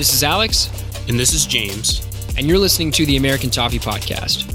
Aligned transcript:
This 0.00 0.14
is 0.14 0.24
Alex. 0.24 0.70
And 1.08 1.20
this 1.20 1.34
is 1.34 1.44
James. 1.44 2.00
And 2.38 2.48
you're 2.48 2.56
listening 2.56 2.90
to 2.92 3.04
the 3.04 3.18
American 3.18 3.50
Toffee 3.50 3.78
Podcast. 3.78 4.50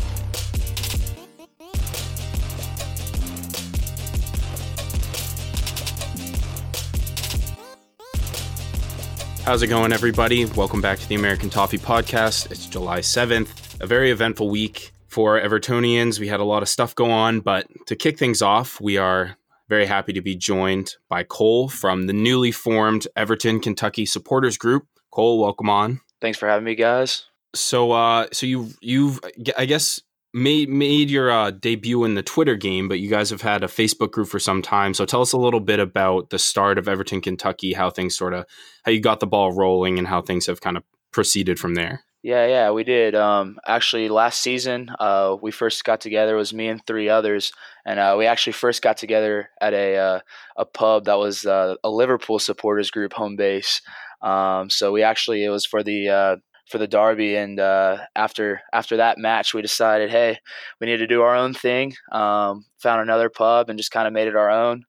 How's 9.44 9.62
it 9.62 9.68
going, 9.68 9.94
everybody? 9.94 10.46
Welcome 10.46 10.82
back 10.82 10.98
to 10.98 11.08
the 11.08 11.14
American 11.14 11.52
Toffee 11.52 11.78
Podcast. 11.78 12.50
It's 12.50 12.66
July 12.66 13.02
7th, 13.02 13.80
a 13.80 13.86
very 13.86 14.10
eventful 14.10 14.50
week 14.50 14.94
for 15.10 15.40
Evertonians. 15.40 16.20
We 16.20 16.28
had 16.28 16.40
a 16.40 16.44
lot 16.44 16.64
of 16.64 16.70
stuff 16.70 16.96
go 16.96 17.12
on, 17.12 17.42
but 17.42 17.68
to 17.86 17.96
kick 17.96 18.18
things 18.18 18.42
off, 18.42 18.82
we 18.82 18.98
are 18.98 19.38
very 19.70 19.86
happy 19.86 20.14
to 20.14 20.22
be 20.22 20.36
joined 20.36 20.96
by 21.08 21.22
Cole 21.22 21.70
from 21.70 22.08
the 22.08 22.14
newly 22.14 22.52
formed 22.52 23.08
Everton 23.16 23.60
Kentucky 23.60 24.08
Supporters 24.08 24.58
Group. 24.58 24.88
Cole, 25.16 25.40
welcome 25.40 25.70
on. 25.70 26.02
Thanks 26.20 26.38
for 26.38 26.50
having 26.50 26.66
me, 26.66 26.76
guys. 26.76 27.24
So, 27.56 27.94
uh, 27.94 28.28
so 28.34 28.46
you 28.46 28.72
you've 28.82 29.22
I 29.58 29.66
guess 29.66 30.02
made 30.34 30.68
made 30.68 31.10
your 31.10 31.32
uh, 31.32 31.52
debut 31.52 32.04
in 32.04 32.16
the 32.16 32.22
Twitter 32.22 32.58
game, 32.58 32.90
but 32.90 33.00
you 33.00 33.10
guys 33.10 33.30
have 33.30 33.42
had 33.42 33.64
a 33.64 33.68
Facebook 33.68 34.12
group 34.12 34.28
for 34.28 34.40
some 34.40 34.62
time. 34.62 34.94
So, 34.94 35.06
tell 35.06 35.22
us 35.22 35.32
a 35.32 35.38
little 35.38 35.62
bit 35.62 35.80
about 35.80 36.32
the 36.32 36.40
start 36.40 36.78
of 36.78 36.90
Everton 36.90 37.22
Kentucky, 37.22 37.72
how 37.72 37.90
things 37.90 38.18
sort 38.18 38.34
of 38.34 38.46
how 38.84 38.92
you 38.92 39.00
got 39.00 39.22
the 39.22 39.28
ball 39.28 39.54
rolling, 39.54 39.98
and 39.98 40.08
how 40.08 40.22
things 40.22 40.48
have 40.48 40.60
kind 40.60 40.76
of 40.76 40.84
proceeded 41.14 41.60
from 41.60 41.76
there. 41.76 42.04
Yeah, 42.22 42.48
yeah, 42.48 42.72
we 42.72 42.84
did. 42.84 43.14
Um, 43.14 43.60
actually, 43.68 44.10
last 44.10 44.42
season, 44.42 44.90
uh, 45.00 45.38
we 45.42 45.52
first 45.52 45.86
got 45.86 46.02
together. 46.02 46.34
It 46.34 46.40
was 46.40 46.56
me 46.56 46.68
and 46.68 46.86
three 46.86 47.08
others, 47.08 47.54
and 47.86 48.00
uh, 48.00 48.16
we 48.18 48.26
actually 48.26 48.54
first 48.54 48.82
got 48.82 48.98
together 48.98 49.52
at 49.62 49.74
a 49.74 49.96
uh, 49.96 50.20
a 50.58 50.66
pub 50.66 51.06
that 51.06 51.20
was 51.20 51.46
uh, 51.46 51.76
a 51.84 51.90
Liverpool 51.90 52.40
supporters 52.40 52.92
group 52.92 53.14
home 53.14 53.38
base. 53.38 53.80
Um, 54.26 54.70
so 54.70 54.92
we 54.92 55.04
actually 55.04 55.44
it 55.46 55.50
was 55.50 55.66
for 55.66 55.84
the 55.84 56.10
uh, 56.10 56.36
for 56.70 56.78
the 56.80 56.88
derby, 56.88 57.36
and 57.36 57.60
uh, 57.60 58.00
after 58.16 58.62
after 58.74 58.98
that 58.98 59.18
match, 59.18 59.54
we 59.54 59.62
decided, 59.62 60.10
hey, 60.10 60.40
we 60.82 60.88
need 60.88 60.98
to 60.98 61.08
do 61.08 61.22
our 61.22 61.36
own 61.36 61.54
thing. 61.54 61.94
Um, 62.12 62.66
found 62.82 63.02
another 63.02 63.30
pub 63.30 63.70
and 63.70 63.80
just 63.80 63.92
kind 63.92 64.08
of 64.08 64.14
made 64.14 64.28
it 64.28 64.36
our 64.36 64.50
own. 64.50 64.84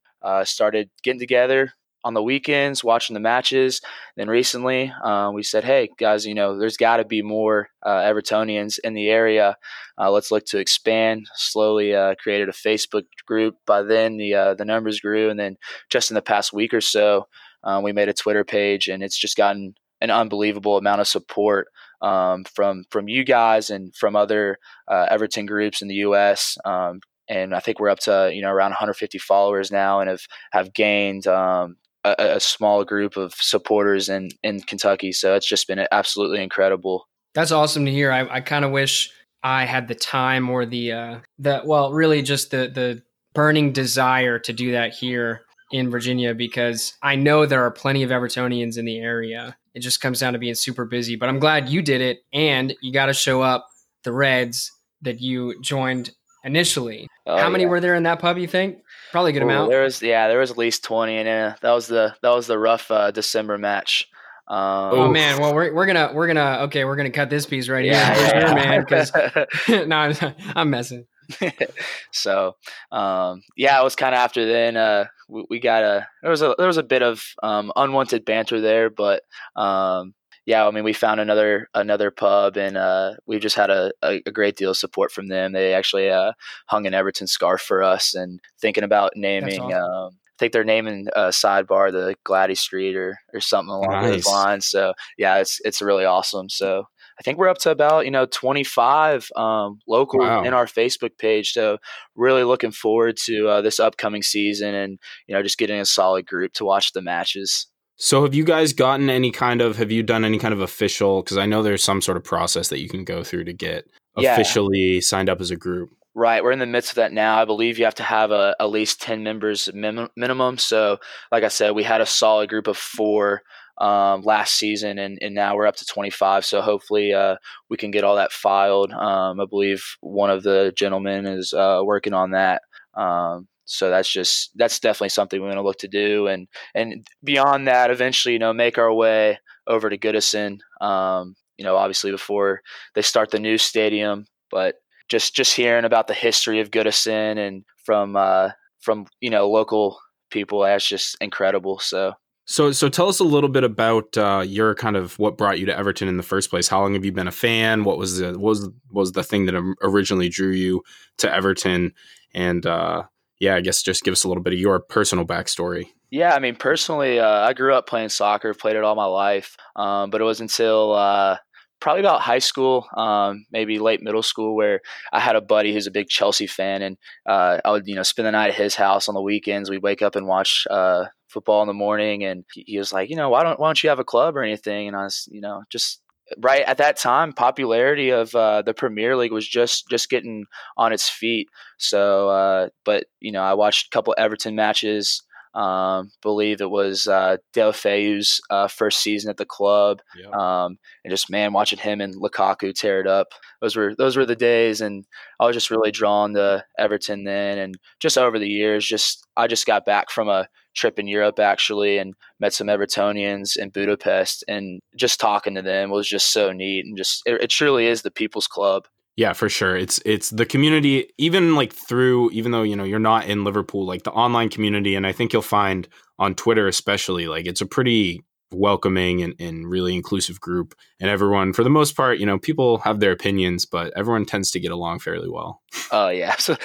started 0.44 0.90
getting 1.04 1.20
together, 1.20 1.72
on 2.06 2.14
the 2.14 2.22
weekends 2.22 2.84
watching 2.84 3.14
the 3.14 3.20
matches. 3.20 3.80
Then 4.16 4.28
recently, 4.28 4.92
uh, 5.02 5.32
we 5.34 5.42
said, 5.42 5.64
"Hey 5.64 5.88
guys, 5.98 6.24
you 6.24 6.34
know, 6.34 6.56
there's 6.56 6.76
got 6.76 6.98
to 6.98 7.04
be 7.04 7.20
more 7.20 7.68
uh, 7.84 7.98
Evertonians 7.98 8.78
in 8.84 8.94
the 8.94 9.10
area. 9.10 9.56
Uh, 9.98 10.12
let's 10.12 10.30
look 10.30 10.44
to 10.46 10.58
expand." 10.58 11.26
Slowly 11.34 11.96
uh, 11.96 12.14
created 12.22 12.48
a 12.48 12.52
Facebook 12.52 13.02
group. 13.26 13.56
By 13.66 13.82
then, 13.82 14.18
the 14.18 14.34
uh, 14.34 14.54
the 14.54 14.64
numbers 14.64 15.00
grew, 15.00 15.28
and 15.30 15.38
then 15.38 15.56
just 15.90 16.12
in 16.12 16.14
the 16.14 16.22
past 16.22 16.52
week 16.52 16.72
or 16.72 16.80
so, 16.80 17.26
uh, 17.66 17.80
we 17.82 17.92
made 17.92 18.08
a 18.08 18.14
Twitter 18.14 18.44
page, 18.44 18.88
and 18.88 19.02
it's 19.02 19.18
just 19.18 19.36
gotten 19.36 19.74
an 20.00 20.10
unbelievable 20.10 20.76
amount 20.76 21.00
of 21.00 21.08
support 21.08 21.68
um, 22.00 22.44
from 22.44 22.84
from 22.90 23.08
you 23.08 23.24
guys 23.24 23.70
and 23.70 23.94
from 23.96 24.16
other 24.16 24.58
Everton 24.90 25.46
groups 25.46 25.82
in 25.82 25.88
the 25.88 25.94
U.S. 25.96 26.56
Um, 26.64 27.00
and 27.28 27.54
I 27.54 27.60
think 27.60 27.80
we're 27.80 27.88
up 27.88 27.98
to 28.00 28.30
you 28.32 28.42
know 28.42 28.50
around 28.50 28.70
150 28.70 29.18
followers 29.18 29.70
now, 29.70 30.00
and 30.00 30.08
have 30.08 30.22
have 30.52 30.72
gained 30.72 31.26
um, 31.26 31.76
a, 32.04 32.14
a 32.18 32.40
small 32.40 32.84
group 32.84 33.16
of 33.16 33.34
supporters 33.34 34.08
in 34.08 34.30
in 34.42 34.60
Kentucky. 34.60 35.12
So 35.12 35.34
it's 35.34 35.48
just 35.48 35.66
been 35.66 35.86
absolutely 35.90 36.42
incredible. 36.42 37.08
That's 37.34 37.52
awesome 37.52 37.84
to 37.84 37.90
hear. 37.90 38.12
I, 38.12 38.36
I 38.36 38.40
kind 38.40 38.64
of 38.64 38.70
wish 38.70 39.10
I 39.42 39.64
had 39.64 39.88
the 39.88 39.94
time 39.94 40.48
or 40.48 40.64
the 40.64 40.92
uh, 40.92 41.18
the 41.38 41.62
well, 41.64 41.92
really 41.92 42.22
just 42.22 42.50
the 42.50 42.68
the 42.68 43.02
burning 43.34 43.72
desire 43.72 44.38
to 44.38 44.52
do 44.52 44.72
that 44.72 44.94
here 44.94 45.45
in 45.72 45.90
Virginia 45.90 46.34
because 46.34 46.94
I 47.02 47.16
know 47.16 47.46
there 47.46 47.64
are 47.64 47.70
plenty 47.70 48.02
of 48.02 48.10
Evertonians 48.10 48.78
in 48.78 48.84
the 48.84 48.98
area. 48.98 49.56
It 49.74 49.80
just 49.80 50.00
comes 50.00 50.20
down 50.20 50.32
to 50.32 50.38
being 50.38 50.54
super 50.54 50.84
busy. 50.84 51.16
But 51.16 51.28
I'm 51.28 51.38
glad 51.38 51.68
you 51.68 51.82
did 51.82 52.00
it, 52.00 52.20
and 52.32 52.74
you 52.80 52.92
got 52.92 53.06
to 53.06 53.14
show 53.14 53.42
up 53.42 53.66
the 54.04 54.12
Reds 54.12 54.72
that 55.02 55.20
you 55.20 55.60
joined 55.60 56.12
initially. 56.44 57.08
Oh, 57.26 57.36
How 57.36 57.50
many 57.50 57.64
yeah. 57.64 57.70
were 57.70 57.80
there 57.80 57.94
in 57.94 58.04
that 58.04 58.20
pub? 58.20 58.38
You 58.38 58.46
think? 58.46 58.78
Probably 59.12 59.30
a 59.30 59.32
good 59.32 59.42
Ooh, 59.42 59.46
amount. 59.46 59.70
There 59.70 59.82
was 59.82 60.00
yeah, 60.00 60.28
there 60.28 60.38
was 60.38 60.50
at 60.50 60.58
least 60.58 60.84
twenty, 60.84 61.16
and 61.16 61.28
uh, 61.28 61.56
that 61.60 61.72
was 61.72 61.88
the 61.88 62.14
that 62.22 62.30
was 62.30 62.46
the 62.46 62.58
rough 62.58 62.90
uh, 62.90 63.10
December 63.10 63.58
match. 63.58 64.08
Um, 64.48 64.58
oh 64.92 65.08
man, 65.08 65.40
well 65.40 65.54
we're, 65.54 65.74
we're 65.74 65.86
gonna 65.86 66.12
we're 66.14 66.28
gonna 66.28 66.58
okay 66.64 66.84
we're 66.84 66.94
gonna 66.94 67.10
cut 67.10 67.30
this 67.30 67.46
piece 67.46 67.68
right 67.68 67.84
yeah, 67.84 68.14
here, 68.14 68.40
yeah. 68.40 68.54
man. 68.54 68.80
Because 68.80 69.12
no, 69.68 69.96
I'm, 69.96 70.34
I'm 70.54 70.70
messing. 70.70 71.06
so 72.12 72.56
um, 72.92 73.42
yeah, 73.56 73.80
it 73.80 73.84
was 73.84 73.96
kind 73.96 74.14
of 74.14 74.20
after 74.20 74.46
then. 74.46 74.76
Uh, 74.76 75.06
we, 75.28 75.44
we, 75.50 75.60
got 75.60 75.82
a 75.82 76.06
there 76.22 76.30
was 76.30 76.42
a 76.42 76.54
there 76.58 76.66
was 76.66 76.76
a 76.76 76.82
bit 76.82 77.02
of 77.02 77.22
um, 77.42 77.72
unwanted 77.76 78.24
banter 78.24 78.60
there, 78.60 78.90
but 78.90 79.22
um, 79.56 80.14
yeah, 80.46 80.66
I 80.66 80.70
mean, 80.70 80.84
we 80.84 80.92
found 80.92 81.20
another 81.20 81.68
another 81.74 82.12
pub, 82.12 82.56
and 82.56 82.76
uh, 82.76 83.14
we've 83.26 83.40
just 83.40 83.56
had 83.56 83.68
a, 83.68 83.92
a, 84.02 84.22
a, 84.24 84.30
great 84.30 84.56
deal 84.56 84.70
of 84.70 84.76
support 84.76 85.10
from 85.10 85.26
them. 85.26 85.52
They 85.52 85.74
actually 85.74 86.08
uh, 86.08 86.32
hung 86.66 86.86
an 86.86 86.94
Everton 86.94 87.26
scarf 87.26 87.60
for 87.60 87.82
us, 87.82 88.14
and 88.14 88.40
thinking 88.60 88.84
about 88.84 89.12
naming. 89.16 89.60
Awesome. 89.60 89.82
Um, 89.82 90.10
I 90.14 90.38
think 90.38 90.52
they're 90.52 90.64
naming 90.64 91.08
uh, 91.16 91.28
sidebar 91.28 91.90
the 91.90 92.14
Gwladys 92.24 92.58
Street 92.58 92.94
or 92.94 93.18
or 93.34 93.40
something 93.40 93.74
along 93.74 93.90
nice. 93.90 94.10
those 94.10 94.26
lines. 94.26 94.66
So 94.66 94.94
yeah, 95.18 95.38
it's 95.38 95.60
it's 95.64 95.82
really 95.82 96.04
awesome. 96.04 96.48
So 96.48 96.84
I 97.18 97.22
think 97.22 97.38
we're 97.38 97.48
up 97.48 97.58
to 97.58 97.70
about 97.70 98.04
you 98.04 98.10
know 98.10 98.26
25 98.26 99.30
um, 99.36 99.78
local 99.86 100.20
wow. 100.20 100.42
in 100.42 100.52
our 100.54 100.66
Facebook 100.66 101.18
page. 101.18 101.52
So 101.52 101.78
really 102.14 102.44
looking 102.44 102.72
forward 102.72 103.16
to 103.24 103.48
uh, 103.48 103.62
this 103.62 103.80
upcoming 103.80 104.22
season 104.22 104.74
and 104.74 104.98
you 105.26 105.34
know 105.34 105.42
just 105.42 105.58
getting 105.58 105.80
a 105.80 105.86
solid 105.86 106.26
group 106.26 106.52
to 106.54 106.64
watch 106.64 106.92
the 106.92 107.02
matches. 107.02 107.66
So 107.98 108.24
have 108.24 108.34
you 108.34 108.44
guys 108.44 108.74
gotten 108.74 109.08
any 109.08 109.30
kind 109.30 109.62
of 109.62 109.76
have 109.78 109.90
you 109.90 110.02
done 110.02 110.24
any 110.24 110.38
kind 110.38 110.52
of 110.52 110.60
official 110.60 111.22
because 111.22 111.38
I 111.38 111.46
know 111.46 111.62
there's 111.62 111.82
some 111.82 112.02
sort 112.02 112.16
of 112.16 112.24
process 112.24 112.68
that 112.68 112.80
you 112.80 112.88
can 112.88 113.04
go 113.04 113.24
through 113.24 113.44
to 113.44 113.52
get 113.52 113.88
yeah. 114.16 114.34
officially 114.34 115.00
signed 115.00 115.28
up 115.28 115.40
as 115.40 115.50
a 115.50 115.56
group. 115.56 115.90
Right, 116.14 116.42
we're 116.42 116.52
in 116.52 116.58
the 116.58 116.66
midst 116.66 116.92
of 116.92 116.94
that 116.96 117.12
now. 117.12 117.38
I 117.38 117.44
believe 117.44 117.78
you 117.78 117.84
have 117.84 117.96
to 117.96 118.02
have 118.02 118.30
a, 118.30 118.56
at 118.58 118.70
least 118.70 119.02
10 119.02 119.22
members 119.22 119.68
minimum. 119.74 120.56
So, 120.56 120.96
like 121.30 121.44
I 121.44 121.48
said, 121.48 121.72
we 121.72 121.82
had 121.82 122.00
a 122.00 122.06
solid 122.06 122.48
group 122.48 122.68
of 122.68 122.78
four 122.78 123.42
um, 123.78 124.22
last 124.22 124.54
season, 124.54 124.98
and, 124.98 125.18
and 125.20 125.34
now 125.34 125.54
we're 125.56 125.66
up 125.66 125.76
to 125.76 125.84
25. 125.84 126.44
So, 126.44 126.60
hopefully, 126.60 127.12
uh, 127.12 127.36
we 127.68 127.76
can 127.76 127.90
get 127.90 128.04
all 128.04 128.16
that 128.16 128.32
filed. 128.32 128.92
Um, 128.92 129.40
I 129.40 129.44
believe 129.48 129.84
one 130.00 130.30
of 130.30 130.42
the 130.42 130.72
gentlemen 130.76 131.26
is 131.26 131.52
uh, 131.52 131.80
working 131.84 132.12
on 132.12 132.30
that. 132.32 132.62
Um, 132.94 133.48
so 133.66 133.90
that's 133.90 134.10
just 134.10 134.52
that's 134.54 134.80
definitely 134.80 135.10
something 135.10 135.40
we're 135.40 135.48
going 135.48 135.56
to 135.56 135.62
look 135.62 135.78
to 135.78 135.88
do 135.88 136.28
and 136.28 136.46
and 136.74 137.06
beyond 137.22 137.66
that 137.66 137.90
eventually 137.90 138.32
you 138.32 138.38
know 138.38 138.52
make 138.52 138.78
our 138.78 138.92
way 138.92 139.38
over 139.66 139.90
to 139.90 139.98
goodison 139.98 140.58
um, 140.80 141.34
you 141.58 141.64
know 141.64 141.76
obviously 141.76 142.10
before 142.10 142.62
they 142.94 143.02
start 143.02 143.30
the 143.30 143.40
new 143.40 143.58
stadium 143.58 144.24
but 144.50 144.76
just 145.08 145.34
just 145.34 145.54
hearing 145.54 145.84
about 145.84 146.06
the 146.06 146.14
history 146.14 146.60
of 146.60 146.70
goodison 146.70 147.38
and 147.38 147.64
from 147.84 148.16
uh, 148.16 148.50
from 148.80 149.06
you 149.20 149.30
know 149.30 149.50
local 149.50 149.98
people 150.30 150.60
that's 150.60 150.88
just 150.88 151.16
incredible 151.20 151.78
so 151.78 152.12
so, 152.46 152.70
so 152.70 152.88
tell 152.88 153.08
us 153.08 153.18
a 153.18 153.24
little 153.24 153.50
bit 153.50 153.64
about 153.64 154.16
uh, 154.16 154.44
your 154.46 154.74
kind 154.76 154.96
of 154.96 155.18
what 155.18 155.36
brought 155.36 155.58
you 155.58 155.66
to 155.66 155.76
Everton 155.76 156.06
in 156.06 156.16
the 156.16 156.22
first 156.22 156.48
place. 156.48 156.68
How 156.68 156.80
long 156.80 156.94
have 156.94 157.04
you 157.04 157.10
been 157.10 157.26
a 157.26 157.32
fan? 157.32 157.82
What 157.82 157.98
was 157.98 158.18
the 158.18 158.38
what 158.38 158.50
was 158.50 158.68
was 158.90 159.12
the 159.12 159.24
thing 159.24 159.46
that 159.46 159.74
originally 159.82 160.28
drew 160.28 160.52
you 160.52 160.82
to 161.18 161.32
Everton? 161.32 161.92
And 162.32 162.64
uh, 162.64 163.02
yeah, 163.40 163.56
I 163.56 163.60
guess 163.60 163.82
just 163.82 164.04
give 164.04 164.12
us 164.12 164.22
a 164.22 164.28
little 164.28 164.44
bit 164.44 164.52
of 164.52 164.60
your 164.60 164.78
personal 164.78 165.26
backstory. 165.26 165.88
Yeah, 166.10 166.34
I 166.34 166.38
mean, 166.38 166.54
personally, 166.54 167.18
uh, 167.18 167.40
I 167.40 167.52
grew 167.52 167.74
up 167.74 167.88
playing 167.88 168.10
soccer, 168.10 168.54
played 168.54 168.76
it 168.76 168.84
all 168.84 168.94
my 168.94 169.06
life, 169.06 169.56
um, 169.74 170.10
but 170.10 170.20
it 170.20 170.24
was 170.24 170.40
until 170.40 170.92
uh, 170.92 171.38
probably 171.86 172.00
about 172.00 172.20
high 172.20 172.40
school, 172.40 172.84
um, 172.96 173.46
maybe 173.52 173.78
late 173.78 174.02
middle 174.02 174.20
school, 174.20 174.56
where 174.56 174.80
I 175.12 175.20
had 175.20 175.36
a 175.36 175.40
buddy 175.40 175.72
who's 175.72 175.86
a 175.86 175.92
big 175.92 176.08
Chelsea 176.08 176.48
fan, 176.48 176.82
and 176.82 176.96
uh, 177.26 177.60
I 177.64 177.70
would, 177.70 177.86
you 177.86 177.94
know, 177.94 178.02
spend 178.02 178.26
the 178.26 178.32
night 178.32 178.48
at 178.48 178.56
his 178.56 178.74
house 178.74 179.08
on 179.08 179.14
the 179.14 179.22
weekends. 179.22 179.70
We'd 179.70 179.84
wake 179.84 180.02
up 180.02 180.16
and 180.16 180.26
watch 180.26 180.66
uh, 180.68 181.04
football 181.28 181.62
in 181.62 181.68
the 181.68 181.74
morning, 181.74 182.24
and 182.24 182.44
he 182.52 182.76
was 182.76 182.92
like, 182.92 183.08
you 183.08 183.14
know, 183.14 183.28
why 183.28 183.44
don't 183.44 183.60
why 183.60 183.68
don't 183.68 183.84
you 183.84 183.88
have 183.88 184.00
a 184.00 184.04
club 184.04 184.36
or 184.36 184.42
anything? 184.42 184.88
And 184.88 184.96
I 184.96 185.04
was, 185.04 185.28
you 185.30 185.40
know, 185.40 185.62
just 185.70 186.02
right 186.38 186.62
at 186.62 186.78
that 186.78 186.96
time, 186.96 187.32
popularity 187.32 188.10
of 188.10 188.34
uh, 188.34 188.62
the 188.62 188.74
Premier 188.74 189.16
League 189.16 189.30
was 189.30 189.46
just 189.46 189.88
just 189.88 190.10
getting 190.10 190.44
on 190.76 190.92
its 190.92 191.08
feet. 191.08 191.46
So, 191.78 192.28
uh, 192.30 192.68
but 192.84 193.04
you 193.20 193.30
know, 193.30 193.42
I 193.42 193.54
watched 193.54 193.86
a 193.86 193.96
couple 193.96 194.12
Everton 194.18 194.56
matches. 194.56 195.22
Um, 195.56 196.10
believe 196.20 196.60
it 196.60 196.70
was 196.70 197.08
uh, 197.08 197.38
Deulofeu's 197.54 198.42
uh, 198.50 198.68
first 198.68 199.00
season 199.00 199.30
at 199.30 199.38
the 199.38 199.46
club, 199.46 200.02
yep. 200.14 200.34
um, 200.34 200.76
and 201.02 201.10
just 201.10 201.30
man, 201.30 201.54
watching 201.54 201.78
him 201.78 202.02
and 202.02 202.14
Lukaku 202.14 202.74
tear 202.74 203.00
it 203.00 203.06
up. 203.06 203.28
Those 203.62 203.74
were 203.74 203.94
those 203.96 204.18
were 204.18 204.26
the 204.26 204.36
days, 204.36 204.82
and 204.82 205.06
I 205.40 205.46
was 205.46 205.56
just 205.56 205.70
really 205.70 205.90
drawn 205.90 206.34
to 206.34 206.62
Everton 206.78 207.24
then. 207.24 207.56
And 207.56 207.74
just 208.00 208.18
over 208.18 208.38
the 208.38 208.48
years, 208.48 208.86
just 208.86 209.26
I 209.34 209.46
just 209.46 209.66
got 209.66 209.86
back 209.86 210.10
from 210.10 210.28
a 210.28 210.46
trip 210.74 210.98
in 210.98 211.08
Europe 211.08 211.38
actually 211.38 211.96
and 211.96 212.14
met 212.38 212.52
some 212.52 212.66
Evertonians 212.66 213.56
in 213.56 213.70
Budapest 213.70 214.44
and 214.46 214.80
just 214.94 215.18
talking 215.18 215.54
to 215.54 215.62
them 215.62 215.90
was 215.90 216.06
just 216.06 216.32
so 216.32 216.52
neat 216.52 216.84
and 216.84 216.98
just 216.98 217.22
it, 217.24 217.40
it 217.40 217.50
truly 217.50 217.86
is 217.86 218.02
the 218.02 218.10
people's 218.10 218.46
club. 218.46 218.84
Yeah, 219.16 219.32
for 219.32 219.48
sure. 219.48 219.76
It's 219.76 220.00
it's 220.04 220.30
the 220.30 220.44
community 220.44 221.12
even 221.16 221.54
like 221.54 221.72
through 221.72 222.30
even 222.32 222.52
though 222.52 222.62
you 222.62 222.76
know 222.76 222.84
you're 222.84 222.98
not 222.98 223.26
in 223.26 223.44
Liverpool 223.44 223.86
like 223.86 224.02
the 224.02 224.12
online 224.12 224.50
community 224.50 224.94
and 224.94 225.06
I 225.06 225.12
think 225.12 225.32
you'll 225.32 225.42
find 225.42 225.88
on 226.18 226.34
Twitter 226.34 226.68
especially 226.68 227.26
like 227.26 227.46
it's 227.46 227.62
a 227.62 227.66
pretty 227.66 228.22
welcoming 228.52 229.22
and, 229.22 229.34
and 229.40 229.68
really 229.68 229.94
inclusive 229.94 230.40
group. 230.40 230.74
And 231.00 231.10
everyone, 231.10 231.52
for 231.52 231.64
the 231.64 231.70
most 231.70 231.96
part, 231.96 232.18
you 232.18 232.26
know, 232.26 232.38
people 232.38 232.78
have 232.78 233.00
their 233.00 233.12
opinions, 233.12 233.64
but 233.64 233.92
everyone 233.96 234.24
tends 234.24 234.50
to 234.52 234.60
get 234.60 234.70
along 234.70 235.00
fairly 235.00 235.28
well. 235.28 235.62
Oh 235.90 236.08
yeah, 236.08 236.36
so 236.38 236.56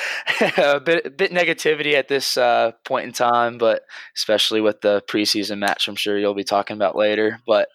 a 0.57 0.79
bit 0.79 1.05
a 1.05 1.09
bit 1.09 1.31
negativity 1.31 1.93
at 1.93 2.07
this 2.07 2.37
uh, 2.37 2.71
point 2.85 3.05
in 3.05 3.13
time, 3.13 3.57
but 3.57 3.83
especially 4.15 4.61
with 4.61 4.81
the 4.81 5.01
preseason 5.07 5.59
match, 5.59 5.87
I'm 5.87 5.95
sure 5.95 6.17
you'll 6.17 6.33
be 6.33 6.43
talking 6.43 6.75
about 6.75 6.95
later. 6.95 7.39
But 7.47 7.69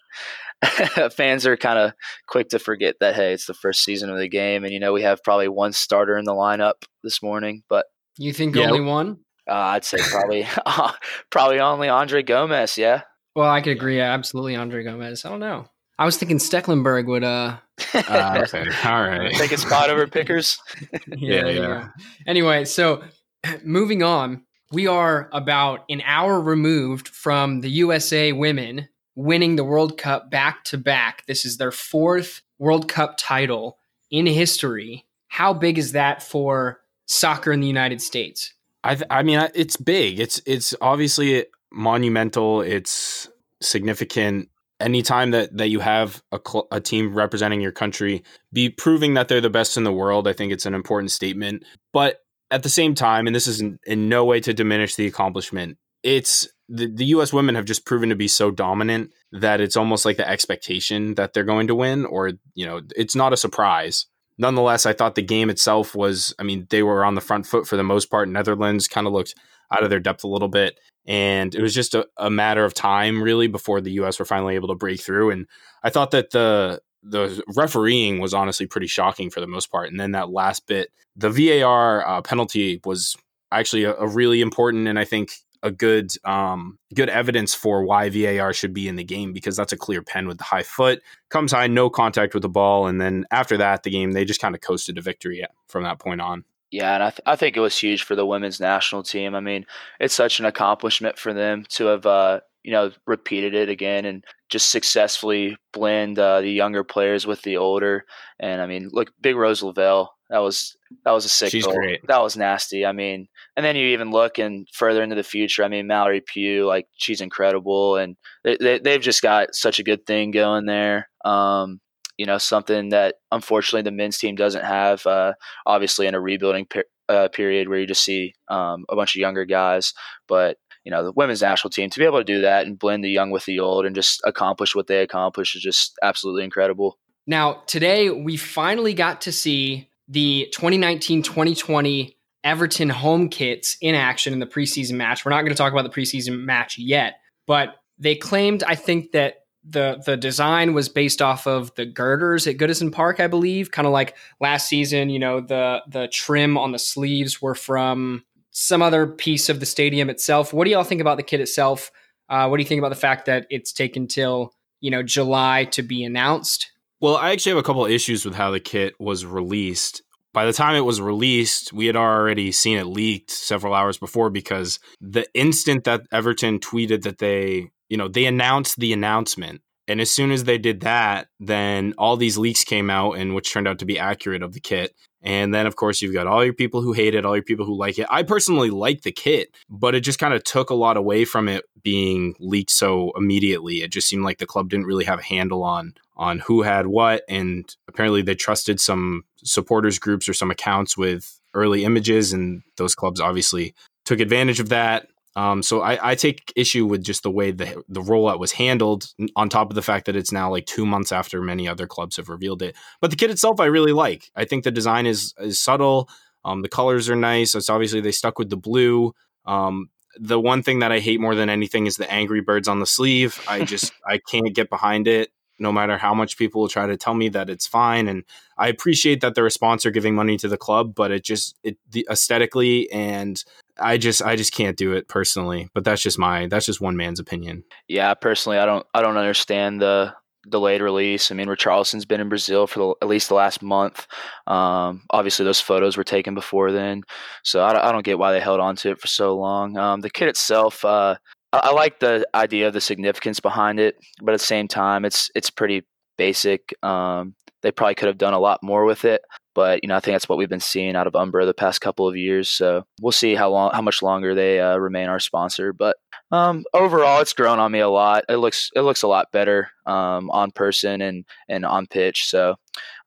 fans 1.11 1.45
are 1.45 1.57
kind 1.57 1.79
of 1.79 1.93
quick 2.27 2.49
to 2.49 2.59
forget 2.59 2.95
that 2.99 3.15
hey, 3.15 3.33
it's 3.33 3.45
the 3.45 3.53
first 3.53 3.83
season 3.83 4.09
of 4.09 4.17
the 4.17 4.27
game, 4.27 4.63
and 4.63 4.73
you 4.73 4.79
know 4.79 4.93
we 4.93 5.03
have 5.03 5.23
probably 5.23 5.47
one 5.47 5.73
starter 5.73 6.17
in 6.17 6.25
the 6.25 6.33
lineup 6.33 6.83
this 7.03 7.21
morning. 7.21 7.63
But 7.69 7.85
you 8.17 8.33
think 8.33 8.55
yeah, 8.55 8.69
only 8.69 8.81
one? 8.81 9.19
Uh, 9.49 9.53
I'd 9.53 9.85
say 9.85 9.97
probably 9.99 10.47
probably 11.29 11.59
only 11.59 11.89
Andre 11.89 12.23
Gomes. 12.23 12.77
Yeah. 12.77 13.01
Well, 13.35 13.49
I 13.49 13.61
could 13.61 13.73
agree. 13.73 13.99
Absolutely, 13.99 14.55
Andre 14.55 14.83
Gomes. 14.83 15.23
I 15.25 15.29
don't 15.29 15.39
know. 15.39 15.67
I 15.99 16.05
was 16.05 16.17
thinking 16.17 16.37
Stekelenburg 16.37 17.07
would. 17.07 17.23
uh 17.23 17.57
uh, 17.93 18.45
okay. 18.53 18.65
All 18.85 19.01
right. 19.01 19.31
Take 19.33 19.51
a 19.51 19.57
spot 19.57 19.89
over 19.89 20.07
Pickers. 20.07 20.59
yeah, 21.07 21.47
yeah, 21.47 21.49
yeah. 21.49 21.87
Anyway, 22.25 22.65
so 22.65 23.03
moving 23.63 24.03
on, 24.03 24.43
we 24.71 24.87
are 24.87 25.29
about 25.31 25.85
an 25.89 26.01
hour 26.05 26.41
removed 26.41 27.07
from 27.07 27.61
the 27.61 27.69
USA 27.69 28.31
women 28.31 28.89
winning 29.17 29.55
the 29.55 29.63
World 29.63 29.97
Cup 29.97 30.29
back 30.29 30.63
to 30.63 30.77
back. 30.77 31.25
This 31.25 31.43
is 31.43 31.57
their 31.57 31.71
fourth 31.71 32.43
World 32.59 32.87
Cup 32.87 33.15
title 33.17 33.77
in 34.11 34.27
history. 34.27 35.05
How 35.27 35.53
big 35.53 35.77
is 35.77 35.91
that 35.93 36.21
for 36.23 36.79
soccer 37.07 37.51
in 37.51 37.59
the 37.59 37.67
United 37.67 38.01
States? 38.01 38.53
I, 38.83 38.97
I 39.09 39.23
mean, 39.23 39.45
it's 39.55 39.75
big. 39.75 40.19
It's 40.19 40.39
it's 40.45 40.73
obviously 40.79 41.45
monumental. 41.73 42.61
It's 42.61 43.27
significant. 43.59 44.49
Anytime 44.79 45.31
that 45.31 45.57
that 45.57 45.69
you 45.69 45.79
have 45.79 46.21
a, 46.31 46.39
cl- 46.45 46.67
a 46.71 46.79
team 46.79 47.15
representing 47.15 47.59
your 47.59 47.71
country 47.71 48.23
be 48.53 48.69
proving 48.69 49.15
that 49.15 49.27
they're 49.27 49.41
the 49.41 49.49
best 49.49 49.77
in 49.77 49.83
the 49.83 49.91
world, 49.91 50.27
I 50.27 50.33
think 50.33 50.53
it's 50.53 50.67
an 50.67 50.75
important 50.75 51.09
statement. 51.09 51.65
But 51.91 52.19
at 52.51 52.61
the 52.61 52.69
same 52.69 52.93
time, 52.93 53.25
and 53.25 53.35
this 53.35 53.47
is 53.47 53.59
in, 53.59 53.79
in 53.85 54.09
no 54.09 54.23
way 54.25 54.39
to 54.41 54.53
diminish 54.53 54.95
the 54.95 55.07
accomplishment, 55.07 55.79
it's 56.03 56.47
the, 56.69 56.87
the 56.87 57.05
US 57.05 57.31
women 57.31 57.55
have 57.55 57.65
just 57.65 57.85
proven 57.85 58.09
to 58.09 58.15
be 58.15 58.27
so 58.27 58.51
dominant 58.51 59.11
that 59.31 59.61
it's 59.61 59.77
almost 59.77 60.05
like 60.05 60.17
the 60.17 60.27
expectation 60.27 61.15
that 61.15 61.33
they're 61.33 61.43
going 61.43 61.67
to 61.67 61.75
win, 61.75 62.05
or, 62.05 62.33
you 62.53 62.65
know, 62.65 62.81
it's 62.95 63.15
not 63.15 63.33
a 63.33 63.37
surprise. 63.37 64.05
Nonetheless, 64.37 64.85
I 64.85 64.93
thought 64.93 65.15
the 65.15 65.21
game 65.21 65.49
itself 65.49 65.95
was, 65.95 66.33
I 66.37 66.43
mean, 66.43 66.67
they 66.69 66.83
were 66.83 67.03
on 67.03 67.15
the 67.15 67.21
front 67.21 67.45
foot 67.45 67.67
for 67.67 67.75
the 67.75 67.83
most 67.83 68.11
part. 68.11 68.29
Netherlands 68.29 68.87
kind 68.87 69.07
of 69.07 69.13
looked 69.13 69.33
out 69.71 69.83
of 69.83 69.89
their 69.89 69.99
depth 69.99 70.23
a 70.23 70.27
little 70.27 70.47
bit. 70.47 70.79
And 71.05 71.55
it 71.55 71.61
was 71.61 71.73
just 71.73 71.95
a, 71.95 72.05
a 72.17 72.29
matter 72.29 72.65
of 72.65 72.73
time, 72.73 73.23
really, 73.23 73.47
before 73.47 73.81
the 73.81 73.91
US 74.01 74.19
were 74.19 74.25
finally 74.25 74.55
able 74.55 74.67
to 74.67 74.75
break 74.75 74.99
through. 74.99 75.31
And 75.31 75.47
I 75.83 75.89
thought 75.89 76.11
that 76.11 76.31
the 76.31 76.81
the 77.03 77.41
refereeing 77.55 78.19
was 78.19 78.33
honestly 78.33 78.65
pretty 78.65 78.87
shocking 78.87 79.29
for 79.29 79.39
the 79.39 79.47
most 79.47 79.71
part. 79.71 79.89
And 79.89 79.99
then 79.99 80.11
that 80.11 80.29
last 80.29 80.67
bit, 80.67 80.91
the 81.15 81.29
VAR 81.29 82.05
uh, 82.05 82.21
penalty 82.21 82.81
was 82.83 83.15
actually 83.51 83.85
a, 83.85 83.95
a, 83.95 84.07
really 84.07 84.41
important 84.41 84.87
and 84.87 84.99
I 84.99 85.05
think 85.05 85.31
a 85.63 85.71
good 85.71 86.11
um, 86.25 86.77
good 86.93 87.09
evidence 87.09 87.53
for 87.53 87.83
why 87.83 88.09
VAR 88.09 88.53
should 88.53 88.73
be 88.73 88.87
in 88.87 88.95
the 88.95 89.03
game 89.03 89.33
because 89.33 89.55
that's 89.55 89.73
a 89.73 89.77
clear 89.77 90.01
pen 90.01 90.27
with 90.27 90.37
the 90.37 90.43
high 90.43 90.63
foot 90.63 91.01
comes 91.29 91.51
high, 91.51 91.67
no 91.67 91.89
contact 91.89 92.33
with 92.33 92.43
the 92.43 92.49
ball, 92.49 92.87
and 92.87 93.01
then 93.01 93.25
after 93.31 93.57
that, 93.57 93.83
the 93.83 93.89
game 93.89 94.11
they 94.11 94.25
just 94.25 94.41
kind 94.41 94.55
of 94.55 94.61
coasted 94.61 94.95
to 94.95 95.01
victory 95.01 95.43
from 95.67 95.83
that 95.83 95.99
point 95.99 96.21
on. 96.21 96.43
Yeah, 96.71 96.95
and 96.95 97.03
I, 97.03 97.09
th- 97.11 97.21
I 97.25 97.35
think 97.35 97.55
it 97.55 97.61
was 97.61 97.77
huge 97.77 98.03
for 98.03 98.15
the 98.15 98.25
women's 98.25 98.59
national 98.59 99.03
team. 99.03 99.35
I 99.35 99.39
mean, 99.39 99.65
it's 99.99 100.13
such 100.13 100.39
an 100.39 100.45
accomplishment 100.45 101.17
for 101.17 101.33
them 101.33 101.65
to 101.69 101.85
have 101.85 102.05
uh, 102.05 102.41
you 102.63 102.71
know 102.71 102.91
repeated 103.05 103.53
it 103.53 103.69
again 103.69 104.05
and 104.05 104.23
just 104.49 104.69
successfully 104.69 105.57
blend 105.71 106.19
uh, 106.19 106.41
the 106.41 106.51
younger 106.51 106.83
players 106.83 107.25
with 107.25 107.41
the 107.41 107.57
older. 107.57 108.05
And 108.39 108.61
I 108.61 108.67
mean, 108.67 108.89
look, 108.91 109.11
Big 109.21 109.35
Rose 109.35 109.63
Lavelle, 109.63 110.13
that 110.29 110.39
was 110.39 110.76
that 111.03 111.11
was 111.11 111.25
a 111.25 111.29
sick 111.29 111.51
She's 111.51 111.65
goal. 111.65 111.75
great. 111.75 112.01
That 112.07 112.21
was 112.21 112.37
nasty. 112.37 112.85
I 112.85 112.91
mean, 112.91 113.27
and 113.55 113.65
then 113.65 113.75
you 113.75 113.87
even 113.87 114.11
look 114.11 114.37
and 114.37 114.67
further 114.73 115.03
into 115.03 115.15
the 115.15 115.23
future. 115.23 115.63
I 115.63 115.67
mean, 115.67 115.87
Mallory 115.87 116.21
Pugh, 116.21 116.65
like 116.65 116.87
she's 116.97 117.21
incredible, 117.21 117.97
and 117.97 118.15
they, 118.43 118.79
they 118.79 118.91
have 118.93 119.01
just 119.01 119.21
got 119.21 119.55
such 119.55 119.79
a 119.79 119.83
good 119.83 120.05
thing 120.05 120.31
going 120.31 120.65
there. 120.65 121.09
Um, 121.25 121.79
you 122.17 122.25
know, 122.25 122.37
something 122.37 122.89
that 122.89 123.15
unfortunately 123.31 123.83
the 123.83 123.95
men's 123.95 124.17
team 124.17 124.35
doesn't 124.35 124.63
have. 124.63 125.05
Uh, 125.05 125.33
obviously, 125.65 126.07
in 126.07 126.15
a 126.15 126.21
rebuilding 126.21 126.65
per- 126.65 126.83
uh, 127.09 127.27
period 127.29 127.69
where 127.69 127.79
you 127.79 127.87
just 127.87 128.03
see 128.03 128.33
um, 128.49 128.85
a 128.89 128.95
bunch 128.95 129.15
of 129.15 129.19
younger 129.19 129.45
guys, 129.45 129.93
but 130.27 130.57
you 130.83 130.91
know 130.91 131.03
the 131.03 131.11
women's 131.11 131.41
national 131.41 131.69
team 131.69 131.89
to 131.89 131.99
be 131.99 132.05
able 132.05 132.19
to 132.19 132.23
do 132.23 132.41
that 132.41 132.65
and 132.65 132.79
blend 132.79 133.03
the 133.03 133.09
young 133.09 133.29
with 133.29 133.45
the 133.45 133.59
old 133.59 133.85
and 133.85 133.95
just 133.95 134.21
accomplish 134.23 134.73
what 134.73 134.87
they 134.87 135.01
accomplished 135.01 135.55
is 135.55 135.61
just 135.61 135.93
absolutely 136.01 136.43
incredible. 136.43 136.97
Now, 137.25 137.63
today 137.67 138.09
we 138.09 138.37
finally 138.37 138.93
got 138.93 139.21
to 139.21 139.33
see 139.33 139.89
the 140.07 140.51
2019-2020 140.55 142.15
Everton 142.43 142.89
home 142.89 143.29
kits 143.29 143.77
in 143.81 143.93
action 143.95 144.31
in 144.31 144.39
the 144.39 144.45
preseason 144.45 144.93
match. 144.93 145.25
We're 145.25 145.31
not 145.31 145.41
going 145.41 145.51
to 145.51 145.57
talk 145.57 145.73
about 145.73 145.83
the 145.83 146.01
preseason 146.01 146.45
match 146.45 146.77
yet, 146.77 147.19
but 147.45 147.75
they 147.99 148.15
claimed 148.15 148.63
I 148.63 148.75
think 148.75 149.11
that 149.11 149.45
the 149.69 150.01
the 150.05 150.15
design 150.15 150.73
was 150.73 150.87
based 150.87 151.21
off 151.21 151.45
of 151.45 151.73
the 151.75 151.85
girders 151.85 152.47
at 152.47 152.57
Goodison 152.57 152.91
Park, 152.91 153.19
I 153.19 153.27
believe. 153.27 153.71
Kind 153.71 153.85
of 153.85 153.91
like 153.91 154.15
last 154.39 154.69
season, 154.69 155.09
you 155.09 155.19
know, 155.19 155.41
the 155.41 155.81
the 155.87 156.07
trim 156.07 156.57
on 156.57 156.71
the 156.71 156.79
sleeves 156.79 157.41
were 157.41 157.55
from 157.55 158.23
some 158.51 158.81
other 158.81 159.05
piece 159.05 159.49
of 159.49 159.59
the 159.59 159.65
stadium 159.65 160.09
itself. 160.09 160.53
What 160.53 160.65
do 160.65 160.71
y'all 160.71 160.83
think 160.83 161.01
about 161.01 161.17
the 161.17 161.23
kit 161.23 161.41
itself? 161.41 161.91
Uh, 162.29 162.47
what 162.47 162.57
do 162.57 162.63
you 162.63 162.67
think 162.67 162.79
about 162.79 162.89
the 162.89 162.95
fact 162.95 163.25
that 163.25 163.45
it's 163.49 163.73
taken 163.73 164.07
till 164.07 164.53
you 164.79 164.91
know 164.91 165.03
July 165.03 165.65
to 165.71 165.83
be 165.83 166.03
announced? 166.03 166.71
Well, 166.99 167.15
I 167.15 167.31
actually 167.31 167.51
have 167.51 167.59
a 167.59 167.63
couple 167.63 167.85
issues 167.85 168.25
with 168.25 168.35
how 168.35 168.51
the 168.51 168.59
kit 168.59 168.95
was 168.99 169.25
released. 169.25 170.01
By 170.33 170.45
the 170.45 170.53
time 170.53 170.75
it 170.75 170.81
was 170.81 170.99
released, 170.99 171.71
we 171.73 171.85
had 171.85 171.95
already 171.95 172.51
seen 172.51 172.77
it 172.77 172.85
leaked 172.85 173.31
several 173.31 173.73
hours 173.73 173.97
before 173.97 174.29
because 174.29 174.79
the 174.99 175.27
instant 175.33 175.83
that 175.83 176.07
Everton 176.11 176.59
tweeted 176.59 177.03
that 177.03 177.19
they, 177.19 177.69
you 177.89 177.97
know, 177.97 178.07
they 178.07 178.25
announced 178.25 178.79
the 178.79 178.93
announcement 178.93 179.61
and 179.87 180.01
as 180.01 180.11
soon 180.11 180.31
as 180.31 180.43
they 180.43 180.57
did 180.57 180.81
that, 180.81 181.29
then 181.39 181.93
all 181.97 182.17
these 182.17 182.37
leaks 182.37 182.63
came 182.63 182.89
out, 182.89 183.13
and 183.13 183.33
which 183.33 183.51
turned 183.51 183.67
out 183.67 183.79
to 183.79 183.85
be 183.85 183.97
accurate 183.97 184.43
of 184.43 184.53
the 184.53 184.59
kit. 184.59 184.93
And 185.21 185.53
then, 185.53 185.65
of 185.65 185.75
course, 185.75 186.01
you've 186.01 186.13
got 186.13 186.27
all 186.27 186.43
your 186.43 186.53
people 186.53 186.81
who 186.81 186.93
hate 186.93 187.15
it, 187.15 187.25
all 187.25 187.35
your 187.35 187.43
people 187.43 187.65
who 187.65 187.77
like 187.77 187.97
it. 187.97 188.07
I 188.09 188.23
personally 188.23 188.69
like 188.69 189.01
the 189.01 189.11
kit, 189.11 189.49
but 189.69 189.95
it 189.95 190.01
just 190.01 190.19
kind 190.19 190.33
of 190.33 190.43
took 190.43 190.69
a 190.69 190.75
lot 190.75 190.97
away 190.97 191.25
from 191.25 191.47
it 191.47 191.63
being 191.87 192.35
leaked 192.41 192.69
so 192.69 193.13
immediately. 193.15 193.75
It 193.75 193.93
just 193.93 194.09
seemed 194.09 194.25
like 194.25 194.39
the 194.39 194.45
club 194.45 194.69
didn't 194.69 194.87
really 194.87 195.05
have 195.05 195.19
a 195.19 195.23
handle 195.23 195.63
on 195.63 195.93
on 196.17 196.39
who 196.39 196.63
had 196.63 196.87
what, 196.87 197.23
and 197.29 197.73
apparently 197.87 198.21
they 198.21 198.35
trusted 198.35 198.81
some 198.81 199.23
supporters 199.37 199.97
groups 199.97 200.27
or 200.27 200.33
some 200.33 200.51
accounts 200.51 200.97
with 200.97 201.39
early 201.53 201.85
images, 201.85 202.33
and 202.33 202.61
those 202.75 202.93
clubs 202.93 203.21
obviously 203.21 203.73
took 204.03 204.19
advantage 204.19 204.59
of 204.59 204.67
that. 204.67 205.07
Um, 205.37 205.63
so 205.63 205.81
I, 205.81 206.11
I, 206.11 206.15
take 206.15 206.51
issue 206.57 206.85
with 206.85 207.03
just 207.05 207.23
the 207.23 207.31
way 207.31 207.51
the 207.51 207.81
the 207.87 208.01
rollout 208.01 208.39
was 208.39 208.51
handled. 208.51 209.07
On 209.37 209.47
top 209.47 209.69
of 209.69 209.75
the 209.75 209.81
fact 209.81 210.07
that 210.07 210.17
it's 210.17 210.33
now 210.33 210.51
like 210.51 210.65
two 210.65 210.85
months 210.85 211.13
after 211.13 211.41
many 211.41 211.69
other 211.69 211.87
clubs 211.87 212.17
have 212.17 212.27
revealed 212.27 212.61
it, 212.61 212.75
but 212.99 213.11
the 213.11 213.15
kit 213.15 213.31
itself 213.31 213.61
I 213.61 213.67
really 213.67 213.93
like. 213.93 214.29
I 214.35 214.43
think 214.43 214.65
the 214.65 214.71
design 214.71 215.05
is 215.05 215.33
is 215.39 215.57
subtle. 215.57 216.09
Um, 216.43 216.63
the 216.63 216.69
colors 216.69 217.09
are 217.09 217.15
nice. 217.15 217.55
It's 217.55 217.69
obviously 217.69 218.01
they 218.01 218.11
stuck 218.11 218.37
with 218.37 218.49
the 218.49 218.57
blue. 218.57 219.13
Um, 219.45 219.89
the 220.19 220.39
one 220.39 220.63
thing 220.63 220.79
that 220.79 220.91
I 220.91 220.99
hate 220.99 221.19
more 221.19 221.35
than 221.35 221.49
anything 221.49 221.87
is 221.87 221.97
the 221.97 222.11
angry 222.11 222.41
birds 222.41 222.67
on 222.67 222.79
the 222.79 222.85
sleeve. 222.85 223.43
I 223.47 223.63
just 223.65 223.91
I 224.05 224.19
can't 224.19 224.53
get 224.53 224.69
behind 224.69 225.07
it. 225.07 225.31
No 225.59 225.71
matter 225.71 225.97
how 225.97 226.13
much 226.13 226.37
people 226.37 226.61
will 226.61 226.67
try 226.67 226.85
to 226.85 226.97
tell 226.97 227.15
me 227.15 227.29
that 227.29 227.49
it's 227.49 227.65
fine, 227.65 228.07
and 228.07 228.23
I 228.59 228.67
appreciate 228.67 229.21
that 229.21 229.33
they're 229.33 229.47
a 229.47 229.51
sponsor 229.51 229.89
giving 229.89 230.13
money 230.13 230.37
to 230.37 230.47
the 230.47 230.57
club, 230.57 230.93
but 230.93 231.09
it 231.09 231.23
just 231.23 231.55
it 231.63 231.77
the 231.89 232.07
aesthetically 232.11 232.91
and 232.91 233.43
I 233.79 233.97
just 233.97 234.21
I 234.21 234.35
just 234.35 234.53
can't 234.53 234.77
do 234.77 234.93
it 234.93 235.07
personally, 235.07 235.69
but 235.73 235.83
that's 235.83 236.01
just 236.01 236.19
my 236.19 236.47
that's 236.47 236.65
just 236.65 236.81
one 236.81 236.95
man's 236.95 237.19
opinion. 237.19 237.63
Yeah, 237.87 238.13
personally, 238.13 238.59
I 238.59 238.65
don't 238.65 238.85
I 238.93 239.01
don't 239.01 239.17
understand 239.17 239.81
the 239.81 240.13
delayed 240.49 240.81
release. 240.81 241.31
I 241.31 241.35
mean, 241.35 241.47
Richarlison's 241.47 242.05
been 242.05 242.21
in 242.21 242.29
Brazil 242.29 242.67
for 242.67 242.79
the, 242.79 242.95
at 243.01 243.07
least 243.07 243.29
the 243.29 243.35
last 243.35 243.61
month. 243.61 244.07
Um, 244.45 245.03
obviously, 245.09 245.45
those 245.45 245.61
photos 245.61 245.97
were 245.97 246.03
taken 246.03 246.35
before 246.35 246.71
then, 246.71 247.03
so 247.43 247.61
I, 247.61 247.89
I, 247.89 247.91
don't 247.91 248.05
get 248.05 248.19
why 248.19 248.31
they 248.31 248.39
held 248.39 248.59
on 248.59 248.75
to 248.77 248.91
it 248.91 248.99
for 248.99 249.07
so 249.07 249.35
long. 249.35 249.77
Um, 249.77 250.01
the 250.01 250.09
kit 250.09 250.27
itself, 250.27 250.83
uh, 250.85 251.15
I, 251.53 251.59
I, 251.63 251.71
like 251.71 251.99
the 251.99 252.27
idea 252.33 252.67
of 252.67 252.73
the 252.73 252.81
significance 252.81 253.39
behind 253.39 253.79
it, 253.79 253.95
but 254.21 254.33
at 254.33 254.39
the 254.39 254.45
same 254.45 254.67
time, 254.67 255.05
it's 255.05 255.29
it's 255.35 255.49
pretty 255.49 255.83
basic. 256.17 256.73
Um, 256.83 257.35
they 257.61 257.71
probably 257.71 257.95
could 257.95 258.07
have 258.07 258.17
done 258.17 258.33
a 258.33 258.39
lot 258.39 258.61
more 258.63 258.85
with 258.85 259.05
it. 259.05 259.21
But 259.57 259.79
you 259.81 259.89
know, 259.89 259.95
I 259.95 259.99
think 259.99 260.13
that's 260.13 260.29
what 260.29 260.37
we've 260.37 260.47
been 260.47 260.59
seeing 260.59 260.95
out 260.95 261.07
of 261.07 261.13
Umbro 261.13 261.43
the 261.43 261.51
past 261.51 261.81
couple 261.81 262.07
of 262.07 262.15
years. 262.15 262.47
So 262.47 262.85
we'll 263.01 263.11
see 263.11 263.33
how 263.33 263.49
long, 263.49 263.71
how 263.73 263.81
much 263.81 264.03
longer 264.03 264.35
they 264.35 264.59
uh, 264.59 264.77
remain 264.77 265.09
our 265.09 265.19
sponsor. 265.19 265.73
But 265.73 265.97
um, 266.31 266.63
overall, 266.75 267.21
it's 267.21 267.33
grown 267.33 267.57
on 267.57 267.71
me 267.71 267.79
a 267.79 267.89
lot. 267.89 268.23
It 268.29 268.35
looks 268.35 268.69
it 268.75 268.81
looks 268.81 269.01
a 269.01 269.07
lot 269.07 269.31
better 269.31 269.71
um, 269.87 270.29
on 270.29 270.51
person 270.51 271.01
and 271.01 271.25
and 271.49 271.65
on 271.65 271.87
pitch. 271.87 272.29
So 272.29 272.57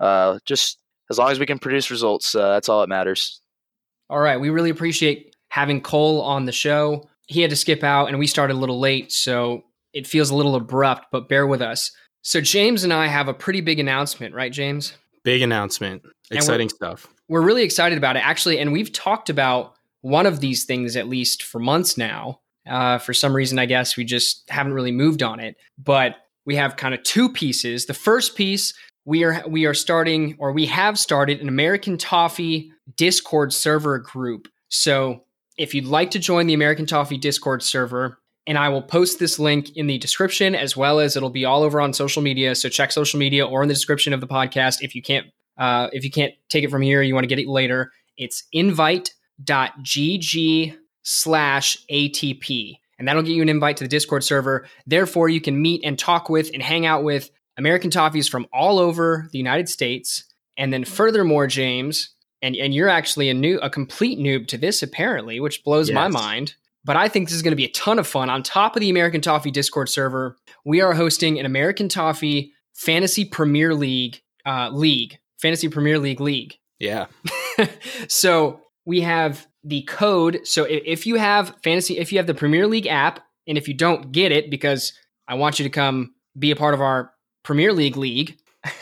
uh, 0.00 0.40
just 0.44 0.80
as 1.08 1.18
long 1.18 1.30
as 1.30 1.38
we 1.38 1.46
can 1.46 1.60
produce 1.60 1.88
results, 1.88 2.34
uh, 2.34 2.54
that's 2.54 2.68
all 2.68 2.80
that 2.80 2.88
matters. 2.88 3.40
All 4.08 4.18
right, 4.18 4.40
we 4.40 4.50
really 4.50 4.70
appreciate 4.70 5.36
having 5.50 5.80
Cole 5.80 6.20
on 6.20 6.46
the 6.46 6.52
show. 6.52 7.08
He 7.28 7.42
had 7.42 7.50
to 7.50 7.56
skip 7.56 7.84
out, 7.84 8.08
and 8.08 8.18
we 8.18 8.26
started 8.26 8.54
a 8.54 8.58
little 8.58 8.80
late, 8.80 9.12
so 9.12 9.62
it 9.92 10.04
feels 10.04 10.30
a 10.30 10.34
little 10.34 10.56
abrupt, 10.56 11.06
but 11.12 11.28
bear 11.28 11.46
with 11.46 11.62
us. 11.62 11.92
So 12.22 12.40
James 12.40 12.82
and 12.82 12.92
I 12.92 13.06
have 13.06 13.28
a 13.28 13.34
pretty 13.34 13.60
big 13.60 13.78
announcement, 13.78 14.34
right, 14.34 14.52
James? 14.52 14.94
Big 15.24 15.42
announcement. 15.42 16.02
Exciting 16.30 16.68
stuff. 16.68 17.06
We're 17.28 17.42
really 17.42 17.62
excited 17.62 17.98
about 17.98 18.16
it, 18.16 18.26
actually, 18.26 18.58
and 18.58 18.72
we've 18.72 18.92
talked 18.92 19.30
about 19.30 19.74
one 20.02 20.26
of 20.26 20.40
these 20.40 20.64
things 20.64 20.96
at 20.96 21.08
least 21.08 21.42
for 21.42 21.58
months 21.58 21.98
now. 21.98 22.40
Uh, 22.68 22.98
for 22.98 23.12
some 23.12 23.34
reason, 23.34 23.58
I 23.58 23.66
guess 23.66 23.96
we 23.96 24.04
just 24.04 24.48
haven't 24.48 24.72
really 24.72 24.92
moved 24.92 25.22
on 25.22 25.40
it. 25.40 25.56
But 25.78 26.16
we 26.46 26.56
have 26.56 26.76
kind 26.76 26.94
of 26.94 27.02
two 27.02 27.28
pieces. 27.32 27.86
The 27.86 27.94
first 27.94 28.36
piece 28.36 28.74
we 29.04 29.24
are 29.24 29.42
we 29.48 29.66
are 29.66 29.74
starting 29.74 30.36
or 30.38 30.52
we 30.52 30.66
have 30.66 30.98
started 30.98 31.40
an 31.40 31.48
American 31.48 31.98
Toffee 31.98 32.72
Discord 32.96 33.52
server 33.52 33.98
group. 33.98 34.48
So 34.68 35.24
if 35.56 35.74
you'd 35.74 35.86
like 35.86 36.12
to 36.12 36.18
join 36.18 36.46
the 36.46 36.54
American 36.54 36.86
Toffee 36.86 37.18
Discord 37.18 37.62
server, 37.62 38.19
and 38.46 38.58
I 38.58 38.68
will 38.68 38.82
post 38.82 39.18
this 39.18 39.38
link 39.38 39.76
in 39.76 39.86
the 39.86 39.98
description 39.98 40.54
as 40.54 40.76
well 40.76 41.00
as 41.00 41.16
it'll 41.16 41.30
be 41.30 41.44
all 41.44 41.62
over 41.62 41.80
on 41.80 41.92
social 41.92 42.22
media. 42.22 42.54
So 42.54 42.68
check 42.68 42.92
social 42.92 43.18
media 43.18 43.46
or 43.46 43.62
in 43.62 43.68
the 43.68 43.74
description 43.74 44.12
of 44.12 44.20
the 44.20 44.26
podcast 44.26 44.82
if 44.82 44.94
you 44.94 45.02
can't 45.02 45.26
uh, 45.58 45.88
if 45.92 46.04
you 46.04 46.10
can't 46.10 46.32
take 46.48 46.64
it 46.64 46.70
from 46.70 46.82
here, 46.82 47.02
you 47.02 47.12
want 47.14 47.24
to 47.24 47.28
get 47.28 47.38
it 47.38 47.46
later. 47.46 47.92
It's 48.16 48.44
invite.gg 48.52 49.14
slash 51.02 51.78
ATP. 51.90 52.78
And 52.98 53.06
that'll 53.06 53.22
get 53.22 53.32
you 53.32 53.42
an 53.42 53.48
invite 53.48 53.76
to 53.78 53.84
the 53.84 53.88
Discord 53.88 54.24
server. 54.24 54.66
Therefore, 54.86 55.28
you 55.28 55.40
can 55.40 55.60
meet 55.60 55.82
and 55.84 55.98
talk 55.98 56.28
with 56.28 56.50
and 56.52 56.62
hang 56.62 56.86
out 56.86 57.02
with 57.04 57.30
American 57.56 57.90
Toffees 57.90 58.28
from 58.28 58.46
all 58.52 58.78
over 58.78 59.28
the 59.32 59.38
United 59.38 59.68
States. 59.68 60.24
And 60.56 60.72
then 60.72 60.84
furthermore, 60.84 61.46
James, 61.46 62.10
and, 62.42 62.56
and 62.56 62.74
you're 62.74 62.88
actually 62.88 63.28
a 63.28 63.34
new 63.34 63.58
a 63.58 63.68
complete 63.70 64.18
noob 64.18 64.48
to 64.48 64.58
this 64.58 64.82
apparently, 64.82 65.40
which 65.40 65.62
blows 65.62 65.88
yes. 65.88 65.94
my 65.94 66.08
mind. 66.08 66.54
But 66.84 66.96
I 66.96 67.08
think 67.08 67.28
this 67.28 67.36
is 67.36 67.42
going 67.42 67.52
to 67.52 67.56
be 67.56 67.64
a 67.64 67.70
ton 67.72 67.98
of 67.98 68.06
fun. 68.06 68.30
On 68.30 68.42
top 68.42 68.74
of 68.74 68.80
the 68.80 68.90
American 68.90 69.20
Toffee 69.20 69.50
Discord 69.50 69.88
server, 69.88 70.36
we 70.64 70.80
are 70.80 70.94
hosting 70.94 71.38
an 71.38 71.46
American 71.46 71.88
Toffee 71.88 72.52
Fantasy 72.74 73.24
Premier 73.24 73.74
League 73.74 74.22
uh, 74.46 74.70
league, 74.70 75.18
Fantasy 75.40 75.68
Premier 75.68 75.98
League 75.98 76.20
league. 76.20 76.54
Yeah. 76.80 77.08
so 78.08 78.62
we 78.86 79.02
have 79.02 79.46
the 79.62 79.82
code. 79.82 80.40
So 80.44 80.64
if 80.64 81.06
you 81.06 81.16
have 81.16 81.54
fantasy, 81.62 81.98
if 81.98 82.10
you 82.10 82.16
have 82.18 82.26
the 82.26 82.32
Premier 82.32 82.66
League 82.66 82.86
app, 82.86 83.20
and 83.46 83.58
if 83.58 83.68
you 83.68 83.74
don't 83.74 84.12
get 84.12 84.32
it 84.32 84.50
because 84.50 84.94
I 85.28 85.34
want 85.34 85.58
you 85.58 85.64
to 85.64 85.68
come 85.68 86.14
be 86.38 86.50
a 86.52 86.56
part 86.56 86.72
of 86.72 86.80
our 86.80 87.12
Premier 87.42 87.74
League 87.74 87.98
league, 87.98 88.38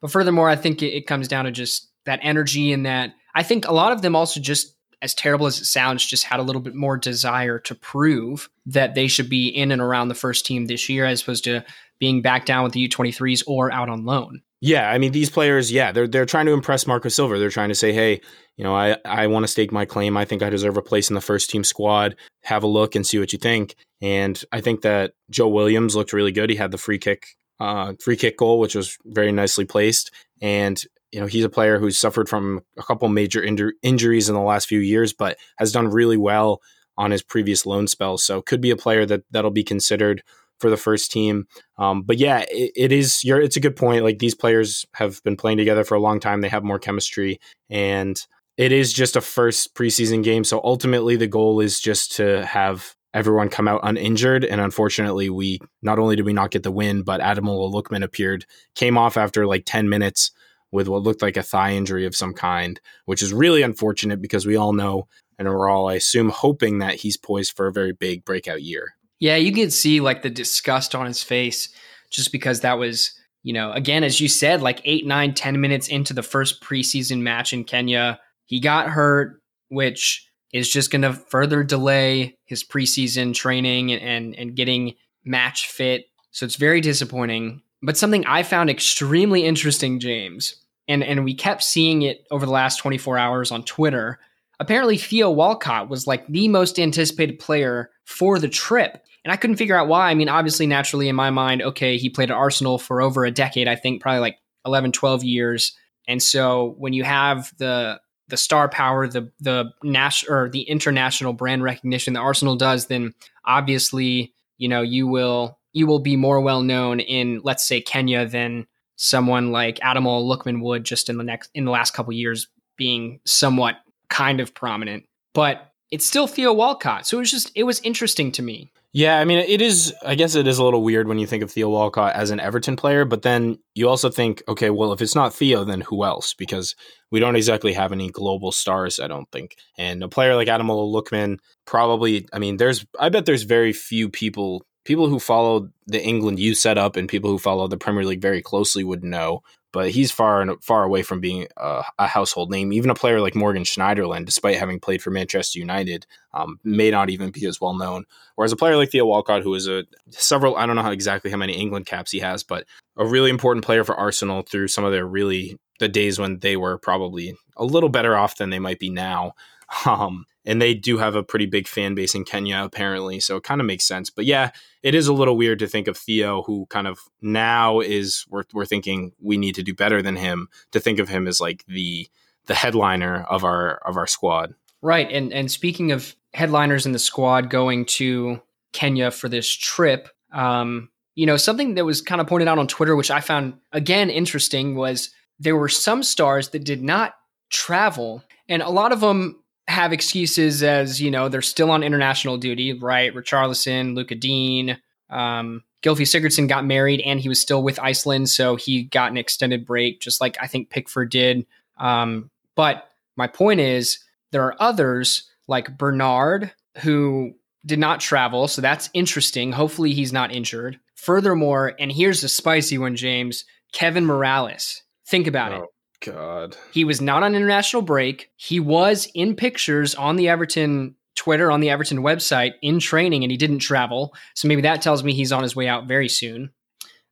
But 0.00 0.10
furthermore, 0.10 0.48
I 0.48 0.56
think 0.56 0.82
it, 0.82 0.94
it 0.94 1.06
comes 1.06 1.28
down 1.28 1.44
to 1.44 1.50
just 1.50 1.90
that 2.04 2.20
energy 2.22 2.72
and 2.72 2.86
that 2.86 3.12
I 3.34 3.42
think 3.42 3.66
a 3.66 3.72
lot 3.72 3.92
of 3.92 4.02
them 4.02 4.16
also 4.16 4.40
just 4.40 4.76
as 5.02 5.14
terrible 5.14 5.46
as 5.46 5.60
it 5.60 5.66
sounds, 5.66 6.06
just 6.06 6.24
had 6.24 6.40
a 6.40 6.42
little 6.42 6.62
bit 6.62 6.74
more 6.74 6.96
desire 6.96 7.58
to 7.60 7.74
prove 7.74 8.48
that 8.64 8.94
they 8.94 9.06
should 9.06 9.28
be 9.28 9.48
in 9.48 9.70
and 9.70 9.82
around 9.82 10.08
the 10.08 10.14
first 10.14 10.46
team 10.46 10.66
this 10.66 10.88
year 10.88 11.04
as 11.04 11.22
opposed 11.22 11.44
to 11.44 11.64
being 11.98 12.22
back 12.22 12.44
down 12.44 12.64
with 12.64 12.72
the 12.72 12.88
U23s 12.88 13.42
or 13.46 13.72
out 13.72 13.88
on 13.88 14.04
loan. 14.04 14.42
Yeah, 14.60 14.90
I 14.90 14.98
mean 14.98 15.12
these 15.12 15.28
players, 15.28 15.70
yeah, 15.70 15.92
they're 15.92 16.08
they're 16.08 16.26
trying 16.26 16.46
to 16.46 16.52
impress 16.52 16.86
Marco 16.86 17.10
Silva. 17.10 17.38
They're 17.38 17.50
trying 17.50 17.68
to 17.68 17.74
say, 17.74 17.92
hey, 17.92 18.20
you 18.56 18.64
know, 18.64 18.74
I 18.74 18.96
I 19.04 19.26
want 19.26 19.44
to 19.44 19.48
stake 19.48 19.70
my 19.70 19.84
claim. 19.84 20.16
I 20.16 20.24
think 20.24 20.42
I 20.42 20.48
deserve 20.48 20.76
a 20.76 20.82
place 20.82 21.10
in 21.10 21.14
the 21.14 21.20
first 21.20 21.50
team 21.50 21.62
squad. 21.62 22.16
Have 22.44 22.62
a 22.62 22.66
look 22.66 22.94
and 22.94 23.06
see 23.06 23.18
what 23.18 23.32
you 23.32 23.38
think. 23.38 23.74
And 24.00 24.42
I 24.52 24.60
think 24.60 24.80
that 24.80 25.12
Joe 25.30 25.48
Williams 25.48 25.94
looked 25.94 26.12
really 26.12 26.32
good. 26.32 26.48
He 26.48 26.56
had 26.56 26.70
the 26.70 26.78
free 26.78 26.98
kick 26.98 27.26
uh, 27.60 27.94
free 28.00 28.16
kick 28.16 28.38
goal, 28.38 28.58
which 28.58 28.74
was 28.74 28.96
very 29.04 29.30
nicely 29.30 29.66
placed. 29.66 30.10
And 30.40 30.82
you 31.12 31.20
know, 31.20 31.26
he's 31.26 31.44
a 31.44 31.50
player 31.50 31.78
who's 31.78 31.98
suffered 31.98 32.28
from 32.28 32.62
a 32.78 32.82
couple 32.82 33.08
major 33.08 33.40
injur- 33.40 33.72
injuries 33.82 34.28
in 34.28 34.34
the 34.34 34.40
last 34.40 34.68
few 34.68 34.80
years, 34.80 35.12
but 35.12 35.38
has 35.58 35.72
done 35.72 35.88
really 35.88 36.16
well 36.16 36.60
on 36.98 37.10
his 37.10 37.22
previous 37.22 37.66
loan 37.66 37.86
spells. 37.86 38.22
So 38.22 38.42
could 38.42 38.60
be 38.60 38.70
a 38.70 38.76
player 38.76 39.06
that 39.06 39.22
that'll 39.30 39.50
be 39.50 39.64
considered 39.64 40.22
for 40.58 40.70
the 40.70 40.76
first 40.76 41.10
team. 41.10 41.46
Um, 41.78 42.02
but 42.02 42.18
yeah, 42.18 42.44
it, 42.50 42.72
it 42.76 42.92
is. 42.92 43.24
You're, 43.24 43.40
it's 43.40 43.56
a 43.56 43.60
good 43.60 43.76
point. 43.76 44.04
Like 44.04 44.18
these 44.18 44.34
players 44.34 44.86
have 44.94 45.22
been 45.22 45.36
playing 45.36 45.58
together 45.58 45.84
for 45.84 45.94
a 45.94 46.00
long 46.00 46.20
time. 46.20 46.40
They 46.40 46.48
have 46.48 46.64
more 46.64 46.78
chemistry, 46.78 47.40
and 47.70 48.20
it 48.56 48.72
is 48.72 48.92
just 48.92 49.16
a 49.16 49.20
first 49.20 49.74
preseason 49.74 50.22
game. 50.22 50.44
So 50.44 50.60
ultimately, 50.64 51.16
the 51.16 51.26
goal 51.26 51.60
is 51.60 51.80
just 51.80 52.16
to 52.16 52.44
have 52.46 52.94
everyone 53.16 53.48
come 53.48 53.66
out 53.66 53.80
uninjured. 53.82 54.44
And 54.44 54.60
unfortunately, 54.60 55.30
we 55.30 55.58
not 55.80 55.98
only 55.98 56.16
did 56.16 56.26
we 56.26 56.34
not 56.34 56.50
get 56.50 56.62
the 56.62 56.70
win, 56.70 57.02
but 57.02 57.22
Ademola 57.22 57.72
Lookman 57.72 58.04
appeared, 58.04 58.44
came 58.74 58.98
off 58.98 59.16
after 59.16 59.46
like 59.46 59.62
10 59.64 59.88
minutes 59.88 60.32
with 60.70 60.86
what 60.86 61.02
looked 61.02 61.22
like 61.22 61.38
a 61.38 61.42
thigh 61.42 61.72
injury 61.72 62.04
of 62.04 62.14
some 62.14 62.34
kind, 62.34 62.78
which 63.06 63.22
is 63.22 63.32
really 63.32 63.62
unfortunate 63.62 64.20
because 64.20 64.44
we 64.44 64.56
all 64.56 64.74
know 64.74 65.08
and 65.38 65.48
we're 65.48 65.68
all, 65.68 65.88
I 65.88 65.94
assume, 65.94 66.28
hoping 66.28 66.78
that 66.78 66.96
he's 66.96 67.16
poised 67.16 67.56
for 67.56 67.66
a 67.66 67.72
very 67.72 67.92
big 67.92 68.24
breakout 68.24 68.62
year. 68.62 68.95
Yeah, 69.18 69.36
you 69.36 69.52
could 69.52 69.72
see 69.72 70.00
like 70.00 70.22
the 70.22 70.30
disgust 70.30 70.94
on 70.94 71.06
his 71.06 71.22
face 71.22 71.70
just 72.10 72.32
because 72.32 72.60
that 72.60 72.78
was, 72.78 73.12
you 73.42 73.52
know, 73.52 73.72
again, 73.72 74.04
as 74.04 74.20
you 74.20 74.28
said, 74.28 74.60
like 74.60 74.80
eight, 74.84 75.06
nine, 75.06 75.34
ten 75.34 75.60
minutes 75.60 75.88
into 75.88 76.12
the 76.12 76.22
first 76.22 76.62
preseason 76.62 77.20
match 77.20 77.52
in 77.52 77.64
Kenya. 77.64 78.20
He 78.44 78.60
got 78.60 78.88
hurt, 78.88 79.40
which 79.68 80.28
is 80.52 80.70
just 80.70 80.90
going 80.90 81.02
to 81.02 81.12
further 81.12 81.64
delay 81.64 82.36
his 82.44 82.62
preseason 82.64 83.34
training 83.34 83.92
and, 83.92 84.34
and, 84.36 84.54
getting 84.54 84.94
match 85.24 85.68
fit. 85.68 86.06
So 86.30 86.46
it's 86.46 86.56
very 86.56 86.80
disappointing. 86.80 87.62
But 87.82 87.96
something 87.96 88.24
I 88.26 88.42
found 88.42 88.70
extremely 88.70 89.44
interesting, 89.44 90.00
James, 90.00 90.56
and, 90.88 91.02
and 91.02 91.24
we 91.24 91.34
kept 91.34 91.62
seeing 91.62 92.02
it 92.02 92.26
over 92.30 92.46
the 92.46 92.52
last 92.52 92.78
24 92.78 93.18
hours 93.18 93.50
on 93.50 93.64
Twitter. 93.64 94.18
Apparently, 94.60 94.96
Theo 94.96 95.30
Walcott 95.30 95.88
was 95.88 96.06
like 96.06 96.26
the 96.28 96.48
most 96.48 96.78
anticipated 96.78 97.38
player 97.38 97.90
for 98.04 98.38
the 98.38 98.48
trip. 98.48 99.04
And 99.26 99.32
I 99.32 99.36
couldn't 99.36 99.56
figure 99.56 99.76
out 99.76 99.88
why. 99.88 100.08
I 100.08 100.14
mean, 100.14 100.28
obviously, 100.28 100.68
naturally, 100.68 101.08
in 101.08 101.16
my 101.16 101.30
mind, 101.30 101.60
okay, 101.60 101.96
he 101.96 102.08
played 102.08 102.30
at 102.30 102.36
Arsenal 102.36 102.78
for 102.78 103.02
over 103.02 103.24
a 103.24 103.30
decade, 103.32 103.66
I 103.66 103.74
think 103.74 104.00
probably 104.00 104.20
like 104.20 104.38
11, 104.64 104.92
12 104.92 105.24
years. 105.24 105.76
And 106.06 106.22
so 106.22 106.76
when 106.78 106.92
you 106.92 107.02
have 107.02 107.52
the 107.58 108.00
the 108.28 108.36
star 108.36 108.68
power, 108.68 109.08
the 109.08 109.32
the 109.40 109.72
national 109.82 110.32
or 110.32 110.48
the 110.48 110.62
international 110.62 111.32
brand 111.32 111.64
recognition 111.64 112.14
that 112.14 112.20
Arsenal 112.20 112.54
does, 112.54 112.86
then 112.86 113.14
obviously, 113.44 114.32
you 114.58 114.68
know, 114.68 114.82
you 114.82 115.08
will 115.08 115.58
you 115.72 115.88
will 115.88 115.98
be 115.98 116.14
more 116.14 116.40
well 116.40 116.62
known 116.62 117.00
in 117.00 117.40
let's 117.42 117.66
say 117.66 117.80
Kenya 117.80 118.28
than 118.28 118.68
someone 118.94 119.50
like 119.50 119.80
Ademola 119.80 120.22
Lookman 120.24 120.62
would 120.62 120.84
just 120.84 121.10
in 121.10 121.18
the 121.18 121.24
next 121.24 121.50
in 121.52 121.64
the 121.64 121.72
last 121.72 121.94
couple 121.94 122.12
years 122.12 122.46
being 122.76 123.18
somewhat 123.24 123.74
kind 124.08 124.38
of 124.38 124.54
prominent. 124.54 125.04
But 125.34 125.72
it's 125.90 126.06
still 126.06 126.28
Theo 126.28 126.52
Walcott. 126.52 127.08
So 127.08 127.16
it 127.16 127.20
was 127.22 127.30
just 127.32 127.50
it 127.56 127.64
was 127.64 127.80
interesting 127.80 128.30
to 128.30 128.42
me. 128.42 128.70
Yeah, 128.96 129.18
I 129.18 129.26
mean, 129.26 129.40
it 129.40 129.60
is. 129.60 129.92
I 130.06 130.14
guess 130.14 130.34
it 130.36 130.46
is 130.46 130.56
a 130.56 130.64
little 130.64 130.82
weird 130.82 131.06
when 131.06 131.18
you 131.18 131.26
think 131.26 131.42
of 131.42 131.50
Theo 131.50 131.68
Walcott 131.68 132.14
as 132.14 132.30
an 132.30 132.40
Everton 132.40 132.76
player, 132.76 133.04
but 133.04 133.20
then 133.20 133.58
you 133.74 133.90
also 133.90 134.08
think, 134.08 134.42
okay, 134.48 134.70
well, 134.70 134.90
if 134.94 135.02
it's 135.02 135.14
not 135.14 135.34
Theo, 135.34 135.64
then 135.64 135.82
who 135.82 136.02
else? 136.02 136.32
Because 136.32 136.74
we 137.10 137.20
don't 137.20 137.36
exactly 137.36 137.74
have 137.74 137.92
any 137.92 138.08
global 138.08 138.52
stars, 138.52 138.98
I 138.98 139.06
don't 139.06 139.30
think. 139.30 139.56
And 139.76 140.02
a 140.02 140.08
player 140.08 140.34
like 140.34 140.48
Ademola 140.48 140.90
Lookman, 140.90 141.40
probably. 141.66 142.26
I 142.32 142.38
mean, 142.38 142.56
there's. 142.56 142.86
I 142.98 143.10
bet 143.10 143.26
there's 143.26 143.42
very 143.42 143.74
few 143.74 144.08
people 144.08 144.64
people 144.86 145.10
who 145.10 145.18
follow 145.18 145.68
the 145.86 146.02
England 146.02 146.40
youth 146.40 146.56
setup 146.56 146.96
and 146.96 147.06
people 147.06 147.28
who 147.28 147.38
follow 147.38 147.68
the 147.68 147.76
Premier 147.76 148.04
League 148.04 148.22
very 148.22 148.40
closely 148.40 148.82
would 148.82 149.04
know 149.04 149.42
but 149.76 149.90
he's 149.90 150.10
far 150.10 150.40
and 150.40 150.52
far 150.64 150.84
away 150.84 151.02
from 151.02 151.20
being 151.20 151.46
a, 151.58 151.82
a, 151.98 152.06
household 152.06 152.50
name. 152.50 152.72
Even 152.72 152.88
a 152.88 152.94
player 152.94 153.20
like 153.20 153.34
Morgan 153.34 153.62
Schneiderlin, 153.62 154.24
despite 154.24 154.56
having 154.56 154.80
played 154.80 155.02
for 155.02 155.10
Manchester 155.10 155.58
United, 155.58 156.06
um, 156.32 156.58
may 156.64 156.90
not 156.90 157.10
even 157.10 157.30
be 157.30 157.44
as 157.44 157.60
well 157.60 157.74
known. 157.74 158.06
Whereas 158.36 158.52
a 158.52 158.56
player 158.56 158.78
like 158.78 158.90
Theo 158.90 159.04
Walcott, 159.04 159.42
who 159.42 159.54
is 159.54 159.68
a 159.68 159.84
several, 160.08 160.56
I 160.56 160.64
don't 160.64 160.76
know 160.76 160.82
how 160.82 160.92
exactly 160.92 161.30
how 161.30 161.36
many 161.36 161.52
England 161.52 161.84
caps 161.84 162.10
he 162.10 162.20
has, 162.20 162.42
but 162.42 162.64
a 162.96 163.04
really 163.04 163.28
important 163.28 163.66
player 163.66 163.84
for 163.84 163.94
Arsenal 163.94 164.40
through 164.40 164.68
some 164.68 164.82
of 164.82 164.92
their 164.92 165.06
really 165.06 165.58
the 165.78 165.88
days 165.88 166.18
when 166.18 166.38
they 166.38 166.56
were 166.56 166.78
probably 166.78 167.36
a 167.58 167.64
little 167.66 167.90
better 167.90 168.16
off 168.16 168.38
than 168.38 168.48
they 168.48 168.58
might 168.58 168.78
be 168.78 168.88
now. 168.88 169.32
Um, 169.84 170.26
and 170.46 170.62
they 170.62 170.72
do 170.72 170.96
have 170.96 171.16
a 171.16 171.24
pretty 171.24 171.46
big 171.46 171.66
fan 171.66 171.94
base 171.94 172.14
in 172.14 172.24
Kenya 172.24 172.62
apparently, 172.62 173.18
so 173.20 173.36
it 173.36 173.42
kind 173.42 173.60
of 173.60 173.66
makes 173.66 173.84
sense. 173.84 174.08
But 174.08 174.24
yeah, 174.24 174.52
it 174.82 174.94
is 174.94 175.08
a 175.08 175.12
little 175.12 175.36
weird 175.36 175.58
to 175.58 175.66
think 175.66 175.88
of 175.88 175.98
Theo, 175.98 176.42
who 176.42 176.66
kind 176.66 176.86
of 176.86 177.00
now 177.20 177.80
is 177.80 178.24
we're 178.30 178.44
we're 178.54 178.64
thinking 178.64 179.12
we 179.20 179.36
need 179.36 179.56
to 179.56 179.62
do 179.62 179.74
better 179.74 180.00
than 180.00 180.16
him, 180.16 180.48
to 180.70 180.80
think 180.80 181.00
of 181.00 181.08
him 181.08 181.26
as 181.26 181.40
like 181.40 181.64
the 181.66 182.08
the 182.46 182.54
headliner 182.54 183.26
of 183.28 183.44
our 183.44 183.78
of 183.84 183.96
our 183.96 184.06
squad. 184.06 184.54
Right, 184.80 185.10
and 185.10 185.32
and 185.32 185.50
speaking 185.50 185.90
of 185.92 186.14
headliners 186.32 186.86
in 186.86 186.92
the 186.92 186.98
squad 186.98 187.50
going 187.50 187.84
to 187.86 188.40
Kenya 188.72 189.10
for 189.10 189.28
this 189.28 189.48
trip, 189.48 190.08
um, 190.32 190.90
you 191.14 191.26
know, 191.26 191.36
something 191.36 191.74
that 191.74 191.84
was 191.84 192.02
kind 192.02 192.20
of 192.20 192.26
pointed 192.26 192.46
out 192.46 192.58
on 192.58 192.68
Twitter, 192.68 192.94
which 192.94 193.10
I 193.10 193.20
found 193.20 193.54
again 193.72 194.10
interesting, 194.10 194.76
was 194.76 195.10
there 195.40 195.56
were 195.56 195.68
some 195.68 196.02
stars 196.02 196.50
that 196.50 196.64
did 196.64 196.82
not 196.82 197.14
travel, 197.50 198.22
and 198.48 198.62
a 198.62 198.70
lot 198.70 198.92
of 198.92 199.00
them 199.00 199.42
have 199.68 199.92
excuses 199.92 200.62
as 200.62 201.00
you 201.00 201.10
know 201.10 201.28
they're 201.28 201.42
still 201.42 201.70
on 201.70 201.82
international 201.82 202.36
duty, 202.36 202.72
right? 202.72 203.14
Richarlison, 203.14 203.94
Lucas 203.94 204.18
Digne, 204.18 204.76
um, 205.10 205.62
Gylfi 205.82 206.02
Sigurdsson 206.02 206.48
got 206.48 206.64
married 206.64 207.00
and 207.00 207.20
he 207.20 207.28
was 207.28 207.40
still 207.40 207.62
with 207.62 207.78
Iceland, 207.78 208.28
so 208.28 208.56
he 208.56 208.84
got 208.84 209.10
an 209.10 209.16
extended 209.16 209.64
break, 209.66 210.00
just 210.00 210.20
like 210.20 210.36
I 210.40 210.46
think 210.46 210.70
Pickford 210.70 211.10
did. 211.10 211.46
Um, 211.78 212.30
but 212.54 212.90
my 213.16 213.26
point 213.26 213.60
is, 213.60 213.98
there 214.32 214.44
are 214.44 214.56
others 214.58 215.28
like 215.48 215.76
Bernard 215.78 216.52
who 216.78 217.32
did 217.64 217.78
not 217.78 218.00
travel, 218.00 218.48
so 218.48 218.60
that's 218.60 218.90
interesting. 218.94 219.52
Hopefully, 219.52 219.92
he's 219.92 220.12
not 220.12 220.32
injured. 220.32 220.78
Furthermore, 220.94 221.74
and 221.78 221.92
here's 221.92 222.20
the 222.20 222.28
spicy 222.28 222.78
one, 222.78 222.96
James 222.96 223.44
Kevin 223.72 224.06
Mirallas. 224.06 224.80
Think 225.06 225.26
about 225.26 225.52
oh. 225.52 225.56
it. 225.56 225.68
God. 226.00 226.56
He 226.72 226.84
was 226.84 227.00
not 227.00 227.22
on 227.22 227.34
international 227.34 227.82
break. 227.82 228.30
He 228.36 228.60
was 228.60 229.08
in 229.14 229.34
pictures 229.36 229.94
on 229.94 230.16
the 230.16 230.28
Everton 230.28 230.94
Twitter, 231.14 231.50
on 231.50 231.60
the 231.60 231.70
Everton 231.70 231.98
website, 231.98 232.52
in 232.62 232.78
training, 232.78 233.24
and 233.24 233.30
he 233.30 233.36
didn't 233.36 233.58
travel. 233.60 234.14
So 234.34 234.48
maybe 234.48 234.62
that 234.62 234.82
tells 234.82 235.02
me 235.02 235.12
he's 235.12 235.32
on 235.32 235.42
his 235.42 235.56
way 235.56 235.66
out 235.66 235.88
very 235.88 236.08
soon. 236.08 236.50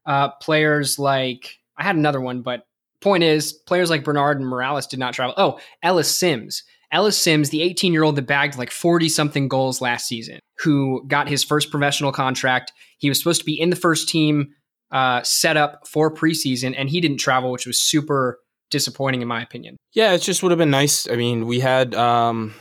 Uh, 0.06 0.30
players 0.40 0.98
like, 0.98 1.58
I 1.76 1.82
had 1.82 1.96
another 1.96 2.20
one, 2.20 2.42
but 2.42 2.66
point 3.00 3.24
is, 3.24 3.52
players 3.52 3.90
like 3.90 4.04
Bernard 4.04 4.40
and 4.40 4.50
Mirallas 4.50 4.88
did 4.88 4.98
not 4.98 5.14
travel. 5.14 5.34
Oh, 5.36 5.58
Ellis 5.82 6.14
Sims. 6.14 6.62
Ellis 6.92 7.18
Sims, 7.18 7.50
the 7.50 7.62
18 7.62 7.92
year 7.92 8.04
old 8.04 8.16
that 8.16 8.26
bagged 8.26 8.56
like 8.56 8.70
40 8.70 9.08
something 9.08 9.48
goals 9.48 9.80
last 9.80 10.06
season, 10.06 10.38
who 10.58 11.04
got 11.08 11.28
his 11.28 11.42
first 11.42 11.70
professional 11.70 12.12
contract. 12.12 12.72
He 12.98 13.08
was 13.08 13.18
supposed 13.18 13.40
to 13.40 13.46
be 13.46 13.60
in 13.60 13.70
the 13.70 13.76
first 13.76 14.08
team 14.08 14.54
uh, 14.92 15.22
set 15.22 15.56
up 15.56 15.88
for 15.88 16.14
preseason, 16.14 16.74
and 16.76 16.88
he 16.88 17.00
didn't 17.00 17.18
travel, 17.18 17.50
which 17.50 17.66
was 17.66 17.80
super 17.80 18.38
disappointing 18.70 19.22
in 19.22 19.28
my 19.28 19.42
opinion. 19.42 19.76
Yeah, 19.92 20.12
it 20.12 20.22
just 20.22 20.42
would 20.42 20.50
have 20.50 20.58
been 20.58 20.70
nice. 20.70 21.08
I 21.08 21.16
mean, 21.16 21.46
we 21.46 21.60
had 21.60 21.94
um 21.94 22.54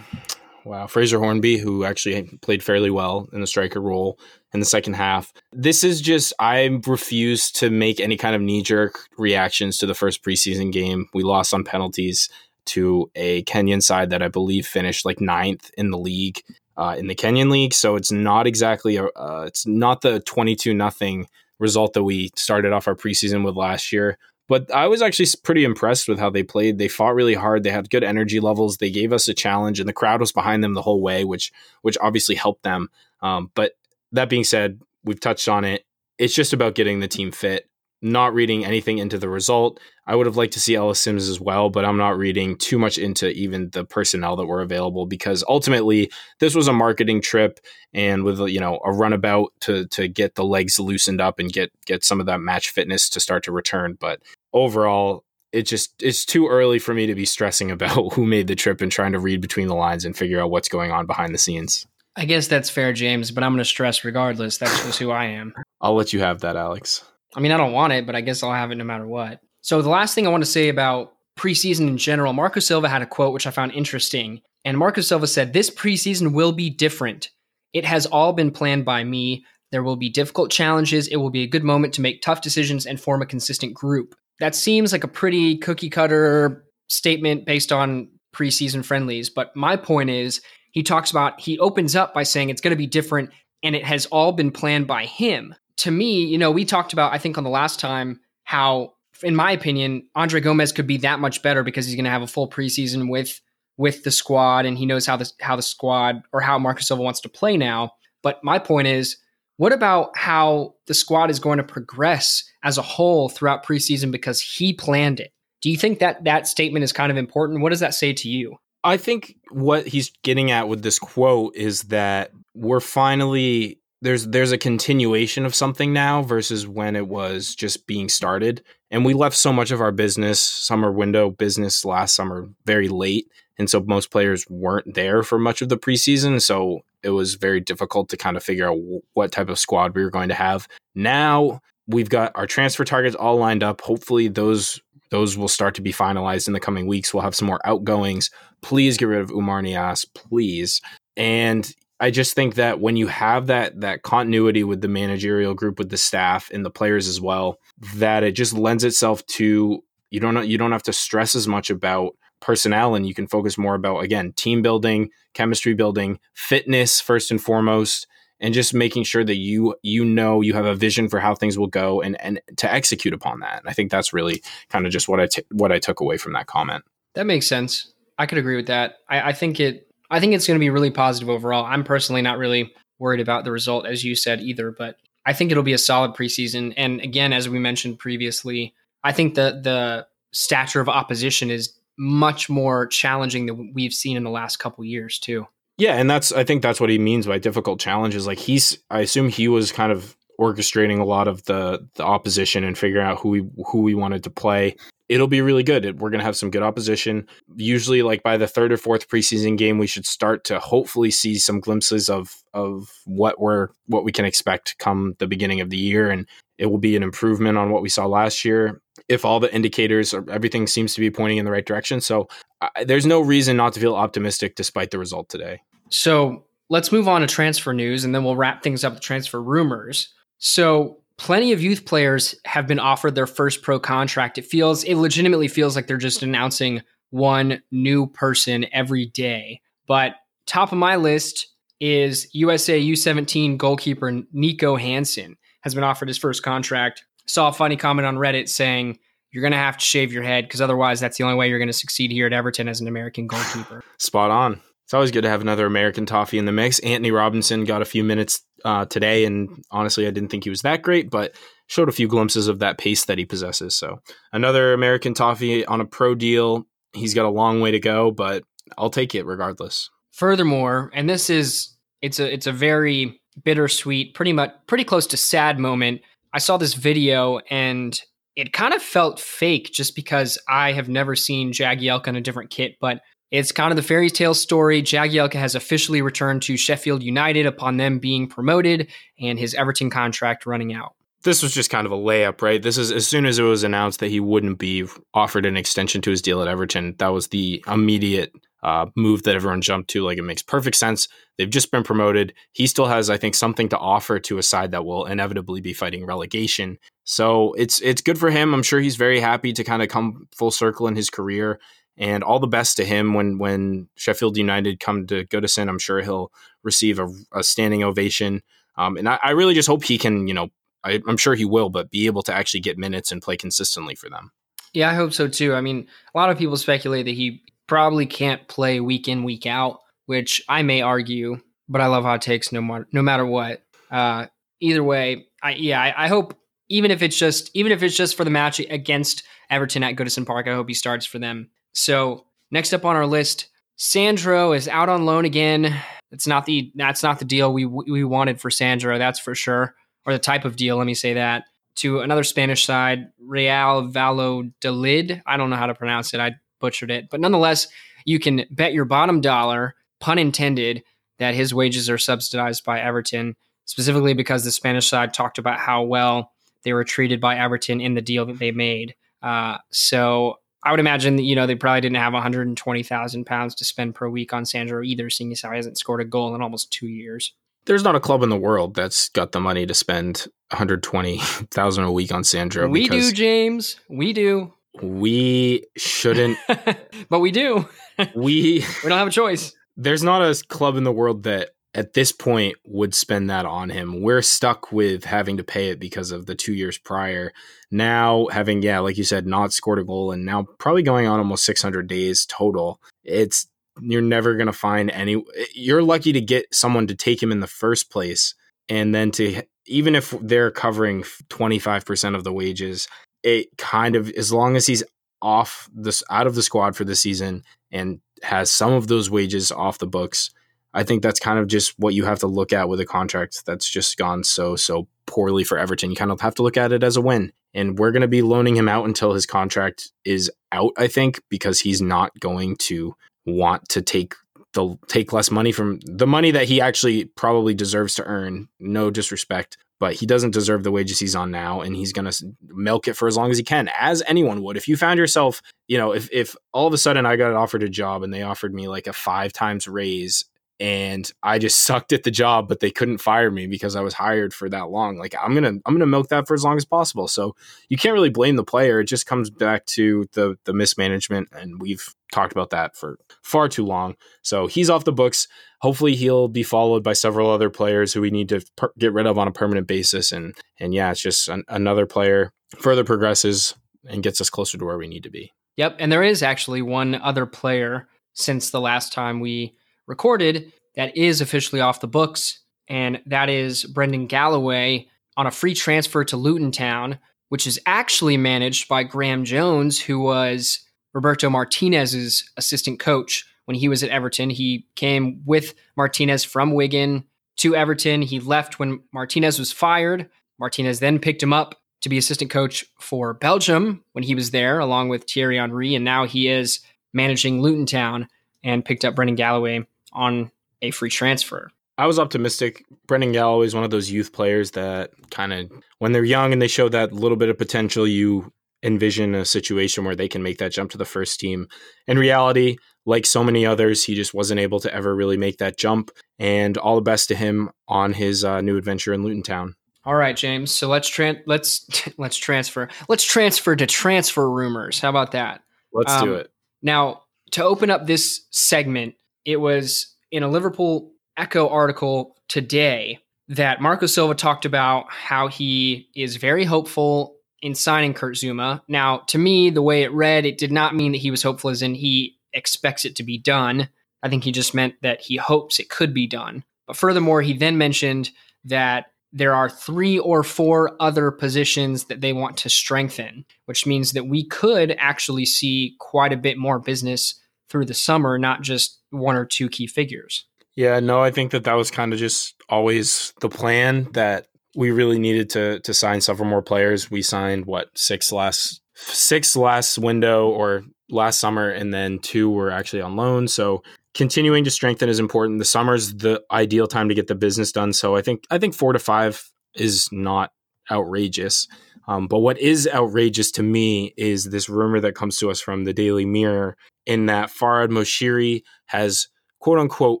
wow, 0.64 0.86
Fraser 0.86 1.18
Hornby 1.18 1.58
who 1.58 1.84
actually 1.84 2.38
played 2.42 2.62
fairly 2.62 2.90
well 2.90 3.28
in 3.32 3.40
the 3.40 3.46
striker 3.46 3.80
role 3.80 4.18
in 4.52 4.60
the 4.60 4.66
second 4.66 4.94
half. 4.94 5.32
This 5.52 5.84
is 5.84 6.00
just 6.00 6.32
I 6.38 6.80
refuse 6.86 7.50
to 7.52 7.70
make 7.70 8.00
any 8.00 8.16
kind 8.16 8.34
of 8.34 8.42
knee-jerk 8.42 8.98
reactions 9.16 9.78
to 9.78 9.86
the 9.86 9.94
first 9.94 10.24
preseason 10.24 10.72
game. 10.72 11.08
We 11.14 11.22
lost 11.22 11.54
on 11.54 11.64
penalties 11.64 12.28
to 12.66 13.10
a 13.14 13.42
Kenyan 13.44 13.82
side 13.82 14.10
that 14.10 14.22
I 14.22 14.28
believe 14.28 14.66
finished 14.66 15.04
like 15.04 15.20
ninth 15.20 15.70
in 15.76 15.90
the 15.90 15.98
league. 15.98 16.42
Uh, 16.76 16.94
in 16.96 17.08
the 17.08 17.14
Kenyan 17.14 17.50
league, 17.50 17.74
so 17.74 17.94
it's 17.94 18.10
not 18.10 18.46
exactly 18.46 18.96
a, 18.96 19.04
uh, 19.04 19.44
it's 19.46 19.66
not 19.66 20.00
the 20.00 20.20
twenty-two 20.20 20.72
nothing 20.72 21.26
result 21.58 21.92
that 21.92 22.04
we 22.04 22.30
started 22.36 22.72
off 22.72 22.88
our 22.88 22.94
preseason 22.94 23.44
with 23.44 23.54
last 23.54 23.92
year. 23.92 24.16
But 24.50 24.70
I 24.74 24.88
was 24.88 25.00
actually 25.00 25.28
pretty 25.44 25.64
impressed 25.64 26.08
with 26.08 26.18
how 26.18 26.28
they 26.28 26.42
played. 26.42 26.76
They 26.78 26.88
fought 26.88 27.14
really 27.14 27.34
hard. 27.34 27.62
They 27.62 27.70
had 27.70 27.88
good 27.88 28.04
energy 28.04 28.40
levels. 28.40 28.78
They 28.78 28.90
gave 28.90 29.12
us 29.12 29.28
a 29.28 29.34
challenge, 29.34 29.78
and 29.80 29.88
the 29.88 29.94
crowd 29.94 30.20
was 30.20 30.32
behind 30.32 30.64
them 30.64 30.74
the 30.74 30.82
whole 30.82 31.00
way, 31.00 31.24
which 31.24 31.52
which 31.82 31.96
obviously 32.02 32.34
helped 32.34 32.64
them. 32.64 32.88
Um, 33.22 33.52
but 33.54 33.72
that 34.12 34.28
being 34.28 34.44
said, 34.44 34.80
we've 35.04 35.20
touched 35.20 35.48
on 35.48 35.64
it. 35.64 35.86
It's 36.18 36.34
just 36.34 36.52
about 36.52 36.74
getting 36.74 36.98
the 37.00 37.08
team 37.08 37.30
fit. 37.32 37.70
not 38.02 38.34
reading 38.34 38.64
anything 38.64 38.98
into 38.98 39.18
the 39.18 39.28
result. 39.28 39.78
I 40.06 40.16
would 40.16 40.26
have 40.26 40.36
liked 40.36 40.54
to 40.54 40.60
see 40.60 40.74
Ellis 40.74 41.00
Sims 41.00 41.28
as 41.28 41.38
well, 41.40 41.68
but 41.68 41.84
I'm 41.84 41.98
not 41.98 42.16
reading 42.16 42.56
too 42.56 42.78
much 42.78 42.98
into 42.98 43.30
even 43.30 43.70
the 43.70 43.84
personnel 43.84 44.36
that 44.36 44.46
were 44.46 44.62
available 44.62 45.06
because 45.06 45.44
ultimately 45.48 46.10
this 46.40 46.54
was 46.54 46.66
a 46.66 46.72
marketing 46.72 47.20
trip 47.20 47.60
and 47.92 48.24
with 48.24 48.40
you 48.48 48.60
know 48.60 48.80
a 48.84 48.92
runabout 48.92 49.52
to 49.60 49.86
to 49.88 50.08
get 50.08 50.34
the 50.34 50.44
legs 50.44 50.80
loosened 50.80 51.20
up 51.20 51.38
and 51.38 51.52
get 51.52 51.70
get 51.84 52.02
some 52.04 52.20
of 52.20 52.26
that 52.26 52.40
match 52.40 52.70
fitness 52.70 53.08
to 53.10 53.20
start 53.20 53.44
to 53.44 53.52
return. 53.52 53.96
But 54.00 54.20
overall, 54.52 55.24
it 55.52 55.62
just 55.62 56.02
it's 56.02 56.24
too 56.24 56.48
early 56.48 56.78
for 56.78 56.94
me 56.94 57.06
to 57.06 57.14
be 57.14 57.24
stressing 57.24 57.70
about 57.70 58.12
who 58.14 58.26
made 58.26 58.46
the 58.46 58.54
trip 58.54 58.80
and 58.80 58.90
trying 58.90 59.12
to 59.12 59.18
read 59.18 59.40
between 59.40 59.68
the 59.68 59.74
lines 59.74 60.04
and 60.04 60.16
figure 60.16 60.40
out 60.40 60.50
what's 60.50 60.68
going 60.68 60.90
on 60.90 61.06
behind 61.06 61.34
the 61.34 61.38
scenes. 61.38 61.86
I 62.16 62.24
guess 62.24 62.48
that's 62.48 62.68
fair, 62.68 62.92
James, 62.92 63.30
but 63.30 63.44
I'm 63.44 63.52
going 63.52 63.58
to 63.58 63.64
stress 63.64 64.04
regardless. 64.04 64.58
That's 64.58 64.84
just 64.84 64.98
who 64.98 65.10
I 65.10 65.26
am. 65.26 65.54
I'll 65.80 65.94
let 65.94 66.12
you 66.12 66.20
have 66.20 66.40
that, 66.40 66.56
Alex. 66.56 67.04
I 67.34 67.40
mean, 67.40 67.52
I 67.52 67.56
don't 67.56 67.72
want 67.72 67.92
it, 67.92 68.04
but 68.04 68.16
I 68.16 68.20
guess 68.20 68.42
I'll 68.42 68.52
have 68.52 68.72
it 68.72 68.74
no 68.74 68.84
matter 68.84 69.06
what. 69.06 69.40
So 69.60 69.80
the 69.80 69.88
last 69.88 70.14
thing 70.14 70.26
I 70.26 70.30
want 70.30 70.44
to 70.44 70.50
say 70.50 70.68
about 70.68 71.12
preseason 71.38 71.86
in 71.86 71.96
general, 71.96 72.32
Marco 72.32 72.60
Silva 72.60 72.88
had 72.88 73.02
a 73.02 73.06
quote 73.06 73.32
which 73.32 73.46
I 73.46 73.50
found 73.50 73.72
interesting. 73.72 74.40
And 74.64 74.76
Marco 74.76 75.00
Silva 75.00 75.26
said, 75.26 75.52
This 75.52 75.70
preseason 75.70 76.32
will 76.34 76.52
be 76.52 76.68
different. 76.68 77.30
It 77.72 77.84
has 77.84 78.06
all 78.06 78.32
been 78.32 78.50
planned 78.50 78.84
by 78.84 79.04
me. 79.04 79.44
There 79.70 79.82
will 79.82 79.96
be 79.96 80.10
difficult 80.10 80.50
challenges. 80.50 81.06
It 81.06 81.16
will 81.16 81.30
be 81.30 81.44
a 81.44 81.48
good 81.48 81.62
moment 81.62 81.94
to 81.94 82.00
make 82.00 82.22
tough 82.22 82.40
decisions 82.40 82.86
and 82.86 83.00
form 83.00 83.22
a 83.22 83.26
consistent 83.26 83.72
group. 83.72 84.14
That 84.40 84.54
seems 84.54 84.92
like 84.92 85.04
a 85.04 85.08
pretty 85.08 85.56
cookie 85.58 85.90
cutter 85.90 86.64
statement 86.88 87.46
based 87.46 87.72
on 87.72 88.08
preseason 88.34 88.84
friendlies. 88.84 89.30
But 89.30 89.54
my 89.54 89.76
point 89.76 90.10
is, 90.10 90.40
he 90.72 90.82
talks 90.82 91.10
about, 91.10 91.40
he 91.40 91.58
opens 91.58 91.96
up 91.96 92.14
by 92.14 92.22
saying 92.22 92.50
it's 92.50 92.60
going 92.60 92.72
to 92.72 92.76
be 92.76 92.86
different 92.86 93.30
and 93.62 93.74
it 93.74 93.84
has 93.84 94.06
all 94.06 94.32
been 94.32 94.50
planned 94.50 94.86
by 94.86 95.04
him. 95.04 95.54
To 95.78 95.90
me, 95.90 96.24
you 96.24 96.38
know, 96.38 96.50
we 96.50 96.64
talked 96.64 96.92
about, 96.92 97.12
I 97.12 97.18
think 97.18 97.38
on 97.38 97.44
the 97.44 97.50
last 97.50 97.80
time, 97.80 98.20
how, 98.44 98.94
in 99.22 99.34
my 99.34 99.52
opinion, 99.52 100.08
Andre 100.14 100.40
Gomes 100.40 100.72
could 100.72 100.86
be 100.86 100.98
that 100.98 101.20
much 101.20 101.42
better 101.42 101.62
because 101.62 101.86
he's 101.86 101.94
going 101.94 102.04
to 102.04 102.10
have 102.10 102.22
a 102.22 102.26
full 102.26 102.48
preseason 102.48 103.10
with 103.10 103.40
with 103.76 104.04
the 104.04 104.10
squad 104.10 104.66
and 104.66 104.76
he 104.76 104.84
knows 104.84 105.06
how 105.06 105.16
the 105.16 105.30
how 105.40 105.56
the 105.56 105.62
squad 105.62 106.22
or 106.34 106.40
how 106.42 106.58
Marcus 106.58 106.88
Silva 106.88 107.02
wants 107.02 107.20
to 107.20 107.30
play 107.30 107.56
now. 107.56 107.92
But 108.22 108.44
my 108.44 108.58
point 108.58 108.88
is, 108.88 109.16
what 109.60 109.74
about 109.74 110.16
how 110.16 110.72
the 110.86 110.94
squad 110.94 111.28
is 111.28 111.38
going 111.38 111.58
to 111.58 111.62
progress 111.62 112.44
as 112.62 112.78
a 112.78 112.82
whole 112.82 113.28
throughout 113.28 113.62
preseason 113.62 114.10
because 114.10 114.40
he 114.40 114.72
planned 114.72 115.20
it? 115.20 115.34
Do 115.60 115.68
you 115.70 115.76
think 115.76 115.98
that 115.98 116.24
that 116.24 116.46
statement 116.46 116.82
is 116.82 116.94
kind 116.94 117.12
of 117.12 117.18
important? 117.18 117.60
What 117.60 117.68
does 117.68 117.80
that 117.80 117.92
say 117.92 118.14
to 118.14 118.28
you? 118.30 118.56
I 118.84 118.96
think 118.96 119.36
what 119.50 119.86
he's 119.86 120.12
getting 120.22 120.50
at 120.50 120.68
with 120.68 120.82
this 120.82 120.98
quote 120.98 121.54
is 121.54 121.82
that 121.84 122.30
we're 122.54 122.80
finally 122.80 123.78
there's 124.00 124.28
there's 124.28 124.50
a 124.50 124.56
continuation 124.56 125.44
of 125.44 125.54
something 125.54 125.92
now 125.92 126.22
versus 126.22 126.66
when 126.66 126.96
it 126.96 127.06
was 127.06 127.54
just 127.54 127.86
being 127.86 128.08
started 128.08 128.62
and 128.90 129.04
we 129.04 129.12
left 129.12 129.36
so 129.36 129.52
much 129.52 129.70
of 129.70 129.82
our 129.82 129.92
business 129.92 130.42
summer 130.42 130.90
window 130.90 131.28
business 131.28 131.84
last 131.84 132.16
summer 132.16 132.48
very 132.64 132.88
late 132.88 133.30
and 133.58 133.68
so 133.68 133.80
most 133.80 134.10
players 134.10 134.48
weren't 134.48 134.94
there 134.94 135.22
for 135.22 135.38
much 135.38 135.60
of 135.60 135.68
the 135.68 135.76
preseason 135.76 136.40
so 136.40 136.80
it 137.02 137.10
was 137.10 137.34
very 137.34 137.60
difficult 137.60 138.08
to 138.10 138.16
kind 138.16 138.36
of 138.36 138.42
figure 138.42 138.70
out 138.70 138.78
what 139.14 139.32
type 139.32 139.48
of 139.48 139.58
squad 139.58 139.94
we 139.94 140.04
were 140.04 140.10
going 140.10 140.28
to 140.28 140.34
have. 140.34 140.68
Now 140.94 141.60
we've 141.86 142.08
got 142.08 142.32
our 142.34 142.46
transfer 142.46 142.84
targets 142.84 143.16
all 143.16 143.36
lined 143.36 143.62
up. 143.62 143.80
Hopefully 143.80 144.28
those 144.28 144.80
those 145.10 145.36
will 145.36 145.48
start 145.48 145.74
to 145.74 145.82
be 145.82 145.92
finalized 145.92 146.46
in 146.46 146.52
the 146.52 146.60
coming 146.60 146.86
weeks. 146.86 147.12
We'll 147.12 147.24
have 147.24 147.34
some 147.34 147.46
more 147.46 147.60
outgoings. 147.64 148.30
Please 148.62 148.96
get 148.96 149.06
rid 149.06 149.20
of 149.20 149.30
Oumar 149.30 149.62
Niasse 149.62 150.06
please. 150.14 150.80
And 151.16 151.70
I 151.98 152.10
just 152.10 152.34
think 152.34 152.54
that 152.54 152.80
when 152.80 152.96
you 152.96 153.08
have 153.08 153.48
that 153.48 153.80
that 153.80 154.02
continuity 154.02 154.64
with 154.64 154.80
the 154.80 154.88
managerial 154.88 155.54
group, 155.54 155.78
with 155.78 155.90
the 155.90 155.98
staff 155.98 156.50
and 156.50 156.64
the 156.64 156.70
players 156.70 157.08
as 157.08 157.20
well, 157.20 157.58
that 157.94 158.22
it 158.22 158.32
just 158.32 158.54
lends 158.54 158.84
itself 158.84 159.24
to 159.26 159.82
you 160.10 160.20
don't 160.20 160.46
you 160.48 160.58
don't 160.58 160.72
have 160.72 160.82
to 160.84 160.92
stress 160.92 161.34
as 161.34 161.46
much 161.46 161.70
about 161.70 162.16
personnel 162.40 162.94
and 162.94 163.06
you 163.06 163.14
can 163.14 163.26
focus 163.26 163.58
more 163.58 163.74
about 163.74 164.00
again 164.00 164.32
team 164.32 164.62
building, 164.62 165.10
chemistry 165.34 165.74
building, 165.74 166.18
fitness 166.34 167.00
first 167.00 167.30
and 167.30 167.40
foremost, 167.40 168.06
and 168.40 168.54
just 168.54 168.74
making 168.74 169.04
sure 169.04 169.24
that 169.24 169.36
you 169.36 169.74
you 169.82 170.04
know 170.04 170.40
you 170.40 170.54
have 170.54 170.66
a 170.66 170.74
vision 170.74 171.08
for 171.08 171.20
how 171.20 171.34
things 171.34 171.58
will 171.58 171.66
go 171.66 172.00
and 172.00 172.20
and 172.20 172.40
to 172.56 172.72
execute 172.72 173.14
upon 173.14 173.40
that. 173.40 173.60
And 173.60 173.68
I 173.68 173.72
think 173.72 173.90
that's 173.90 174.12
really 174.12 174.42
kind 174.68 174.86
of 174.86 174.92
just 174.92 175.08
what 175.08 175.20
I 175.20 175.26
t- 175.26 175.44
what 175.50 175.72
I 175.72 175.78
took 175.78 176.00
away 176.00 176.16
from 176.16 176.32
that 176.32 176.46
comment. 176.46 176.84
That 177.14 177.26
makes 177.26 177.46
sense. 177.46 177.92
I 178.18 178.26
could 178.26 178.38
agree 178.38 178.56
with 178.56 178.66
that. 178.66 178.98
I, 179.08 179.30
I 179.30 179.32
think 179.32 179.60
it 179.60 179.86
I 180.10 180.20
think 180.20 180.34
it's 180.34 180.46
going 180.46 180.58
to 180.58 180.64
be 180.64 180.70
really 180.70 180.90
positive 180.90 181.28
overall. 181.28 181.64
I'm 181.64 181.84
personally 181.84 182.22
not 182.22 182.38
really 182.38 182.74
worried 182.98 183.20
about 183.20 183.44
the 183.44 183.52
result, 183.52 183.86
as 183.86 184.04
you 184.04 184.14
said, 184.14 184.40
either, 184.40 184.70
but 184.70 184.96
I 185.24 185.32
think 185.32 185.50
it'll 185.50 185.62
be 185.62 185.72
a 185.72 185.78
solid 185.78 186.14
preseason. 186.14 186.74
And 186.76 187.00
again, 187.00 187.32
as 187.32 187.48
we 187.48 187.58
mentioned 187.58 187.98
previously, 187.98 188.74
I 189.04 189.12
think 189.12 189.34
the 189.34 189.60
the 189.62 190.06
stature 190.32 190.80
of 190.80 190.88
opposition 190.88 191.50
is 191.50 191.72
much 192.00 192.48
more 192.48 192.86
challenging 192.86 193.44
than 193.44 193.72
we've 193.74 193.92
seen 193.92 194.16
in 194.16 194.24
the 194.24 194.30
last 194.30 194.56
couple 194.56 194.82
years 194.84 195.18
too. 195.18 195.46
Yeah, 195.76 195.96
and 195.96 196.10
that's 196.10 196.32
I 196.32 196.44
think 196.44 196.62
that's 196.62 196.80
what 196.80 196.90
he 196.90 196.98
means 196.98 197.26
by 197.26 197.38
difficult 197.38 197.78
challenges. 197.78 198.26
Like 198.26 198.38
he's 198.38 198.78
I 198.90 199.00
assume 199.00 199.28
he 199.28 199.48
was 199.48 199.70
kind 199.70 199.92
of 199.92 200.16
orchestrating 200.40 200.98
a 200.98 201.04
lot 201.04 201.28
of 201.28 201.44
the 201.44 201.86
the 201.96 202.02
opposition 202.02 202.64
and 202.64 202.76
figuring 202.76 203.06
out 203.06 203.18
who 203.18 203.28
we 203.28 203.48
who 203.66 203.82
we 203.82 203.94
wanted 203.94 204.24
to 204.24 204.30
play 204.30 204.76
it'll 205.10 205.26
be 205.26 205.42
really 205.42 205.64
good. 205.64 206.00
We're 206.00 206.08
going 206.08 206.20
to 206.20 206.24
have 206.24 206.36
some 206.36 206.52
good 206.52 206.62
opposition. 206.62 207.26
Usually, 207.56 208.00
like 208.00 208.22
by 208.22 208.36
the 208.36 208.46
third 208.46 208.72
or 208.72 208.76
fourth 208.76 209.08
preseason 209.08 209.58
game, 209.58 209.76
we 209.76 209.88
should 209.88 210.06
start 210.06 210.44
to 210.44 210.60
hopefully 210.60 211.10
see 211.10 211.36
some 211.38 211.60
glimpses 211.60 212.08
of 212.08 212.42
of 212.54 212.92
what 213.04 213.40
we're 213.40 213.68
what 213.86 214.04
we 214.04 214.12
can 214.12 214.24
expect 214.24 214.76
come 214.78 215.16
the 215.18 215.26
beginning 215.26 215.60
of 215.60 215.68
the 215.68 215.76
year, 215.76 216.08
and 216.08 216.26
it 216.60 216.70
will 216.70 216.78
be 216.78 216.94
an 216.94 217.02
improvement 217.02 217.56
on 217.56 217.70
what 217.70 217.80
we 217.80 217.88
saw 217.88 218.04
last 218.04 218.44
year. 218.44 218.82
If 219.08 219.24
all 219.24 219.40
the 219.40 219.52
indicators, 219.52 220.12
or 220.12 220.30
everything 220.30 220.66
seems 220.66 220.92
to 220.94 221.00
be 221.00 221.10
pointing 221.10 221.38
in 221.38 221.46
the 221.46 221.50
right 221.50 221.64
direction, 221.64 222.02
so 222.02 222.28
uh, 222.60 222.68
there's 222.84 223.06
no 223.06 223.20
reason 223.20 223.56
not 223.56 223.72
to 223.72 223.80
feel 223.80 223.96
optimistic 223.96 224.56
despite 224.56 224.90
the 224.90 224.98
result 224.98 225.30
today. 225.30 225.62
So 225.88 226.44
let's 226.68 226.92
move 226.92 227.08
on 227.08 227.22
to 227.22 227.26
transfer 227.26 227.72
news, 227.72 228.04
and 228.04 228.14
then 228.14 228.24
we'll 228.24 228.36
wrap 228.36 228.62
things 228.62 228.84
up 228.84 228.92
with 228.92 229.02
transfer 229.02 229.42
rumors. 229.42 230.12
So 230.36 230.98
plenty 231.16 231.52
of 231.52 231.62
youth 231.62 231.86
players 231.86 232.34
have 232.44 232.66
been 232.66 232.78
offered 232.78 233.14
their 233.14 233.26
first 233.26 233.62
pro 233.62 233.80
contract. 233.80 234.36
It 234.36 234.44
feels, 234.44 234.84
it 234.84 234.96
legitimately 234.96 235.48
feels 235.48 235.74
like 235.74 235.86
they're 235.86 235.96
just 235.96 236.22
announcing 236.22 236.82
one 237.08 237.62
new 237.70 238.06
person 238.06 238.66
every 238.70 239.06
day. 239.06 239.62
But 239.86 240.16
top 240.44 240.72
of 240.72 240.78
my 240.78 240.96
list 240.96 241.46
is 241.80 242.28
USA 242.34 242.78
U17 242.78 243.56
goalkeeper 243.56 244.20
Nico 244.32 244.76
Hansen 244.76 245.38
has 245.62 245.74
been 245.74 245.84
offered 245.84 246.08
his 246.08 246.18
first 246.18 246.42
contract. 246.42 247.04
Saw 247.26 247.48
a 247.48 247.52
funny 247.52 247.76
comment 247.76 248.06
on 248.06 248.16
Reddit 248.16 248.48
saying, 248.48 248.98
you're 249.32 249.42
going 249.42 249.52
to 249.52 249.58
have 249.58 249.76
to 249.76 249.84
shave 249.84 250.12
your 250.12 250.22
head 250.22 250.44
because 250.44 250.60
otherwise 250.60 251.00
that's 251.00 251.18
the 251.18 251.24
only 251.24 251.36
way 251.36 251.48
you're 251.48 251.58
going 251.58 251.68
to 251.68 251.72
succeed 251.72 252.10
here 252.10 252.26
at 252.26 252.32
Everton 252.32 252.68
as 252.68 252.80
an 252.80 252.88
American 252.88 253.26
goalkeeper. 253.26 253.84
Spot 253.98 254.30
on. 254.30 254.60
It's 254.84 254.94
always 254.94 255.12
good 255.12 255.22
to 255.22 255.28
have 255.28 255.40
another 255.40 255.66
American 255.66 256.04
toffee 256.04 256.36
in 256.36 256.46
the 256.46 256.52
mix. 256.52 256.80
Anthony 256.80 257.12
Robinson 257.12 257.64
got 257.64 257.80
a 257.80 257.84
few 257.84 258.02
minutes 258.02 258.42
uh, 258.64 258.86
today, 258.86 259.24
and 259.24 259.64
honestly, 259.70 260.04
I 260.04 260.10
didn't 260.10 260.30
think 260.30 260.42
he 260.42 260.50
was 260.50 260.62
that 260.62 260.82
great, 260.82 261.10
but 261.10 261.32
showed 261.68 261.88
a 261.88 261.92
few 261.92 262.08
glimpses 262.08 262.48
of 262.48 262.58
that 262.58 262.76
pace 262.76 263.04
that 263.04 263.16
he 263.16 263.24
possesses. 263.24 263.76
So 263.76 264.00
another 264.32 264.72
American 264.72 265.14
toffee 265.14 265.64
on 265.64 265.80
a 265.80 265.84
pro 265.84 266.16
deal. 266.16 266.66
He's 266.92 267.14
got 267.14 267.24
a 267.24 267.30
long 267.30 267.60
way 267.60 267.70
to 267.70 267.78
go, 267.78 268.10
but 268.10 268.42
I'll 268.76 268.90
take 268.90 269.14
it 269.14 269.26
regardless. 269.26 269.88
Furthermore, 270.10 270.90
and 270.92 271.08
this 271.08 271.30
is 271.30 271.76
it's 272.02 272.18
a 272.18 272.32
it's 272.32 272.48
a 272.48 272.52
very 272.52 273.19
bittersweet, 273.42 274.14
pretty 274.14 274.32
much 274.32 274.52
pretty 274.66 274.84
close 274.84 275.06
to 275.08 275.16
sad 275.16 275.58
moment. 275.58 276.02
I 276.32 276.38
saw 276.38 276.56
this 276.56 276.74
video 276.74 277.38
and 277.50 278.00
it 278.36 278.52
kind 278.52 278.74
of 278.74 278.82
felt 278.82 279.18
fake 279.18 279.70
just 279.72 279.96
because 279.96 280.38
I 280.48 280.72
have 280.72 280.88
never 280.88 281.16
seen 281.16 281.52
Jagielka 281.52 282.08
in 282.08 282.16
a 282.16 282.20
different 282.20 282.50
kit, 282.50 282.76
but 282.80 283.00
it's 283.30 283.52
kind 283.52 283.70
of 283.70 283.76
the 283.76 283.82
fairy 283.82 284.10
tale 284.10 284.34
story. 284.34 284.82
Jagielka 284.82 285.34
has 285.34 285.54
officially 285.54 286.02
returned 286.02 286.42
to 286.42 286.56
Sheffield 286.56 287.02
United 287.02 287.46
upon 287.46 287.76
them 287.76 287.98
being 287.98 288.28
promoted 288.28 288.88
and 289.20 289.38
his 289.38 289.54
Everton 289.54 289.90
contract 289.90 290.46
running 290.46 290.72
out. 290.72 290.94
This 291.22 291.42
was 291.42 291.52
just 291.52 291.70
kind 291.70 291.86
of 291.86 291.92
a 291.92 291.96
layup, 291.96 292.40
right? 292.40 292.62
This 292.62 292.78
is 292.78 292.90
as 292.90 293.06
soon 293.06 293.26
as 293.26 293.38
it 293.38 293.42
was 293.42 293.62
announced 293.62 294.00
that 294.00 294.10
he 294.10 294.20
wouldn't 294.20 294.58
be 294.58 294.86
offered 295.12 295.44
an 295.44 295.56
extension 295.56 296.00
to 296.02 296.10
his 296.10 296.22
deal 296.22 296.40
at 296.40 296.48
Everton, 296.48 296.94
that 296.98 297.08
was 297.08 297.28
the 297.28 297.62
immediate 297.66 298.32
uh, 298.62 298.86
move 298.96 299.22
that 299.22 299.34
everyone 299.34 299.60
jumped 299.60 299.90
to. 299.90 300.04
Like 300.04 300.18
it 300.18 300.22
makes 300.22 300.42
perfect 300.42 300.76
sense. 300.76 301.08
They've 301.36 301.48
just 301.48 301.70
been 301.70 301.82
promoted. 301.82 302.34
He 302.52 302.66
still 302.66 302.86
has, 302.86 303.10
I 303.10 303.16
think, 303.16 303.34
something 303.34 303.68
to 303.70 303.78
offer 303.78 304.18
to 304.20 304.38
a 304.38 304.42
side 304.42 304.72
that 304.72 304.84
will 304.84 305.06
inevitably 305.06 305.60
be 305.60 305.72
fighting 305.72 306.06
relegation. 306.06 306.78
So 307.04 307.52
it's 307.54 307.80
it's 307.80 308.02
good 308.02 308.18
for 308.18 308.30
him. 308.30 308.54
I'm 308.54 308.62
sure 308.62 308.80
he's 308.80 308.96
very 308.96 309.20
happy 309.20 309.52
to 309.52 309.64
kind 309.64 309.82
of 309.82 309.88
come 309.88 310.28
full 310.34 310.50
circle 310.50 310.86
in 310.86 310.96
his 310.96 311.10
career 311.10 311.60
and 311.96 312.22
all 312.22 312.38
the 312.38 312.46
best 312.46 312.76
to 312.78 312.84
him 312.84 313.14
when 313.14 313.38
when 313.38 313.88
Sheffield 313.96 314.36
United 314.36 314.80
come 314.80 315.06
to 315.08 315.24
Goodison. 315.26 315.68
I'm 315.68 315.78
sure 315.78 316.00
he'll 316.00 316.32
receive 316.62 316.98
a, 316.98 317.08
a 317.32 317.42
standing 317.42 317.82
ovation. 317.82 318.42
Um, 318.76 318.96
and 318.96 319.08
I, 319.08 319.18
I, 319.22 319.30
really 319.32 319.52
just 319.52 319.68
hope 319.68 319.84
he 319.84 319.98
can, 319.98 320.28
you 320.28 320.32
know, 320.32 320.48
I, 320.84 321.00
I'm 321.06 321.16
sure 321.16 321.34
he 321.34 321.44
will, 321.44 321.68
but 321.68 321.90
be 321.90 322.06
able 322.06 322.22
to 322.22 322.34
actually 322.34 322.60
get 322.60 322.78
minutes 322.78 323.12
and 323.12 323.22
play 323.22 323.36
consistently 323.36 323.94
for 323.94 324.08
them. 324.08 324.32
Yeah, 324.72 324.90
I 324.90 324.94
hope 324.94 325.12
so 325.12 325.28
too. 325.28 325.54
I 325.54 325.60
mean, 325.60 325.86
a 326.14 326.18
lot 326.18 326.30
of 326.30 326.38
people 326.38 326.56
speculate 326.56 327.06
that 327.06 327.14
he 327.14 327.42
probably 327.66 328.06
can't 328.06 328.46
play 328.48 328.80
week 328.80 329.08
in 329.08 329.24
week 329.24 329.46
out, 329.46 329.80
which 330.06 330.42
I 330.48 330.62
may 330.62 330.82
argue, 330.82 331.40
but 331.68 331.80
I 331.80 331.86
love 331.86 332.04
hot 332.04 332.22
takes 332.22 332.52
no 332.52 332.60
more, 332.60 332.86
no 332.92 333.02
matter 333.02 333.26
what. 333.26 333.62
Uh, 333.90 334.26
either 334.60 334.82
way, 334.82 335.26
I 335.42 335.52
yeah, 335.52 335.80
I, 335.80 336.04
I 336.04 336.08
hope 336.08 336.36
even 336.68 336.90
if 336.90 337.02
it's 337.02 337.18
just 337.18 337.50
even 337.54 337.72
if 337.72 337.82
it's 337.82 337.96
just 337.96 338.16
for 338.16 338.24
the 338.24 338.30
match 338.30 338.60
against 338.60 339.24
Everton 339.50 339.82
at 339.82 339.96
Goodison 339.96 340.26
Park. 340.26 340.46
I 340.46 340.54
hope 340.54 340.68
he 340.68 340.74
starts 340.74 341.04
for 341.04 341.18
them. 341.18 341.50
So 341.72 342.26
next 342.50 342.72
up 342.72 342.84
on 342.84 342.96
our 342.96 343.06
list, 343.06 343.48
Sandro 343.76 344.52
is 344.52 344.68
out 344.68 344.88
on 344.88 345.04
loan 345.04 345.24
again. 345.24 345.76
It's 346.12 346.26
not 346.26 346.46
the 346.46 346.72
that's 346.74 347.02
not 347.02 347.18
the 347.18 347.24
deal 347.24 347.52
we 347.52 347.66
we 347.66 348.04
wanted 348.04 348.40
for 348.40 348.50
Sandro, 348.50 348.98
that's 348.98 349.20
for 349.20 349.34
sure, 349.34 349.74
or 350.06 350.12
the 350.12 350.18
type 350.18 350.44
of 350.44 350.56
deal. 350.56 350.76
Let 350.76 350.86
me 350.86 350.94
say 350.94 351.14
that 351.14 351.44
to 351.76 352.00
another 352.00 352.24
Spanish 352.24 352.64
side, 352.64 353.08
Real 353.18 353.82
Valladolid. 353.82 355.22
I 355.26 355.36
don't 355.36 355.50
know 355.50 355.56
how 355.56 355.66
to 355.66 355.74
pronounce 355.74 356.12
it. 356.14 356.20
I 356.20 356.36
butchered 356.60 356.90
it, 356.90 357.08
but 357.10 357.20
nonetheless, 357.20 357.68
you 358.04 358.18
can 358.18 358.44
bet 358.50 358.72
your 358.72 358.84
bottom 358.84 359.20
dollar, 359.20 359.74
pun 359.98 360.18
intended, 360.18 360.82
that 361.18 361.34
his 361.34 361.54
wages 361.54 361.88
are 361.88 361.98
subsidized 361.98 362.64
by 362.64 362.80
Everton, 362.80 363.36
specifically 363.66 364.14
because 364.14 364.44
the 364.44 364.50
Spanish 364.50 364.88
side 364.88 365.14
talked 365.14 365.38
about 365.38 365.58
how 365.58 365.82
well 365.82 366.32
they 366.64 366.72
were 366.72 366.84
treated 366.84 367.20
by 367.20 367.36
Everton 367.36 367.80
in 367.80 367.94
the 367.94 368.02
deal 368.02 368.26
that 368.26 368.38
they 368.38 368.50
made. 368.50 368.94
Uh, 369.22 369.58
so 369.70 370.36
I 370.62 370.70
would 370.70 370.80
imagine 370.80 371.16
that, 371.16 371.22
you 371.22 371.34
know, 371.34 371.46
they 371.46 371.54
probably 371.54 371.80
didn't 371.80 371.96
have 371.96 372.12
120,000 372.12 373.24
pounds 373.24 373.54
to 373.56 373.64
spend 373.64 373.94
per 373.94 374.08
week 374.08 374.32
on 374.32 374.44
Sandro 374.44 374.82
either, 374.82 375.08
seeing 375.08 375.32
as 375.32 375.42
how 375.42 375.50
he 375.50 375.56
hasn't 375.56 375.78
scored 375.78 376.00
a 376.00 376.04
goal 376.04 376.34
in 376.34 376.42
almost 376.42 376.70
two 376.70 376.88
years. 376.88 377.32
There's 377.66 377.84
not 377.84 377.94
a 377.94 378.00
club 378.00 378.22
in 378.22 378.30
the 378.30 378.36
world 378.36 378.74
that's 378.74 379.08
got 379.10 379.32
the 379.32 379.40
money 379.40 379.66
to 379.66 379.74
spend 379.74 380.26
120,000 380.50 381.84
a 381.84 381.92
week 381.92 382.12
on 382.12 382.24
Sandro. 382.24 382.68
We 382.68 382.88
do, 382.88 383.12
James. 383.12 383.78
We 383.88 384.12
do. 384.12 384.52
We 384.82 385.66
shouldn't. 385.76 386.38
but 387.08 387.20
we 387.20 387.30
do. 387.30 387.68
we 388.14 388.64
we 388.82 388.88
don't 388.88 388.98
have 388.98 389.08
a 389.08 389.12
choice. 389.12 389.54
There's 389.76 390.02
not 390.02 390.22
a 390.22 390.42
club 390.48 390.76
in 390.76 390.84
the 390.84 390.92
world 390.92 391.24
that 391.24 391.50
at 391.74 391.92
this 391.94 392.10
point 392.10 392.56
would 392.64 392.94
spend 392.94 393.30
that 393.30 393.46
on 393.46 393.70
him. 393.70 394.02
We're 394.02 394.22
stuck 394.22 394.72
with 394.72 395.04
having 395.04 395.36
to 395.36 395.44
pay 395.44 395.70
it 395.70 395.78
because 395.78 396.10
of 396.10 396.26
the 396.26 396.34
two 396.34 396.52
years 396.52 396.78
prior. 396.78 397.32
Now, 397.70 398.26
having, 398.32 398.62
yeah, 398.62 398.80
like 398.80 398.98
you 398.98 399.04
said, 399.04 399.26
not 399.26 399.52
scored 399.52 399.78
a 399.78 399.84
goal 399.84 400.10
and 400.10 400.24
now 400.24 400.46
probably 400.58 400.82
going 400.82 401.06
on 401.06 401.20
almost 401.20 401.44
600 401.44 401.86
days 401.86 402.26
total, 402.26 402.80
it's, 403.04 403.46
you're 403.80 404.02
never 404.02 404.34
going 404.34 404.46
to 404.46 404.52
find 404.52 404.90
any, 404.90 405.22
you're 405.54 405.82
lucky 405.82 406.12
to 406.12 406.20
get 406.20 406.54
someone 406.54 406.86
to 406.86 406.94
take 406.94 407.22
him 407.22 407.32
in 407.32 407.40
the 407.40 407.46
first 407.46 407.90
place. 407.90 408.34
And 408.68 408.94
then 408.94 409.10
to, 409.12 409.42
even 409.66 409.94
if 409.94 410.14
they're 410.20 410.50
covering 410.50 411.02
25% 411.02 412.14
of 412.14 412.24
the 412.24 412.32
wages, 412.32 412.88
it 413.22 413.48
kind 413.58 413.96
of, 413.96 414.10
as 414.10 414.32
long 414.32 414.56
as 414.56 414.66
he's 414.66 414.82
off 415.22 415.68
this, 415.74 416.02
out 416.10 416.26
of 416.26 416.34
the 416.34 416.42
squad 416.42 416.76
for 416.76 416.84
the 416.84 416.96
season 416.96 417.44
and 417.70 418.00
has 418.22 418.50
some 418.50 418.72
of 418.72 418.88
those 418.88 419.10
wages 419.10 419.52
off 419.52 419.78
the 419.78 419.86
books, 419.86 420.30
I 420.72 420.84
think 420.84 421.02
that's 421.02 421.20
kind 421.20 421.38
of 421.38 421.48
just 421.48 421.78
what 421.78 421.94
you 421.94 422.04
have 422.04 422.20
to 422.20 422.26
look 422.26 422.52
at 422.52 422.68
with 422.68 422.80
a 422.80 422.86
contract 422.86 423.44
that's 423.44 423.68
just 423.68 423.96
gone 423.96 424.22
so 424.22 424.54
so 424.54 424.86
poorly 425.06 425.42
for 425.42 425.58
Everton. 425.58 425.90
You 425.90 425.96
kind 425.96 426.12
of 426.12 426.20
have 426.20 426.36
to 426.36 426.42
look 426.42 426.56
at 426.56 426.72
it 426.72 426.84
as 426.84 426.96
a 426.96 427.00
win. 427.00 427.32
And 427.52 427.78
we're 427.78 427.90
going 427.90 428.02
to 428.02 428.08
be 428.08 428.22
loaning 428.22 428.56
him 428.56 428.68
out 428.68 428.86
until 428.86 429.12
his 429.12 429.26
contract 429.26 429.90
is 430.04 430.30
out, 430.52 430.72
I 430.78 430.86
think, 430.86 431.20
because 431.28 431.60
he's 431.60 431.82
not 431.82 432.12
going 432.20 432.56
to 432.58 432.94
want 433.30 433.68
to 433.70 433.82
take 433.82 434.14
the 434.52 434.76
take 434.88 435.12
less 435.12 435.30
money 435.30 435.52
from 435.52 435.78
the 435.84 436.06
money 436.06 436.30
that 436.32 436.48
he 436.48 436.60
actually 436.60 437.04
probably 437.04 437.54
deserves 437.54 437.94
to 437.94 438.04
earn. 438.04 438.48
No 438.58 438.90
disrespect, 438.90 439.56
but 439.80 439.94
he 439.94 440.06
doesn't 440.06 440.32
deserve 440.32 440.62
the 440.62 440.70
wages 440.70 441.00
he's 441.00 441.16
on 441.16 441.30
now 441.30 441.62
and 441.62 441.74
he's 441.74 441.92
going 441.92 442.08
to 442.08 442.24
milk 442.48 442.86
it 442.86 442.94
for 442.94 443.08
as 443.08 443.16
long 443.16 443.30
as 443.30 443.38
he 443.38 443.42
can 443.42 443.68
as 443.80 444.02
anyone 444.06 444.42
would 444.42 444.56
if 444.56 444.68
you 444.68 444.76
found 444.76 444.98
yourself 444.98 445.42
you 445.66 445.76
know 445.76 445.92
if, 445.92 446.08
if 446.12 446.36
all 446.52 446.68
of 446.68 446.74
a 446.74 446.78
sudden 446.78 447.06
i 447.06 447.16
got 447.16 447.32
offered 447.32 447.64
a 447.64 447.68
job 447.68 448.04
and 448.04 448.14
they 448.14 448.22
offered 448.22 448.54
me 448.54 448.68
like 448.68 448.86
a 448.86 448.92
five 448.92 449.32
times 449.32 449.66
raise 449.66 450.26
and 450.60 451.10
I 451.22 451.38
just 451.38 451.62
sucked 451.62 451.90
at 451.94 452.02
the 452.02 452.10
job, 452.10 452.46
but 452.46 452.60
they 452.60 452.70
couldn't 452.70 452.98
fire 452.98 453.30
me 453.30 453.46
because 453.46 453.76
I 453.76 453.80
was 453.80 453.94
hired 453.94 454.34
for 454.34 454.46
that 454.50 454.68
long. 454.68 454.98
Like 454.98 455.14
I'm 455.20 455.32
gonna 455.32 455.54
I'm 455.64 455.74
gonna 455.74 455.86
milk 455.86 456.08
that 456.08 456.28
for 456.28 456.34
as 456.34 456.44
long 456.44 456.58
as 456.58 456.66
possible. 456.66 457.08
So 457.08 457.34
you 457.70 457.78
can't 457.78 457.94
really 457.94 458.10
blame 458.10 458.36
the 458.36 458.44
player. 458.44 458.80
It 458.80 458.84
just 458.84 459.06
comes 459.06 459.30
back 459.30 459.64
to 459.66 460.04
the 460.12 460.36
the 460.44 460.52
mismanagement, 460.52 461.28
and 461.32 461.60
we've 461.60 461.94
talked 462.12 462.32
about 462.32 462.50
that 462.50 462.76
for 462.76 462.98
far 463.22 463.48
too 463.48 463.64
long. 463.64 463.96
So 464.20 464.46
he's 464.46 464.68
off 464.68 464.84
the 464.84 464.92
books. 464.92 465.28
Hopefully 465.62 465.94
he'll 465.94 466.28
be 466.28 466.42
followed 466.42 466.84
by 466.84 466.92
several 466.92 467.30
other 467.30 467.48
players 467.48 467.94
who 467.94 468.02
we 468.02 468.10
need 468.10 468.28
to 468.28 468.44
per- 468.56 468.72
get 468.78 468.92
rid 468.92 469.06
of 469.06 469.18
on 469.18 469.28
a 469.28 469.32
permanent 469.32 469.66
basis. 469.66 470.12
And 470.12 470.36
and 470.58 470.74
yeah, 470.74 470.90
it's 470.90 471.00
just 471.00 471.28
an, 471.28 471.42
another 471.48 471.86
player 471.86 472.32
further 472.58 472.84
progresses 472.84 473.54
and 473.88 474.02
gets 474.02 474.20
us 474.20 474.28
closer 474.28 474.58
to 474.58 474.64
where 474.66 474.76
we 474.76 474.88
need 474.88 475.04
to 475.04 475.10
be. 475.10 475.32
Yep, 475.56 475.76
and 475.78 475.90
there 475.90 476.02
is 476.02 476.22
actually 476.22 476.60
one 476.60 476.96
other 476.96 477.24
player 477.24 477.88
since 478.12 478.50
the 478.50 478.60
last 478.60 478.92
time 478.92 479.20
we 479.20 479.54
recorded 479.90 480.52
that 480.76 480.96
is 480.96 481.20
officially 481.20 481.60
off 481.60 481.80
the 481.80 481.88
books, 481.88 482.38
and 482.68 483.02
that 483.06 483.28
is 483.28 483.64
Brendan 483.64 484.06
Galloway 484.06 484.86
on 485.16 485.26
a 485.26 485.30
free 485.30 485.52
transfer 485.52 486.04
to 486.04 486.16
Luton 486.16 486.52
Town, 486.52 486.98
which 487.28 487.46
is 487.46 487.60
actually 487.66 488.16
managed 488.16 488.68
by 488.68 488.84
Graham 488.84 489.24
Jones, 489.24 489.80
who 489.80 489.98
was 489.98 490.60
Roberto 490.94 491.28
Martinez's 491.28 492.30
assistant 492.36 492.78
coach 492.78 493.26
when 493.44 493.56
he 493.56 493.68
was 493.68 493.82
at 493.82 493.90
Everton. 493.90 494.30
He 494.30 494.66
came 494.76 495.22
with 495.26 495.54
Martinez 495.76 496.24
from 496.24 496.54
Wigan 496.54 497.04
to 497.38 497.56
Everton. 497.56 498.00
He 498.00 498.20
left 498.20 498.58
when 498.58 498.80
Martinez 498.92 499.38
was 499.38 499.52
fired. 499.52 500.08
Martinez 500.38 500.78
then 500.78 501.00
picked 501.00 501.22
him 501.22 501.32
up 501.32 501.56
to 501.80 501.88
be 501.88 501.98
assistant 501.98 502.30
coach 502.30 502.64
for 502.78 503.14
Belgium 503.14 503.82
when 503.92 504.04
he 504.04 504.14
was 504.14 504.30
there, 504.30 504.60
along 504.60 504.88
with 504.88 505.04
Thierry 505.10 505.38
Henry, 505.38 505.74
and 505.74 505.84
now 505.84 506.06
he 506.06 506.28
is 506.28 506.60
managing 506.92 507.42
Luton 507.42 507.66
Town 507.66 508.08
and 508.44 508.64
picked 508.64 508.84
up 508.84 508.94
Brendan 508.94 509.16
Galloway 509.16 509.66
on 509.92 510.30
a 510.62 510.70
free 510.70 510.90
transfer. 510.90 511.50
I 511.78 511.86
was 511.86 511.98
optimistic. 511.98 512.64
Brendan 512.86 513.12
Galloway 513.12 513.46
is 513.46 513.54
one 513.54 513.64
of 513.64 513.70
those 513.70 513.90
youth 513.90 514.12
players 514.12 514.50
that 514.50 514.90
kind 515.10 515.32
of, 515.32 515.50
when 515.78 515.92
they're 515.92 516.04
young 516.04 516.32
and 516.32 516.42
they 516.42 516.48
show 516.48 516.68
that 516.68 516.92
little 516.92 517.16
bit 517.16 517.30
of 517.30 517.38
potential, 517.38 517.86
you 517.86 518.32
envision 518.62 519.14
a 519.14 519.24
situation 519.24 519.84
where 519.84 519.96
they 519.96 520.08
can 520.08 520.22
make 520.22 520.38
that 520.38 520.52
jump 520.52 520.70
to 520.72 520.78
the 520.78 520.84
first 520.84 521.18
team. 521.18 521.46
In 521.86 521.98
reality, 521.98 522.56
like 522.84 523.06
so 523.06 523.24
many 523.24 523.46
others, 523.46 523.84
he 523.84 523.94
just 523.94 524.12
wasn't 524.12 524.40
able 524.40 524.60
to 524.60 524.74
ever 524.74 524.94
really 524.94 525.16
make 525.16 525.38
that 525.38 525.56
jump. 525.56 525.90
And 526.18 526.58
all 526.58 526.74
the 526.74 526.82
best 526.82 527.08
to 527.08 527.14
him 527.14 527.50
on 527.66 527.94
his 527.94 528.24
uh, 528.24 528.42
new 528.42 528.58
adventure 528.58 528.92
in 528.92 529.02
Luton 529.02 529.22
Town. 529.22 529.54
All 529.84 529.94
right, 529.94 530.16
James. 530.16 530.50
So 530.50 530.68
let's 530.68 530.90
tran- 530.90 531.22
let's 531.26 531.88
let's 531.98 532.16
transfer. 532.16 532.68
Let's 532.88 533.04
transfer 533.04 533.56
to 533.56 533.66
transfer 533.66 534.30
rumors. 534.30 534.80
How 534.80 534.90
about 534.90 535.12
that? 535.12 535.42
Let's 535.72 535.92
um, 535.92 536.04
do 536.04 536.14
it. 536.16 536.30
Now, 536.62 537.02
to 537.32 537.44
open 537.44 537.70
up 537.70 537.86
this 537.86 538.26
segment, 538.30 538.94
it 539.24 539.36
was 539.36 539.94
in 540.10 540.22
a 540.22 540.28
Liverpool 540.28 540.92
Echo 541.16 541.48
article 541.48 542.16
today 542.28 542.98
that 543.28 543.60
Marco 543.60 543.86
Silva 543.86 544.14
talked 544.14 544.44
about 544.44 544.86
how 544.90 545.28
he 545.28 545.88
is 545.94 546.16
very 546.16 546.44
hopeful 546.44 547.16
in 547.42 547.54
signing 547.54 547.94
Kurt 547.94 548.16
Zouma. 548.16 548.60
Now, 548.68 548.98
to 549.08 549.18
me, 549.18 549.50
the 549.50 549.62
way 549.62 549.82
it 549.82 549.92
read, 549.92 550.26
it 550.26 550.38
did 550.38 550.52
not 550.52 550.74
mean 550.74 550.92
that 550.92 550.98
he 550.98 551.10
was 551.10 551.22
hopeful 551.22 551.50
as 551.50 551.62
in 551.62 551.74
he 551.74 552.18
expects 552.32 552.84
it 552.84 552.96
to 552.96 553.02
be 553.02 553.18
done. 553.18 553.68
I 554.02 554.08
think 554.08 554.24
he 554.24 554.32
just 554.32 554.54
meant 554.54 554.74
that 554.82 555.00
he 555.00 555.16
hopes 555.16 555.58
it 555.58 555.70
could 555.70 555.94
be 555.94 556.06
done. 556.06 556.44
But 556.66 556.76
furthermore, 556.76 557.22
he 557.22 557.32
then 557.32 557.58
mentioned 557.58 558.10
that 558.44 558.86
there 559.12 559.34
are 559.34 559.50
three 559.50 559.98
or 559.98 560.22
four 560.22 560.76
other 560.80 561.10
positions 561.10 561.84
that 561.84 562.00
they 562.00 562.12
want 562.12 562.36
to 562.38 562.48
strengthen, 562.48 563.24
which 563.46 563.66
means 563.66 563.92
that 563.92 564.06
we 564.06 564.24
could 564.24 564.74
actually 564.78 565.26
see 565.26 565.76
quite 565.80 566.12
a 566.12 566.16
bit 566.16 566.38
more 566.38 566.58
business 566.58 567.14
through 567.50 567.66
the 567.66 567.74
summer, 567.74 568.18
not 568.18 568.42
just 568.42 568.80
one 568.90 569.16
or 569.16 569.26
two 569.26 569.48
key 569.48 569.66
figures. 569.66 570.26
Yeah, 570.56 570.80
no, 570.80 571.02
I 571.02 571.10
think 571.10 571.32
that 571.32 571.44
that 571.44 571.54
was 571.54 571.70
kind 571.70 571.92
of 571.92 571.98
just 571.98 572.34
always 572.48 573.12
the 573.20 573.28
plan 573.28 573.88
that 573.92 574.26
we 574.56 574.70
really 574.70 574.98
needed 574.98 575.30
to 575.30 575.60
to 575.60 575.74
sign 575.74 576.00
several 576.00 576.28
more 576.28 576.42
players. 576.42 576.90
We 576.90 577.02
signed 577.02 577.46
what 577.46 577.70
six 577.76 578.12
last 578.12 578.60
six 578.74 579.36
last 579.36 579.78
window 579.78 580.28
or 580.28 580.62
last 580.90 581.20
summer, 581.20 581.50
and 581.50 581.72
then 581.72 581.98
two 581.98 582.30
were 582.30 582.50
actually 582.50 582.82
on 582.82 582.96
loan. 582.96 583.28
So 583.28 583.62
continuing 583.94 584.44
to 584.44 584.50
strengthen 584.50 584.88
is 584.88 584.98
important. 584.98 585.38
The 585.38 585.44
summer's 585.44 585.94
the 585.94 586.22
ideal 586.30 586.66
time 586.66 586.88
to 586.88 586.94
get 586.94 587.06
the 587.06 587.14
business 587.14 587.52
done. 587.52 587.72
So 587.72 587.96
I 587.96 588.02
think 588.02 588.24
I 588.30 588.38
think 588.38 588.54
four 588.54 588.72
to 588.72 588.78
five 588.78 589.22
is 589.54 589.88
not 589.92 590.32
outrageous. 590.70 591.48
Um, 591.88 592.06
but 592.06 592.20
what 592.20 592.38
is 592.38 592.68
outrageous 592.72 593.30
to 593.32 593.42
me 593.42 593.94
is 593.96 594.24
this 594.24 594.48
rumor 594.48 594.80
that 594.80 594.94
comes 594.94 595.16
to 595.18 595.30
us 595.30 595.40
from 595.40 595.64
the 595.64 595.72
Daily 595.72 596.04
Mirror 596.04 596.56
in 596.86 597.06
that 597.06 597.30
Farhad 597.30 597.68
Moshiri 597.68 598.42
has 598.66 599.08
quote 599.40 599.58
unquote 599.58 600.00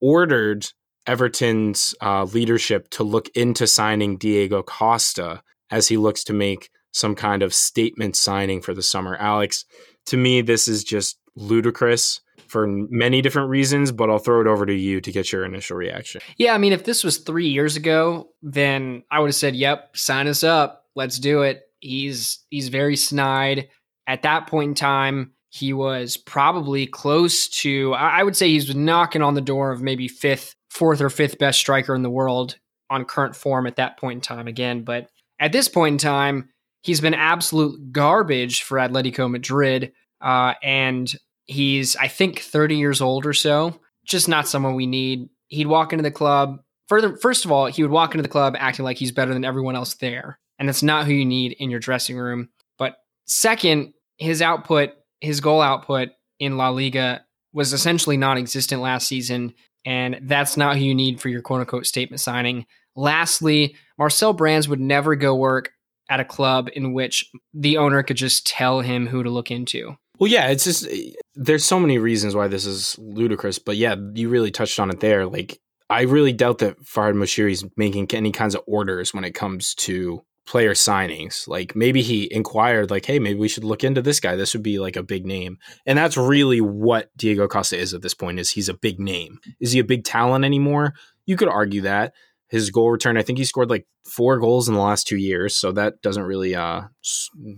ordered 0.00 0.66
Everton's 1.06 1.94
uh, 2.00 2.24
leadership 2.24 2.88
to 2.90 3.04
look 3.04 3.28
into 3.34 3.66
signing 3.66 4.16
Diego 4.16 4.62
Costa 4.62 5.42
as 5.70 5.88
he 5.88 5.96
looks 5.96 6.24
to 6.24 6.32
make 6.32 6.70
some 6.92 7.14
kind 7.14 7.42
of 7.42 7.52
statement 7.52 8.16
signing 8.16 8.62
for 8.62 8.72
the 8.72 8.82
summer. 8.82 9.16
Alex, 9.16 9.64
to 10.06 10.16
me, 10.16 10.40
this 10.40 10.68
is 10.68 10.84
just 10.84 11.18
ludicrous 11.36 12.20
for 12.46 12.66
many 12.68 13.20
different 13.20 13.50
reasons, 13.50 13.90
but 13.90 14.08
I'll 14.08 14.18
throw 14.18 14.40
it 14.40 14.46
over 14.46 14.64
to 14.64 14.72
you 14.72 15.00
to 15.00 15.10
get 15.10 15.32
your 15.32 15.44
initial 15.44 15.76
reaction. 15.76 16.20
Yeah, 16.36 16.54
I 16.54 16.58
mean, 16.58 16.72
if 16.72 16.84
this 16.84 17.02
was 17.02 17.18
three 17.18 17.48
years 17.48 17.76
ago, 17.76 18.30
then 18.42 19.02
I 19.10 19.18
would 19.18 19.28
have 19.28 19.34
said, 19.34 19.56
"Yep, 19.56 19.96
sign 19.96 20.28
us 20.28 20.44
up, 20.44 20.83
let's 20.94 21.18
do 21.18 21.42
it." 21.42 21.62
He's 21.80 22.40
he's 22.50 22.68
very 22.68 22.96
snide. 22.96 23.68
At 24.06 24.22
that 24.22 24.46
point 24.46 24.70
in 24.70 24.74
time, 24.74 25.32
he 25.54 25.72
was 25.72 26.16
probably 26.16 26.84
close 26.84 27.46
to, 27.46 27.94
I 27.94 28.24
would 28.24 28.36
say 28.36 28.48
he's 28.48 28.74
knocking 28.74 29.22
on 29.22 29.34
the 29.34 29.40
door 29.40 29.70
of 29.70 29.80
maybe 29.80 30.08
fifth, 30.08 30.56
fourth 30.68 31.00
or 31.00 31.08
fifth 31.08 31.38
best 31.38 31.60
striker 31.60 31.94
in 31.94 32.02
the 32.02 32.10
world 32.10 32.58
on 32.90 33.04
current 33.04 33.36
form 33.36 33.68
at 33.68 33.76
that 33.76 33.96
point 33.96 34.16
in 34.16 34.20
time 34.20 34.48
again. 34.48 34.82
But 34.82 35.08
at 35.38 35.52
this 35.52 35.68
point 35.68 35.92
in 35.92 35.98
time, 35.98 36.48
he's 36.82 37.00
been 37.00 37.14
absolute 37.14 37.92
garbage 37.92 38.64
for 38.64 38.78
Atletico 38.78 39.30
Madrid. 39.30 39.92
Uh, 40.20 40.54
and 40.60 41.14
he's, 41.46 41.94
I 41.94 42.08
think, 42.08 42.40
30 42.40 42.76
years 42.76 43.00
old 43.00 43.24
or 43.24 43.32
so. 43.32 43.78
Just 44.04 44.28
not 44.28 44.48
someone 44.48 44.74
we 44.74 44.86
need. 44.86 45.28
He'd 45.46 45.68
walk 45.68 45.92
into 45.92 46.02
the 46.02 46.10
club. 46.10 46.62
Further, 46.88 47.16
first 47.16 47.44
of 47.44 47.52
all, 47.52 47.66
he 47.66 47.82
would 47.82 47.92
walk 47.92 48.12
into 48.12 48.22
the 48.22 48.28
club 48.28 48.56
acting 48.58 48.84
like 48.84 48.96
he's 48.96 49.12
better 49.12 49.32
than 49.32 49.44
everyone 49.44 49.76
else 49.76 49.94
there. 49.94 50.40
And 50.64 50.68
that's 50.70 50.82
not 50.82 51.04
who 51.04 51.12
you 51.12 51.26
need 51.26 51.52
in 51.58 51.68
your 51.68 51.78
dressing 51.78 52.16
room. 52.16 52.48
But 52.78 52.96
second, 53.26 53.92
his 54.16 54.40
output, 54.40 54.92
his 55.20 55.42
goal 55.42 55.60
output 55.60 56.08
in 56.38 56.56
La 56.56 56.70
Liga 56.70 57.22
was 57.52 57.74
essentially 57.74 58.16
non 58.16 58.38
existent 58.38 58.80
last 58.80 59.06
season. 59.06 59.52
And 59.84 60.20
that's 60.22 60.56
not 60.56 60.78
who 60.78 60.84
you 60.84 60.94
need 60.94 61.20
for 61.20 61.28
your 61.28 61.42
quote 61.42 61.60
unquote 61.60 61.84
statement 61.84 62.22
signing. 62.22 62.64
Lastly, 62.96 63.76
Marcel 63.98 64.32
Brands 64.32 64.66
would 64.66 64.80
never 64.80 65.16
go 65.16 65.34
work 65.34 65.70
at 66.08 66.20
a 66.20 66.24
club 66.24 66.70
in 66.72 66.94
which 66.94 67.30
the 67.52 67.76
owner 67.76 68.02
could 68.02 68.16
just 68.16 68.46
tell 68.46 68.80
him 68.80 69.06
who 69.06 69.22
to 69.22 69.28
look 69.28 69.50
into. 69.50 69.98
Well, 70.18 70.30
yeah, 70.30 70.46
it's 70.46 70.64
just 70.64 70.88
there's 71.34 71.66
so 71.66 71.78
many 71.78 71.98
reasons 71.98 72.34
why 72.34 72.48
this 72.48 72.64
is 72.64 72.98
ludicrous, 72.98 73.58
but 73.58 73.76
yeah, 73.76 73.96
you 74.14 74.30
really 74.30 74.50
touched 74.50 74.80
on 74.80 74.88
it 74.88 75.00
there. 75.00 75.26
Like, 75.26 75.60
I 75.90 76.04
really 76.04 76.32
doubt 76.32 76.60
that 76.60 76.80
Farhad 76.80 77.16
Moshiri 77.16 77.52
is 77.52 77.66
making 77.76 78.08
any 78.14 78.32
kinds 78.32 78.54
of 78.54 78.62
orders 78.66 79.12
when 79.12 79.24
it 79.24 79.34
comes 79.34 79.74
to 79.74 80.24
player 80.46 80.72
signings. 80.72 81.48
Like, 81.48 81.74
maybe 81.74 82.02
he 82.02 82.32
inquired, 82.32 82.90
like, 82.90 83.06
hey, 83.06 83.18
maybe 83.18 83.38
we 83.38 83.48
should 83.48 83.64
look 83.64 83.84
into 83.84 84.02
this 84.02 84.20
guy. 84.20 84.36
This 84.36 84.54
would 84.54 84.62
be 84.62 84.78
like 84.78 84.96
a 84.96 85.02
big 85.02 85.26
name, 85.26 85.58
and 85.86 85.98
that's 85.98 86.16
really 86.16 86.60
what 86.60 87.10
Diego 87.16 87.48
Costa 87.48 87.78
is 87.78 87.94
at 87.94 88.02
this 88.02 88.14
point. 88.14 88.38
Is 88.38 88.50
he's 88.50 88.68
a 88.68 88.74
big 88.74 89.00
name? 89.00 89.38
Is 89.60 89.72
he 89.72 89.78
a 89.78 89.84
big 89.84 90.04
talent 90.04 90.44
anymore? 90.44 90.94
You 91.26 91.36
could 91.36 91.48
argue 91.48 91.82
that 91.82 92.12
his 92.48 92.70
goal 92.70 92.90
return. 92.90 93.16
I 93.16 93.22
think 93.22 93.38
he 93.38 93.44
scored 93.44 93.70
like 93.70 93.86
four 94.04 94.38
goals 94.38 94.68
in 94.68 94.74
the 94.74 94.80
last 94.80 95.08
two 95.08 95.16
years, 95.16 95.56
so 95.56 95.72
that 95.72 96.00
doesn't 96.02 96.22
really 96.22 96.54
uh, 96.54 96.82